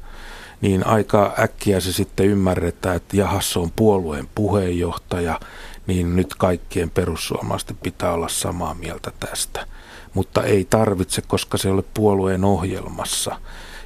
niin 0.61 0.87
aika 0.87 1.33
äkkiä 1.39 1.79
se 1.79 1.93
sitten 1.93 2.25
ymmärretään, 2.25 2.95
että 2.95 3.17
jahas 3.17 3.53
se 3.53 3.59
on 3.59 3.71
puolueen 3.75 4.29
puheenjohtaja, 4.35 5.39
niin 5.87 6.15
nyt 6.15 6.35
kaikkien 6.35 6.89
perussuomalaisten 6.89 7.77
pitää 7.83 8.13
olla 8.13 8.27
samaa 8.27 8.73
mieltä 8.73 9.11
tästä. 9.19 9.67
Mutta 10.13 10.43
ei 10.43 10.67
tarvitse, 10.69 11.21
koska 11.27 11.57
se 11.57 11.67
ei 11.67 11.73
ole 11.73 11.83
puolueen 11.93 12.43
ohjelmassa. 12.43 13.39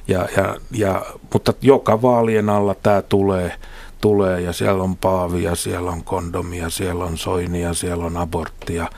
Ja, 0.08 0.28
ja, 0.36 0.56
ja, 0.70 1.06
mutta 1.32 1.52
joka 1.60 2.02
vaalien 2.02 2.48
alla 2.48 2.74
tämä 2.74 3.02
tulee, 3.02 3.52
tulee 4.00 4.40
ja 4.40 4.52
siellä 4.52 4.82
on 4.82 4.96
paavia, 4.96 5.54
siellä 5.54 5.90
on 5.90 6.04
kondomia, 6.04 6.70
siellä 6.70 7.04
on 7.04 7.18
soinia, 7.18 7.74
siellä 7.74 8.04
on 8.04 8.16
aborttia. 8.16 8.90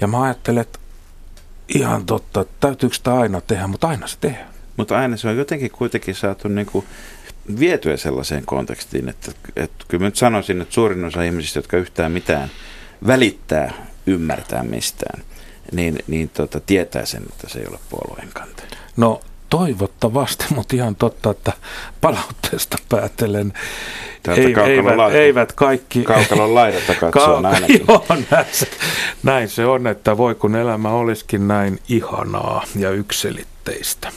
Ja 0.00 0.06
mä 0.06 0.22
ajattelen, 0.22 0.60
että 0.60 0.78
ihan 1.68 2.06
totta, 2.06 2.44
täytyykö 2.60 2.96
sitä 2.96 3.18
aina 3.18 3.40
tehdä, 3.40 3.66
mutta 3.66 3.88
aina 3.88 4.06
se 4.06 4.18
tehdään. 4.20 4.52
Mutta 4.76 4.98
aina 4.98 5.16
se 5.16 5.28
on 5.28 5.36
jotenkin 5.36 5.70
kuitenkin 5.70 6.14
saatu 6.14 6.48
niin 6.48 6.66
kuin 6.66 6.86
vietyä 7.58 7.96
sellaiseen 7.96 8.46
kontekstiin, 8.46 9.08
että, 9.08 9.32
että 9.56 9.84
kyllä 9.88 10.02
mä 10.02 10.08
nyt 10.08 10.16
sanoisin, 10.16 10.60
että 10.60 10.74
suurin 10.74 11.04
osa 11.04 11.22
ihmisistä, 11.22 11.58
jotka 11.58 11.76
yhtään 11.76 12.12
mitään 12.12 12.50
välittää, 13.06 13.86
ymmärtää 14.06 14.62
mistään, 14.62 15.22
niin, 15.72 15.98
niin 16.06 16.28
tota, 16.28 16.60
tietää 16.60 17.06
sen, 17.06 17.22
että 17.22 17.48
se 17.48 17.58
ei 17.58 17.66
ole 17.66 17.78
puolueen 17.90 18.28
kante. 18.34 18.62
No 18.96 19.20
toivottavasti, 19.52 20.44
mutta 20.54 20.76
ihan 20.76 20.96
totta, 20.96 21.30
että 21.30 21.52
palautteesta 22.00 22.76
päätellen 22.88 23.52
ei, 24.36 24.54
eivät, 24.66 24.96
la- 24.96 25.12
eivät 25.12 25.52
kaikki... 25.52 26.02
Kaukalon 26.02 26.54
laidata 26.54 26.94
katsoa 27.00 27.36
ainakin. 27.36 27.84
Joo, 27.88 28.04
näin 28.30 28.46
se, 28.52 28.66
näin 29.22 29.48
se 29.48 29.66
on, 29.66 29.86
että 29.86 30.16
voi 30.16 30.34
kun 30.34 30.56
elämä 30.56 30.90
olisikin 30.90 31.48
näin 31.48 31.78
ihanaa 31.88 32.64
ja 32.76 32.90
yksilitteistä. 32.90 34.12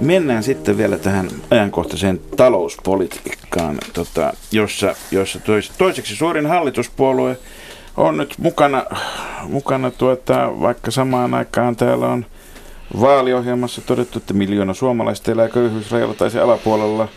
Mennään 0.00 0.42
sitten 0.42 0.76
vielä 0.76 0.98
tähän 0.98 1.28
ajankohtaiseen 1.50 2.20
talouspolitiikkaan, 2.36 3.78
tota, 3.92 4.32
jossa, 4.52 4.96
jossa 5.10 5.40
tois, 5.40 5.72
toiseksi 5.78 6.16
suurin 6.16 6.46
hallituspuolue 6.46 7.38
on 7.96 8.16
nyt 8.16 8.34
mukana, 8.38 8.84
mukana 9.48 9.90
tuota, 9.90 10.60
vaikka 10.60 10.90
samaan 10.90 11.34
aikaan 11.34 11.76
täällä 11.76 12.06
on 12.06 12.26
vaaliohjelmassa 13.00 13.80
todettu, 13.80 14.18
että 14.18 14.34
miljoona 14.34 14.74
suomalaista 14.74 15.32
elää 15.32 15.48
köyhyysrajalla 15.48 16.14
tai 16.14 16.30
se 16.30 16.40
alapuolella. 16.40 17.08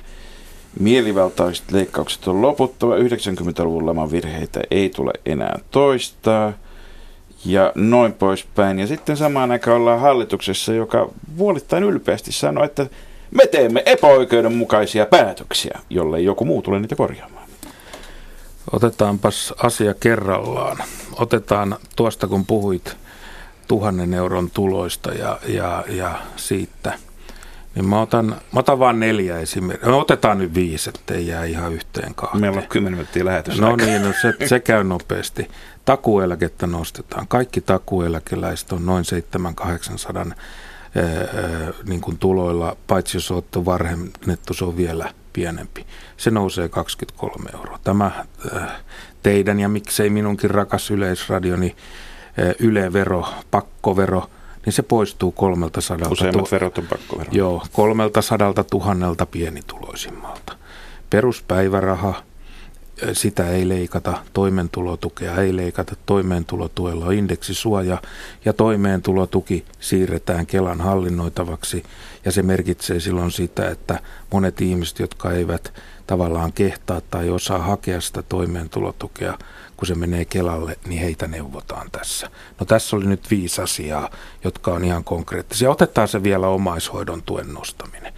Mielivaltaiset 0.80 1.72
leikkaukset 1.72 2.28
on 2.28 2.42
loputtava. 2.42 2.98
90-luvun 2.98 3.86
laman 3.86 4.12
virheitä 4.12 4.60
ei 4.72 4.90
tule 4.90 5.12
enää 5.26 5.60
toistaa. 5.72 6.54
Ja 7.46 7.72
noin 7.76 8.14
poispäin. 8.14 8.80
Ja 8.80 8.88
sitten 8.88 9.18
samaan 9.18 9.52
aikaan 9.52 9.78
ollaan 9.78 10.00
hallituksessa, 10.00 10.74
joka 10.74 11.10
vuolittain 11.38 11.84
ylpeästi 11.84 12.32
sanoo, 12.32 12.64
että 12.64 12.88
me 13.32 13.48
teemme 13.48 13.84
epäoikeudenmukaisia 13.86 15.06
päätöksiä, 15.06 15.80
jollei 15.90 16.26
joku 16.26 16.46
muu 16.46 16.62
tule 16.62 16.80
niitä 16.80 16.96
korjaamaan. 16.96 17.47
Otetaanpas 18.72 19.54
asia 19.64 19.94
kerrallaan. 19.94 20.78
Otetaan 21.12 21.76
tuosta, 21.96 22.28
kun 22.28 22.46
puhuit 22.46 22.98
tuhannen 23.68 24.14
euron 24.14 24.52
tuloista 24.52 25.12
ja, 25.12 25.40
ja, 25.48 25.84
ja 25.90 26.22
siitä. 26.36 26.94
Niin 27.76 27.90
mä 27.90 28.02
otan, 28.02 28.28
mä 28.28 28.60
otan 28.60 28.80
vain 28.80 29.00
neljä 29.00 29.40
esimerkkiä. 29.40 29.90
No, 29.90 30.00
otetaan 30.00 30.38
nyt 30.38 30.54
viisi, 30.54 30.90
ettei 30.90 31.28
jää 31.28 31.46
ihan 31.46 31.74
yhteen 31.74 32.16
kahteen. 32.16 32.42
Meillä 32.42 32.62
on 32.62 32.68
10 32.68 32.98
minuuttia 32.98 33.26
lähetys. 33.26 33.60
No 33.60 33.76
niin, 33.76 34.02
no 34.02 34.14
se, 34.22 34.48
se 34.48 34.60
käy 34.60 34.84
nopeasti. 34.84 35.48
Takueläkettä 35.86 36.68
nostetaan. 36.68 37.28
Kaikki 37.28 37.62
takueläkeläiset 37.62 38.72
on 38.72 38.86
noin 38.86 39.06
700-800 40.30 40.34
niin 41.88 42.02
kuin 42.02 42.18
tuloilla, 42.18 42.78
paitsi 42.88 43.18
jos 43.18 43.32
olette 43.32 43.66
varhennettu, 43.66 44.54
se 44.54 44.66
on 44.66 44.78
vielä 44.78 45.14
pienempi. 45.38 45.86
Se 46.18 46.32
nousee 46.32 46.70
23 46.70 47.50
euroa. 47.54 47.80
Tämä 47.84 48.12
äh, 48.56 48.72
teidän 49.24 49.60
ja 49.60 49.70
miksei 49.70 50.10
minunkin 50.10 50.50
rakas 50.50 50.92
yleisradioni 50.92 51.76
äh, 52.40 52.56
ylevero, 52.60 53.26
pakkovero 53.52 54.30
niin 54.66 54.74
se 54.74 54.84
poistuu 54.84 55.32
kolmelta 55.32 55.82
sadalta. 55.82 56.14
Useimmat 56.14 56.52
verot 56.52 56.78
on 56.78 56.88
pakkovero. 56.88 57.30
Joo, 57.32 57.64
kolmelta 57.72 58.22
sadalta 58.22 58.64
tuhannelta 58.64 59.26
pienituloisimmalta. 59.26 60.54
Peruspäiväraha, 61.10 62.14
sitä 63.14 63.50
ei 63.50 63.68
leikata, 63.68 64.24
toimeentulotukea 64.34 65.36
ei 65.36 65.56
leikata, 65.56 65.96
toimeentulotuella 66.06 67.06
on 67.06 67.14
indeksisuoja 67.14 68.02
ja 68.46 68.54
toimeentulotuki 68.54 69.66
siirretään 69.80 70.46
Kelan 70.46 70.82
hallinnoitavaksi 70.82 71.84
ja 72.26 72.32
se 72.32 72.42
merkitsee 72.42 73.00
silloin 73.00 73.32
sitä, 73.32 73.70
että 73.70 74.00
monet 74.32 74.62
ihmiset, 74.62 75.00
jotka 75.00 75.32
eivät 75.32 75.74
tavallaan 76.08 76.54
kehtaa 76.54 77.02
tai 77.02 77.30
osaa 77.30 77.60
hakea 77.60 78.02
sitä 78.02 78.22
toimeentulotukea, 78.22 79.38
kun 79.78 79.88
se 79.88 79.96
menee 79.96 80.26
Kelalle, 80.26 80.78
niin 80.88 81.02
heitä 81.02 81.28
neuvotaan 81.28 81.92
tässä. 81.92 82.30
No 82.60 82.66
tässä 82.66 82.96
oli 82.96 83.06
nyt 83.06 83.32
viisi 83.32 83.62
asiaa, 83.62 84.10
jotka 84.44 84.74
on 84.74 84.84
ihan 84.84 85.04
konkreettisia. 85.04 85.72
Otetaan 85.72 86.08
se 86.08 86.24
vielä 86.24 86.48
omaishoidon 86.48 87.24
tuen 87.24 87.54
nostaminen. 87.54 88.14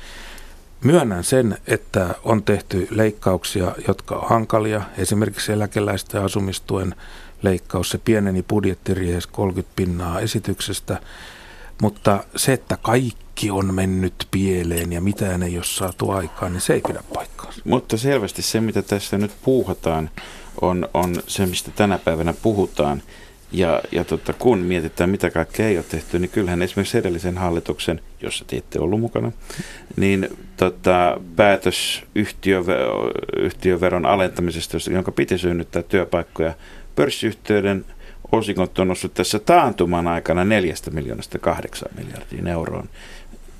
Myönnän 0.83 1.23
sen, 1.23 1.57
että 1.67 2.15
on 2.23 2.43
tehty 2.43 2.87
leikkauksia, 2.91 3.75
jotka 3.87 4.15
on 4.15 4.29
hankalia. 4.29 4.81
Esimerkiksi 4.97 5.51
eläkeläisten 5.51 6.21
asumistuen 6.21 6.95
leikkaus, 7.41 7.89
se 7.89 7.97
pieneni 7.97 8.43
budjettiriehessä 8.43 9.29
30 9.33 9.73
pinnaa 9.75 10.19
esityksestä. 10.19 11.01
Mutta 11.81 12.23
se, 12.35 12.53
että 12.53 12.77
kaikki 12.81 13.51
on 13.51 13.73
mennyt 13.73 14.27
pieleen 14.31 14.93
ja 14.93 15.01
mitään 15.01 15.43
ei 15.43 15.57
ole 15.57 15.65
saatu 15.65 16.11
aikaan, 16.11 16.53
niin 16.53 16.61
se 16.61 16.73
ei 16.73 16.81
pidä 16.87 17.03
paikkaa. 17.13 17.53
Mutta 17.63 17.97
selvästi 17.97 18.41
se, 18.41 18.61
mitä 18.61 18.81
tässä 18.81 19.17
nyt 19.17 19.31
puuhataan, 19.43 20.09
on, 20.61 20.89
on 20.93 21.15
se, 21.27 21.45
mistä 21.45 21.71
tänä 21.75 21.97
päivänä 21.97 22.33
puhutaan. 22.41 23.01
Ja, 23.51 23.81
ja 23.91 24.05
tota, 24.05 24.33
kun 24.33 24.59
mietitään, 24.59 25.09
mitä 25.09 25.29
kaikkea 25.29 25.67
ei 25.67 25.77
ole 25.77 25.85
tehty, 25.89 26.19
niin 26.19 26.29
kyllähän 26.29 26.61
esimerkiksi 26.61 26.97
edellisen 26.97 27.37
hallituksen, 27.37 28.01
jossa 28.21 28.45
te 28.45 28.57
ette 28.57 28.79
ollut 28.79 28.99
mukana, 28.99 29.31
niin 29.95 30.29
tota, 30.57 31.21
päätös 31.35 32.03
yhtiöveron, 33.37 34.05
alentamisesta, 34.05 34.77
jonka 34.91 35.11
piti 35.11 35.37
synnyttää 35.37 35.83
työpaikkoja, 35.83 36.53
pörssiyhtiöiden 36.95 37.85
osingot 38.31 38.79
on 38.79 38.87
noussut 38.87 39.13
tässä 39.13 39.39
taantuman 39.39 40.07
aikana 40.07 40.45
neljästä 40.45 40.91
miljoonasta 40.91 41.39
kahdeksaan 41.39 41.95
miljardiin 41.97 42.47
euroon 42.47 42.89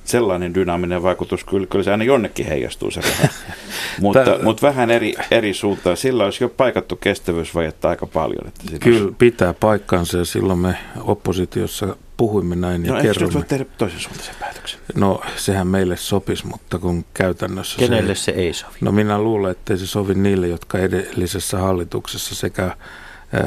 sellainen 0.09 0.53
dynaaminen 0.53 1.03
vaikutus, 1.03 1.43
kyllä, 1.43 1.67
kyllä 1.67 1.83
se 1.83 1.91
aina 1.91 2.03
jonnekin 2.03 2.45
heijastuu 2.45 2.91
se 2.91 3.01
raha. 3.01 3.33
mutta, 4.01 4.25
Tää, 4.25 4.39
mutta 4.43 4.67
vähän 4.67 4.91
eri, 4.91 5.13
eri 5.31 5.53
suuntaan. 5.53 5.97
Sillä 5.97 6.25
olisi 6.25 6.43
jo 6.43 6.49
paikattu 6.49 6.95
kestävyysvajetta 6.95 7.89
aika 7.89 8.05
paljon. 8.05 8.47
Että 8.47 8.63
kyllä 8.79 9.01
olisi... 9.01 9.15
pitää 9.17 9.53
paikkansa 9.53 10.17
ja 10.17 10.25
silloin 10.25 10.59
me 10.59 10.77
oppositiossa 11.01 11.95
puhuimme 12.17 12.55
näin 12.55 12.85
ja 12.85 12.93
no, 12.93 13.01
kerromme. 13.01 13.39
No 13.39 13.45
tehdä 13.47 13.65
toisen 13.77 13.99
suuntaisen 13.99 14.35
päätöksen? 14.39 14.79
No 14.95 15.21
sehän 15.35 15.67
meille 15.67 15.97
sopisi, 15.97 16.47
mutta 16.47 16.79
kun 16.79 17.05
käytännössä 17.13 17.79
Kenelle 17.79 18.15
se, 18.15 18.23
se 18.23 18.31
ei 18.31 18.53
sovi? 18.53 18.77
No 18.81 18.91
minä 18.91 19.21
luulen, 19.21 19.51
että 19.51 19.77
se 19.77 19.87
sovi 19.87 20.13
niille, 20.13 20.47
jotka 20.47 20.77
edellisessä 20.77 21.57
hallituksessa 21.57 22.35
sekä 22.35 22.75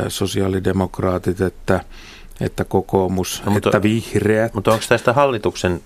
sosiaalidemokraatit 0.08 1.40
että, 1.40 1.80
että 2.40 2.64
kokoomus, 2.64 3.42
no, 3.46 3.52
mutta, 3.52 3.68
että 3.68 3.82
vihreät. 3.82 4.54
Mutta 4.54 4.72
onko 4.72 4.84
tästä 4.88 5.12
hallituksen 5.12 5.80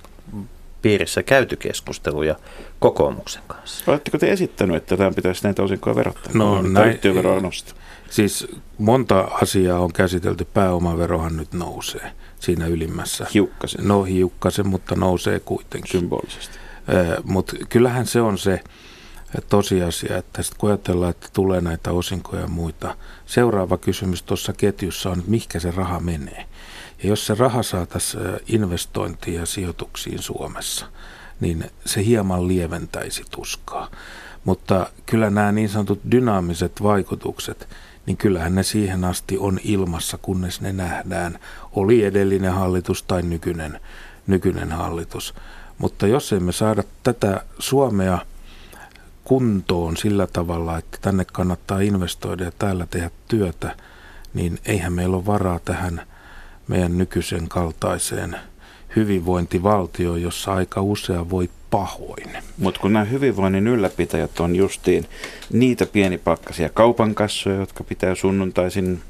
piirissä 0.82 1.22
käyty 1.22 1.56
keskusteluja 1.56 2.36
kokoomuksen 2.78 3.42
kanssa. 3.46 3.84
Oletteko 3.86 4.18
te 4.18 4.32
esittänyt, 4.32 4.76
että 4.76 4.96
tämä 4.96 5.10
pitäisi 5.10 5.44
näitä 5.44 5.62
osinkoja 5.62 5.96
verottaa? 5.96 6.32
No 6.34 6.62
näin, 6.62 6.98
nostaa? 7.42 7.78
Siis 8.10 8.46
monta 8.78 9.20
asiaa 9.20 9.80
on 9.80 9.92
käsitelty. 9.92 10.44
Pääomaverohan 10.44 11.36
nyt 11.36 11.52
nousee 11.52 12.12
siinä 12.40 12.66
ylimmässä. 12.66 13.26
Hiukkasen. 13.34 13.88
No 13.88 14.02
hiukkasen, 14.02 14.66
mutta 14.66 14.94
nousee 14.94 15.40
kuitenkin. 15.40 15.90
Symbolisesti. 15.90 16.58
Mutta 17.24 17.56
kyllähän 17.68 18.06
se 18.06 18.20
on 18.20 18.38
se 18.38 18.60
tosiasia, 19.48 20.16
että 20.16 20.42
sitten 20.42 20.60
kun 20.60 20.70
ajatellaan, 20.70 21.10
että 21.10 21.28
tulee 21.32 21.60
näitä 21.60 21.90
osinkoja 21.90 22.42
ja 22.42 22.48
muita, 22.48 22.96
seuraava 23.26 23.78
kysymys 23.78 24.22
tuossa 24.22 24.52
ketjussa 24.52 25.10
on, 25.10 25.18
että 25.18 25.30
mihinkä 25.30 25.60
se 25.60 25.70
raha 25.70 26.00
menee. 26.00 26.46
Ja 27.06 27.10
jos 27.10 27.26
se 27.26 27.34
raha 27.34 27.62
saataisiin 27.62 28.22
investointiin 28.48 29.36
ja 29.36 29.46
sijoituksiin 29.46 30.22
Suomessa, 30.22 30.86
niin 31.40 31.70
se 31.84 32.04
hieman 32.04 32.48
lieventäisi 32.48 33.24
tuskaa. 33.30 33.90
Mutta 34.44 34.90
kyllä 35.06 35.30
nämä 35.30 35.52
niin 35.52 35.68
sanotut 35.68 36.00
dynaamiset 36.10 36.82
vaikutukset, 36.82 37.68
niin 38.06 38.16
kyllähän 38.16 38.54
ne 38.54 38.62
siihen 38.62 39.04
asti 39.04 39.38
on 39.38 39.60
ilmassa, 39.64 40.18
kunnes 40.18 40.60
ne 40.60 40.72
nähdään. 40.72 41.38
Oli 41.72 42.04
edellinen 42.04 42.52
hallitus 42.52 43.02
tai 43.02 43.22
nykyinen, 43.22 43.80
nykyinen 44.26 44.72
hallitus. 44.72 45.34
Mutta 45.78 46.06
jos 46.06 46.32
emme 46.32 46.52
saada 46.52 46.82
tätä 47.02 47.44
Suomea 47.58 48.18
kuntoon 49.24 49.96
sillä 49.96 50.26
tavalla, 50.26 50.78
että 50.78 50.98
tänne 51.00 51.24
kannattaa 51.24 51.80
investoida 51.80 52.44
ja 52.44 52.52
täällä 52.58 52.86
tehdä 52.86 53.10
työtä, 53.28 53.76
niin 54.34 54.58
eihän 54.64 54.92
meillä 54.92 55.16
ole 55.16 55.26
varaa 55.26 55.58
tähän– 55.58 56.02
meidän 56.68 56.98
nykyisen 56.98 57.48
kaltaiseen 57.48 58.36
hyvinvointivaltioon, 58.96 60.22
jossa 60.22 60.54
aika 60.54 60.82
usea 60.82 61.30
voi 61.30 61.50
pahoin. 61.70 62.30
Mutta 62.58 62.80
kun 62.80 62.92
nämä 62.92 63.04
hyvinvoinnin 63.04 63.68
ylläpitäjät 63.68 64.40
on 64.40 64.56
justiin 64.56 65.06
niitä 65.52 65.86
pienipakkaisia 65.86 66.68
kaupankassoja, 66.68 67.56
jotka 67.56 67.84
pitää 67.84 68.14
sunnuntaisin 68.14 69.00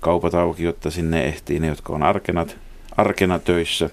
kaupat 0.00 0.34
auki, 0.34 0.62
jotta 0.62 0.90
sinne 0.90 1.24
ehtii 1.24 1.60
ne, 1.60 1.66
jotka 1.66 1.92
on 1.92 2.02
arkena, 2.02 2.46
arkena 2.96 3.38
töissä. 3.38 3.90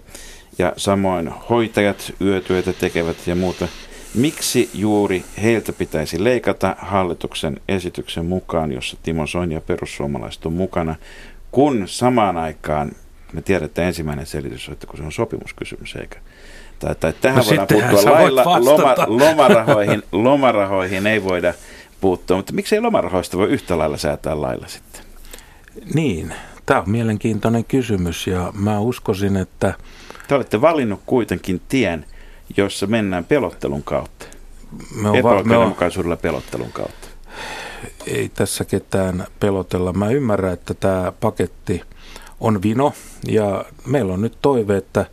Ja 0.57 0.74
samoin 0.78 1.28
hoitajat 1.49 2.13
yötyötä 2.21 2.74
tekevät 2.74 3.28
ja 3.28 3.36
muuta. 3.36 3.67
Miksi 4.15 4.69
juuri 4.74 5.24
heiltä 5.41 5.74
pitäisi 5.74 6.24
leikata 6.24 6.76
hallituksen 6.80 7.61
esityksen 7.67 8.26
mukaan, 8.26 8.71
jossa 8.71 8.97
Timo 9.03 9.28
Soini 9.28 9.53
ja 9.53 9.61
perussuomalaiset 9.61 10.45
on 10.45 10.53
mukana, 10.53 10.95
kun 11.51 11.84
samaan 11.86 12.38
aikaan 12.38 12.91
me 13.34 13.41
tiedämme, 13.41 13.65
että 13.65 13.84
ensimmäinen 13.84 14.25
selitys 14.25 14.67
on, 14.67 14.73
että 14.73 14.88
kun 14.88 14.97
se 14.97 15.03
on 15.03 15.11
sopimuskysymys, 15.11 15.95
eikä 15.95 16.19
tai, 16.79 16.95
tai 16.95 17.13
tähän 17.21 17.38
no 17.38 17.45
voidaan 17.45 17.67
puuttua 17.67 18.11
lailla, 18.11 18.43
loma, 18.45 18.95
lomarahoihin, 19.25 20.03
lomarahoihin 20.11 21.07
ei 21.07 21.23
voida 21.23 21.53
puuttua, 22.01 22.38
mutta 22.38 22.53
miksei 22.53 22.81
lomarahoista 22.81 23.38
voi 23.38 23.49
yhtä 23.49 23.77
lailla 23.77 23.97
säätää 23.97 24.41
lailla 24.41 24.67
sitten? 24.67 25.01
Niin, 25.93 26.34
tämä 26.65 26.79
on 26.79 26.89
mielenkiintoinen 26.89 27.65
kysymys 27.65 28.27
ja 28.27 28.53
mä 28.55 28.79
uskoisin, 28.79 29.38
että... 29.38 29.73
Te 30.27 30.36
olette 30.36 30.61
valinnut 30.61 31.01
kuitenkin 31.05 31.61
tien, 31.69 32.05
jossa 32.57 32.88
mennään 32.88 33.25
pelottelun 33.25 33.84
kautta. 33.84 34.25
Me 35.01 35.09
on, 35.09 35.15
Epäoikeudenmukaisuudella 35.15 36.17
pelottelun 36.17 36.71
kautta. 36.71 37.07
Ei 38.07 38.29
tässä 38.29 38.65
ketään 38.65 39.27
pelotella. 39.39 39.93
Mä 39.93 40.09
ymmärrän, 40.09 40.53
että 40.53 40.73
tämä 40.73 41.11
paketti– 41.19 41.81
on 42.44 42.62
vino 42.62 42.94
ja 43.28 43.66
meillä 43.86 44.14
on 44.14 44.22
nyt 44.22 44.38
toive, 44.41 44.78
että, 44.78 45.06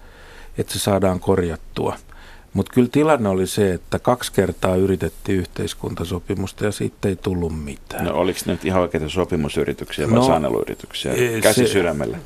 että 0.59 0.73
se 0.73 0.79
saadaan 0.79 1.21
korjattua. 1.21 1.97
Mutta 2.53 2.73
kyllä 2.75 2.89
tilanne 2.93 3.29
oli 3.29 3.47
se, 3.47 3.73
että 3.73 3.99
kaksi 3.99 4.33
kertaa 4.33 4.77
yritettiin 4.77 5.39
yhteiskuntasopimusta 5.39 6.65
ja 6.65 6.73
siitä 6.73 7.09
ei 7.09 7.17
tullut 7.17 7.65
mitään. 7.65 8.05
No 8.05 8.15
oliko 8.15 8.41
ne 8.47 8.53
nyt 8.53 8.65
ihan 8.65 8.83
oikeita 8.83 9.09
sopimusyrityksiä 9.09 10.07
vai 10.11 10.15
no, 10.15 10.27
saneluyrityksiä? 10.27 11.13
Käsi 11.43 11.67
se, 11.67 11.73
sydämellä. 11.73 12.19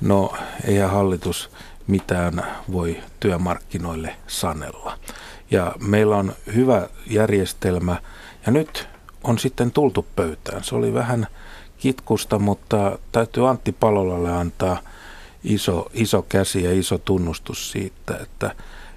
No 0.00 0.32
eihän 0.64 0.90
hallitus 0.90 1.50
mitään 1.86 2.42
voi 2.72 2.96
työmarkkinoille 3.20 4.16
sanella. 4.26 4.98
Ja 5.50 5.72
meillä 5.88 6.16
on 6.16 6.32
hyvä 6.54 6.88
järjestelmä 7.10 7.96
ja 8.46 8.52
nyt 8.52 8.88
on 9.24 9.38
sitten 9.38 9.70
tultu 9.70 10.06
pöytään. 10.16 10.64
Se 10.64 10.74
oli 10.74 10.94
vähän 10.94 11.26
kitkusta, 11.82 12.38
mutta 12.38 12.98
täytyy 13.12 13.48
Antti 13.48 13.72
Palolalle 13.72 14.32
antaa 14.32 14.78
iso, 15.44 15.90
iso 15.94 16.22
käsi 16.22 16.64
ja 16.64 16.72
iso 16.78 16.98
tunnustus 16.98 17.70
siitä, 17.70 18.16
että, 18.22 18.54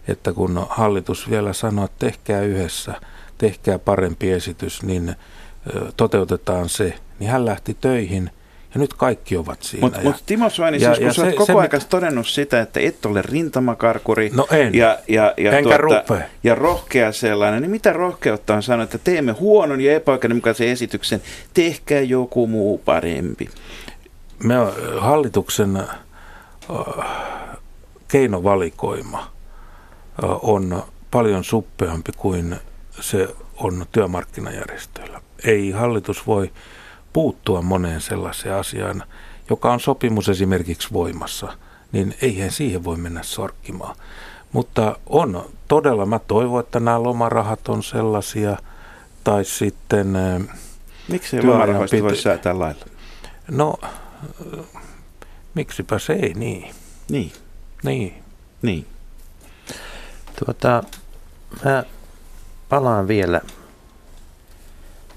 että 0.08 0.34
kun 0.34 0.66
hallitus 0.70 1.30
vielä 1.30 1.54
sanoo, 1.54 1.86
että 1.86 2.06
tehkää 2.06 2.42
yhdessä, 2.42 2.94
tehkää 3.38 3.80
parempi 3.80 4.32
esitys, 4.32 4.84
niin 4.84 5.16
toteutetaan 5.98 6.70
se, 6.70 6.94
niin 7.20 7.30
hän 7.30 7.46
lähti 7.46 7.78
töihin– 7.82 8.32
ja 8.76 8.80
nyt 8.80 8.94
kaikki 8.94 9.38
ovat 9.38 9.64
siinä. 9.64 9.82
Mutta 9.82 10.02
mut 10.02 10.24
Timo 10.26 10.50
Soini, 10.50 10.82
ja, 10.82 10.96
siis 10.96 11.16
kun 11.16 11.26
ja 11.26 11.32
se, 11.32 11.38
koko 11.38 11.60
ajan 11.60 11.70
mit... 11.74 11.90
todennut 11.90 12.28
sitä, 12.28 12.62
että 12.62 12.80
et 12.80 13.06
ole 13.06 13.22
rintamakarkuri 13.22 14.32
no 14.34 14.48
en. 14.52 14.76
ja, 14.76 15.00
ja, 15.08 15.34
ja, 15.38 15.52
tuota, 15.82 16.24
ja 16.44 16.56
rohkea 16.56 17.12
sellainen, 17.12 17.62
niin 17.62 17.72
mitä 17.72 17.94
rohkeutta 17.94 18.56
on 18.56 18.64
sanoa, 18.64 18.84
että 18.84 18.98
teemme 18.98 19.32
huonon 19.32 19.82
ja 19.82 19.96
epäoikeudenmukaisen 19.96 20.68
esityksen, 20.68 21.22
tehkää 21.54 22.02
joku 22.02 22.48
muu 22.48 22.78
parempi. 22.78 23.50
Me 24.44 24.56
hallituksen 25.00 25.84
keinovalikoima 28.08 29.32
on 30.42 30.84
paljon 31.12 31.44
suppeampi 31.44 32.12
kuin 32.18 32.56
se 33.00 33.28
on 33.58 33.86
työmarkkinajärjestöillä. 33.92 35.22
Ei 35.44 35.72
hallitus 35.72 36.28
voi 36.28 36.52
puuttua 37.16 37.62
moneen 37.62 38.02
sellaiseen 38.02 38.56
asiaan, 38.56 39.04
joka 39.50 39.74
on 39.74 39.80
sopimus 39.80 40.30
esimerkiksi 40.30 40.88
voimassa, 40.94 41.58
niin 41.92 42.16
eihän 42.22 42.52
siihen 42.52 42.84
voi 42.84 42.98
mennä 42.98 43.24
sorkkimaan. 43.24 43.96
Mutta 44.52 45.00
on 45.06 45.50
todella, 45.68 46.06
mä 46.06 46.20
toivon, 46.20 46.60
että 46.60 46.80
nämä 46.80 47.04
lomarahat 47.04 47.70
on 47.70 47.84
sellaisia, 47.84 48.58
tai 49.24 49.46
sitten... 49.46 50.14
Miksi 51.08 51.44
lomarahoista 51.44 51.94
piti... 51.94 52.04
voi 52.04 52.16
säätää 52.16 52.60
lailla? 52.60 52.86
No, 53.52 53.76
miksipä 55.54 56.00
se 56.00 56.14
ei 56.14 56.34
niin. 56.34 56.76
Niin. 57.10 57.32
Niin. 57.84 58.24
Niin. 58.62 58.86
Tuota, 60.46 60.84
mä 61.66 61.84
palaan 62.70 63.08
vielä 63.08 63.42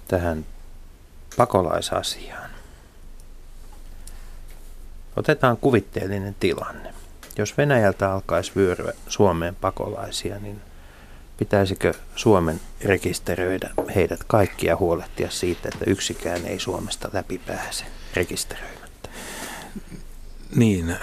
tähän 0.09 0.47
pakolaisasiaan. 1.39 2.51
Otetaan 5.17 5.57
kuvitteellinen 5.57 6.37
tilanne. 6.41 6.95
Jos 7.39 7.59
Venäjältä 7.59 8.13
alkaisi 8.13 8.53
vyöryä 8.57 8.93
Suomeen 9.09 9.55
pakolaisia, 9.55 10.39
niin 10.39 10.61
pitäisikö 11.37 11.95
Suomen 12.17 12.61
rekisteröidä 12.85 13.71
heidät 13.95 14.21
kaikkia 14.27 14.77
huolehtia 14.77 15.31
siitä, 15.31 15.69
että 15.75 15.91
yksikään 15.91 16.47
ei 16.47 16.59
Suomesta 16.61 17.11
läpi 17.13 17.41
pääse 17.47 17.85
rekisteröimättä? 18.15 19.09
Niin, 20.57 20.97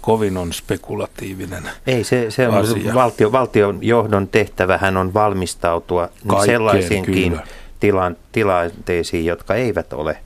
kovin 0.00 0.36
on 0.36 0.52
spekulatiivinen 0.52 1.70
Ei, 1.86 2.04
se, 2.04 2.30
se 2.30 2.48
on 2.48 2.54
asia. 2.54 2.94
Valtio, 2.94 3.32
valtion 3.32 3.78
johdon 3.82 4.28
tehtävähän 4.28 4.96
on 4.96 5.14
valmistautua 5.14 6.08
Kaikkeen, 6.26 6.46
sellaisiinkin 6.46 7.40
tilan, 7.82 8.16
tilanteisiin, 8.32 9.26
jotka 9.26 9.54
eivät 9.54 9.92
ole, 9.92 10.18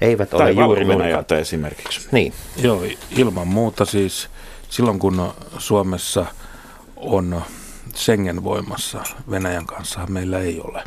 eivät 0.00 0.30
tai 0.30 0.40
ole 0.40 0.50
juuri 0.50 0.86
Venäjältä 0.86 1.38
esimerkiksi. 1.38 2.08
Niin. 2.12 2.32
Joo, 2.56 2.82
ilman 3.10 3.48
muuta 3.48 3.84
siis 3.84 4.28
silloin 4.70 4.98
kun 4.98 5.32
Suomessa 5.58 6.26
on 6.96 7.42
Schengen 7.94 8.44
voimassa, 8.44 9.00
Venäjän 9.30 9.66
kanssa 9.66 10.06
meillä 10.08 10.38
ei 10.38 10.60
ole, 10.60 10.84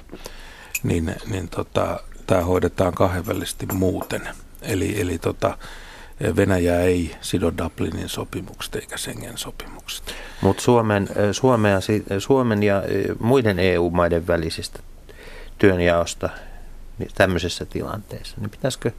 niin, 0.83 1.15
niin 1.27 1.49
tota, 1.49 1.99
tämä 2.27 2.41
hoidetaan 2.41 2.93
kahdenvälisesti 2.93 3.65
muuten. 3.73 4.29
Eli, 4.61 5.01
eli 5.01 5.17
tota, 5.17 5.57
Venäjä 6.35 6.79
ei 6.79 7.15
sido 7.21 7.51
Dublinin 7.63 8.09
sopimukset 8.09 8.75
eikä 8.75 8.97
Schengen 8.97 9.37
sopimukset. 9.37 10.15
Mutta 10.41 10.63
Suomen, 10.63 11.09
Suomea, 11.31 11.79
Suomen 12.19 12.63
ja 12.63 12.83
muiden 13.19 13.59
EU-maiden 13.59 14.27
välisistä 14.27 14.79
työnjaosta 15.57 16.29
niin 16.97 17.09
tämmöisessä 17.15 17.65
tilanteessa, 17.65 18.35
niin 18.39 18.49
pitäisikö, 18.49 18.91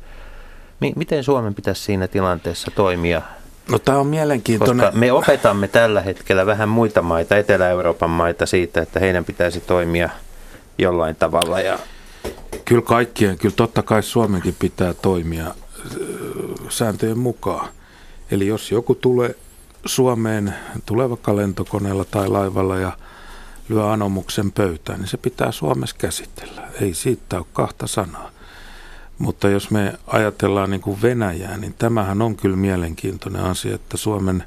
miten 0.97 1.25
Suomen 1.25 1.55
pitäisi 1.55 1.83
siinä 1.83 2.09
tilanteessa 2.09 2.71
toimia? 2.71 3.23
No 3.71 3.79
tämä 3.79 3.99
on 3.99 4.07
mielenkiintoinen. 4.07 4.87
Koska 4.87 4.99
me 4.99 5.13
opetamme 5.13 5.69
tällä 5.69 6.01
hetkellä 6.01 6.47
vähän 6.47 6.69
muita 6.69 7.03
maita, 7.03 7.37
Etelä-Euroopan 7.37 8.11
maita 8.11 8.47
siitä, 8.47 8.83
että 8.83 9.01
heidän 9.01 9.25
pitäisi 9.25 9.61
toimia 9.61 10.11
jollain 10.79 11.17
tavalla. 11.17 11.61
Ja... 11.61 11.79
Kyllä 12.65 12.83
kaikkien, 12.83 13.39
kyllä 13.39 13.55
totta 13.55 13.83
kai 13.83 14.03
Suomenkin 14.03 14.57
pitää 14.59 14.95
toimia 14.95 15.55
sääntöjen 16.69 17.19
mukaan. 17.19 17.69
Eli 18.31 18.47
jos 18.47 18.73
joku 18.73 18.95
tulee 18.95 19.35
Suomeen, 19.87 20.55
tulee 20.87 21.09
vaikka 21.11 21.37
lentokoneella 21.37 22.05
tai 22.05 22.29
laivalla 22.29 22.79
ja 22.79 22.93
lyö 23.69 23.91
anomuksen 23.91 24.53
pöytään, 24.53 24.99
niin 24.99 25.09
se 25.09 25.17
pitää 25.17 25.53
Suomessa 25.53 25.97
käsitellä. 25.99 26.69
Ei 26.81 26.95
siitä 26.95 27.39
ole 27.39 27.47
kahta 27.53 27.87
sanaa. 27.87 28.31
Mutta 29.19 29.49
jos 29.49 29.71
me 29.71 29.95
ajatellaan 30.07 30.71
niin 30.71 30.81
kuin 30.81 31.03
Venäjää, 31.03 31.57
niin 31.57 31.75
tämähän 31.75 32.23
on 32.23 32.37
kyllä 32.37 32.57
mielenkiintoinen 32.57 33.43
asia, 33.43 33.75
että 33.75 33.97
Suomen 33.97 34.45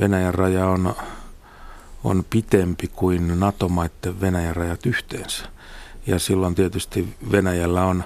Venäjän 0.00 0.34
raja 0.34 0.66
on, 0.66 0.94
on 2.04 2.24
pitempi 2.30 2.88
kuin 2.88 3.40
NATO-maiden 3.40 4.20
Venäjän 4.20 4.56
rajat 4.56 4.86
yhteensä. 4.86 5.44
Ja 6.06 6.18
silloin 6.18 6.54
tietysti 6.54 7.14
Venäjällä 7.32 7.84
on, 7.84 8.04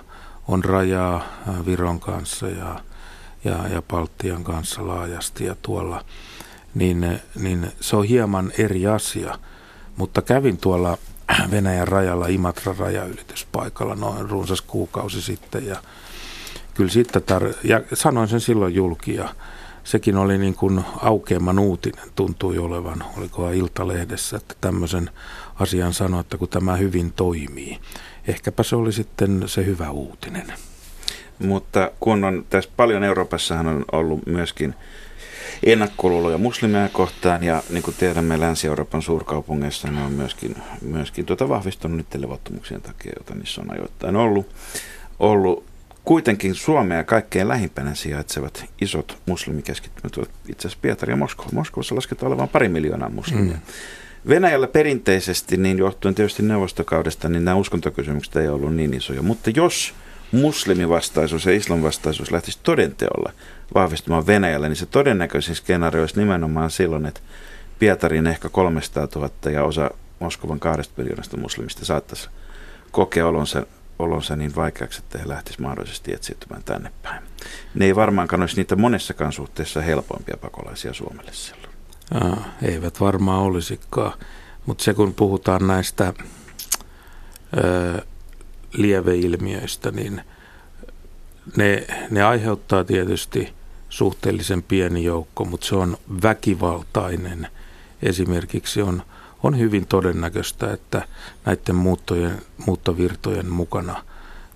on 0.48 0.64
rajaa 0.64 1.22
Viron 1.66 2.00
kanssa 2.00 2.48
ja, 2.48 2.80
ja, 3.44 3.68
ja 3.68 3.82
Baltian 3.82 4.44
kanssa 4.44 4.86
laajasti 4.86 5.44
ja 5.44 5.56
tuolla. 5.62 6.04
Niin, 6.74 7.20
niin 7.38 7.72
se 7.80 7.96
on 7.96 8.04
hieman 8.04 8.52
eri 8.58 8.86
asia. 8.86 9.38
Mutta 9.96 10.22
kävin 10.22 10.58
tuolla 10.58 10.98
Venäjän 11.50 11.88
rajalla 11.88 12.26
Imatran 12.26 12.76
rajaylityspaikalla 12.76 13.94
noin 13.94 14.30
runsas 14.30 14.62
kuukausi 14.62 15.22
sitten 15.22 15.66
ja 15.66 15.76
kyllä 16.74 16.90
sitten 16.90 17.22
tar- 17.22 17.56
ja 17.64 17.82
sanoin 17.94 18.28
sen 18.28 18.40
silloin 18.40 18.74
julki 18.74 19.14
ja 19.14 19.34
sekin 19.84 20.16
oli 20.16 20.38
niin 20.38 20.54
kuin 20.54 20.84
aukeaman 21.02 21.58
uutinen, 21.58 22.04
tuntui 22.14 22.58
olevan, 22.58 23.04
olikohan 23.16 23.54
Iltalehdessä, 23.54 24.36
että 24.36 24.54
tämmöisen 24.60 25.10
asian 25.54 25.92
sanoi, 25.92 26.20
että 26.20 26.38
kun 26.38 26.48
tämä 26.48 26.76
hyvin 26.76 27.12
toimii. 27.12 27.78
Ehkäpä 28.28 28.62
se 28.62 28.76
oli 28.76 28.92
sitten 28.92 29.42
se 29.46 29.66
hyvä 29.66 29.90
uutinen. 29.90 30.52
Mutta 31.38 31.90
kun 32.00 32.24
on 32.24 32.46
tässä 32.50 32.70
paljon 32.76 33.04
Euroopassahan 33.04 33.66
on 33.66 33.84
ollut 33.92 34.26
myöskin 34.26 34.74
ennakkoluuloja 35.62 36.38
muslimeja 36.38 36.88
kohtaan 36.88 37.44
ja 37.44 37.62
niin 37.70 37.82
kuin 37.82 37.96
tiedämme 37.98 38.40
Länsi-Euroopan 38.40 39.02
suurkaupungeissa 39.02 39.90
ne 39.90 40.02
on 40.02 40.12
myöskin, 40.12 40.56
myöskin 40.80 41.26
tuota 41.26 41.48
vahvistunut 41.48 41.96
niiden 41.96 42.20
levottomuuksien 42.20 42.82
takia, 42.82 43.12
joita 43.18 43.34
niissä 43.34 43.60
on 43.60 43.72
ajoittain 43.72 44.16
ollut. 44.16 44.46
ollut. 45.18 45.64
Kuitenkin 46.04 46.54
Suomea 46.54 47.04
kaikkein 47.04 47.48
lähimpänä 47.48 47.94
sijaitsevat 47.94 48.64
isot 48.80 49.18
muslimikeskittymät 49.26 50.16
ovat 50.16 50.30
itse 50.48 50.68
asiassa 50.68 50.82
Pietari 50.82 51.12
ja 51.12 51.16
Moskova. 51.16 51.48
Moskovassa 51.52 51.94
lasketaan 51.94 52.32
olevan 52.32 52.48
pari 52.48 52.68
miljoonaa 52.68 53.08
muslimia. 53.08 53.54
Mm. 53.54 53.60
Venäjällä 54.28 54.66
perinteisesti, 54.66 55.56
niin 55.56 55.78
johtuen 55.78 56.14
tietysti 56.14 56.42
neuvostokaudesta, 56.42 57.28
niin 57.28 57.44
nämä 57.44 57.56
uskontokysymykset 57.56 58.36
ei 58.36 58.48
ollut 58.48 58.74
niin 58.74 58.94
isoja. 58.94 59.22
Mutta 59.22 59.50
jos 59.56 59.94
muslimivastaisuus 60.32 61.46
ja 61.46 61.52
islamvastaisuus 61.52 62.30
lähtisi 62.30 62.58
todenteolla 62.62 63.32
vahvistumaan 63.74 64.26
Venäjällä, 64.26 64.68
niin 64.68 64.76
se 64.76 64.86
todennäköisin 64.86 65.54
skenaario 65.54 66.02
olisi 66.02 66.18
nimenomaan 66.18 66.70
silloin, 66.70 67.06
että 67.06 67.20
Pietarin 67.78 68.26
ehkä 68.26 68.48
300 68.48 69.08
000 69.14 69.30
ja 69.50 69.64
osa 69.64 69.90
Moskovan 70.20 70.60
kahdesta 70.60 70.94
miljoonasta 70.96 71.36
muslimista 71.36 71.84
saattaisi 71.84 72.28
kokea 72.90 73.28
olonsa, 73.28 73.66
olonsa 73.98 74.36
niin 74.36 74.56
vaikeaksi, 74.56 74.98
että 74.98 75.18
he 75.18 75.28
lähtisivät 75.28 75.66
mahdollisesti 75.66 76.12
etsiytymään 76.14 76.62
tänne 76.64 76.92
päin. 77.02 77.22
Ne 77.74 77.84
ei 77.84 77.96
varmaankaan 77.96 78.40
olisi 78.42 78.56
niitä 78.56 78.76
monessakaan 78.76 79.32
suhteessa 79.32 79.82
helpompia 79.82 80.36
pakolaisia 80.40 80.92
Suomelle 80.94 81.32
silloin. 81.32 81.72
Aa, 82.14 82.44
eivät 82.62 83.00
varmaan 83.00 83.42
olisikaan, 83.42 84.12
mutta 84.66 84.84
se 84.84 84.94
kun 84.94 85.14
puhutaan 85.14 85.66
näistä 85.66 86.12
ö, 87.56 88.02
lieveilmiöistä, 88.72 89.90
niin 89.90 90.22
ne, 91.56 91.86
ne 92.10 92.22
aiheuttaa 92.22 92.84
tietysti 92.84 93.52
suhteellisen 93.88 94.62
pieni 94.62 95.04
joukko, 95.04 95.44
mutta 95.44 95.66
se 95.66 95.74
on 95.74 95.96
väkivaltainen. 96.22 97.48
Esimerkiksi 98.02 98.82
on, 98.82 99.02
on 99.42 99.58
hyvin 99.58 99.86
todennäköistä, 99.86 100.72
että 100.72 101.06
näiden 101.44 101.74
muuttojen, 101.74 102.42
muuttovirtojen 102.66 103.50
mukana 103.50 104.04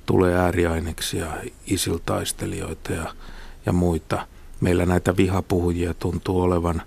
tulee 0.06 0.34
ääriaineksia, 0.36 1.26
isiltaistelijoita 1.66 2.92
ja, 2.92 3.14
ja 3.66 3.72
muita. 3.72 4.26
Meillä 4.60 4.86
näitä 4.86 5.16
vihapuhujia 5.16 5.94
tuntuu 5.94 6.40
olevan 6.40 6.82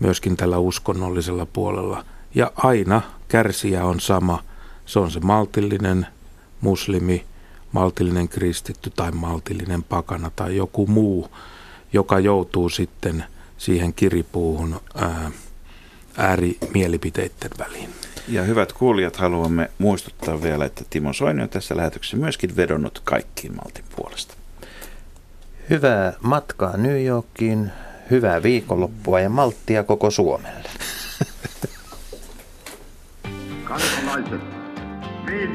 myöskin 0.00 0.36
tällä 0.36 0.58
uskonnollisella 0.58 1.46
puolella. 1.46 2.04
Ja 2.34 2.52
aina 2.56 3.02
kärsijä 3.28 3.84
on 3.84 4.00
sama. 4.00 4.42
Se 4.86 4.98
on 4.98 5.10
se 5.10 5.20
maltillinen 5.20 6.06
muslimi, 6.64 7.24
maltillinen 7.72 8.28
kristitty 8.28 8.90
tai 8.90 9.12
maltillinen 9.12 9.82
pakana 9.82 10.30
tai 10.36 10.56
joku 10.56 10.86
muu, 10.86 11.28
joka 11.92 12.18
joutuu 12.18 12.68
sitten 12.68 13.24
siihen 13.58 13.94
kiripuuhun 13.94 14.80
ää, 14.94 15.30
äärimielipiteiden 16.16 17.50
väliin. 17.58 17.90
Ja 18.28 18.42
hyvät 18.42 18.72
kuulijat, 18.72 19.16
haluamme 19.16 19.70
muistuttaa 19.78 20.42
vielä, 20.42 20.64
että 20.64 20.84
Timo 20.90 21.12
Soini 21.12 21.42
on 21.42 21.48
tässä 21.48 21.76
lähetyksessä 21.76 22.16
myöskin 22.16 22.56
vedonnut 22.56 23.00
kaikkiin 23.04 23.54
Maltin 23.56 23.84
puolesta. 23.96 24.34
Hyvää 25.70 26.12
matkaa 26.20 26.76
New 26.76 27.04
Yorkiin, 27.04 27.70
hyvää 28.10 28.42
viikonloppua 28.42 29.20
ja 29.20 29.28
malttia 29.28 29.84
koko 29.84 30.10
Suomelle. 30.10 30.70
Kansalaiset, 33.64 34.40
niin 35.26 35.54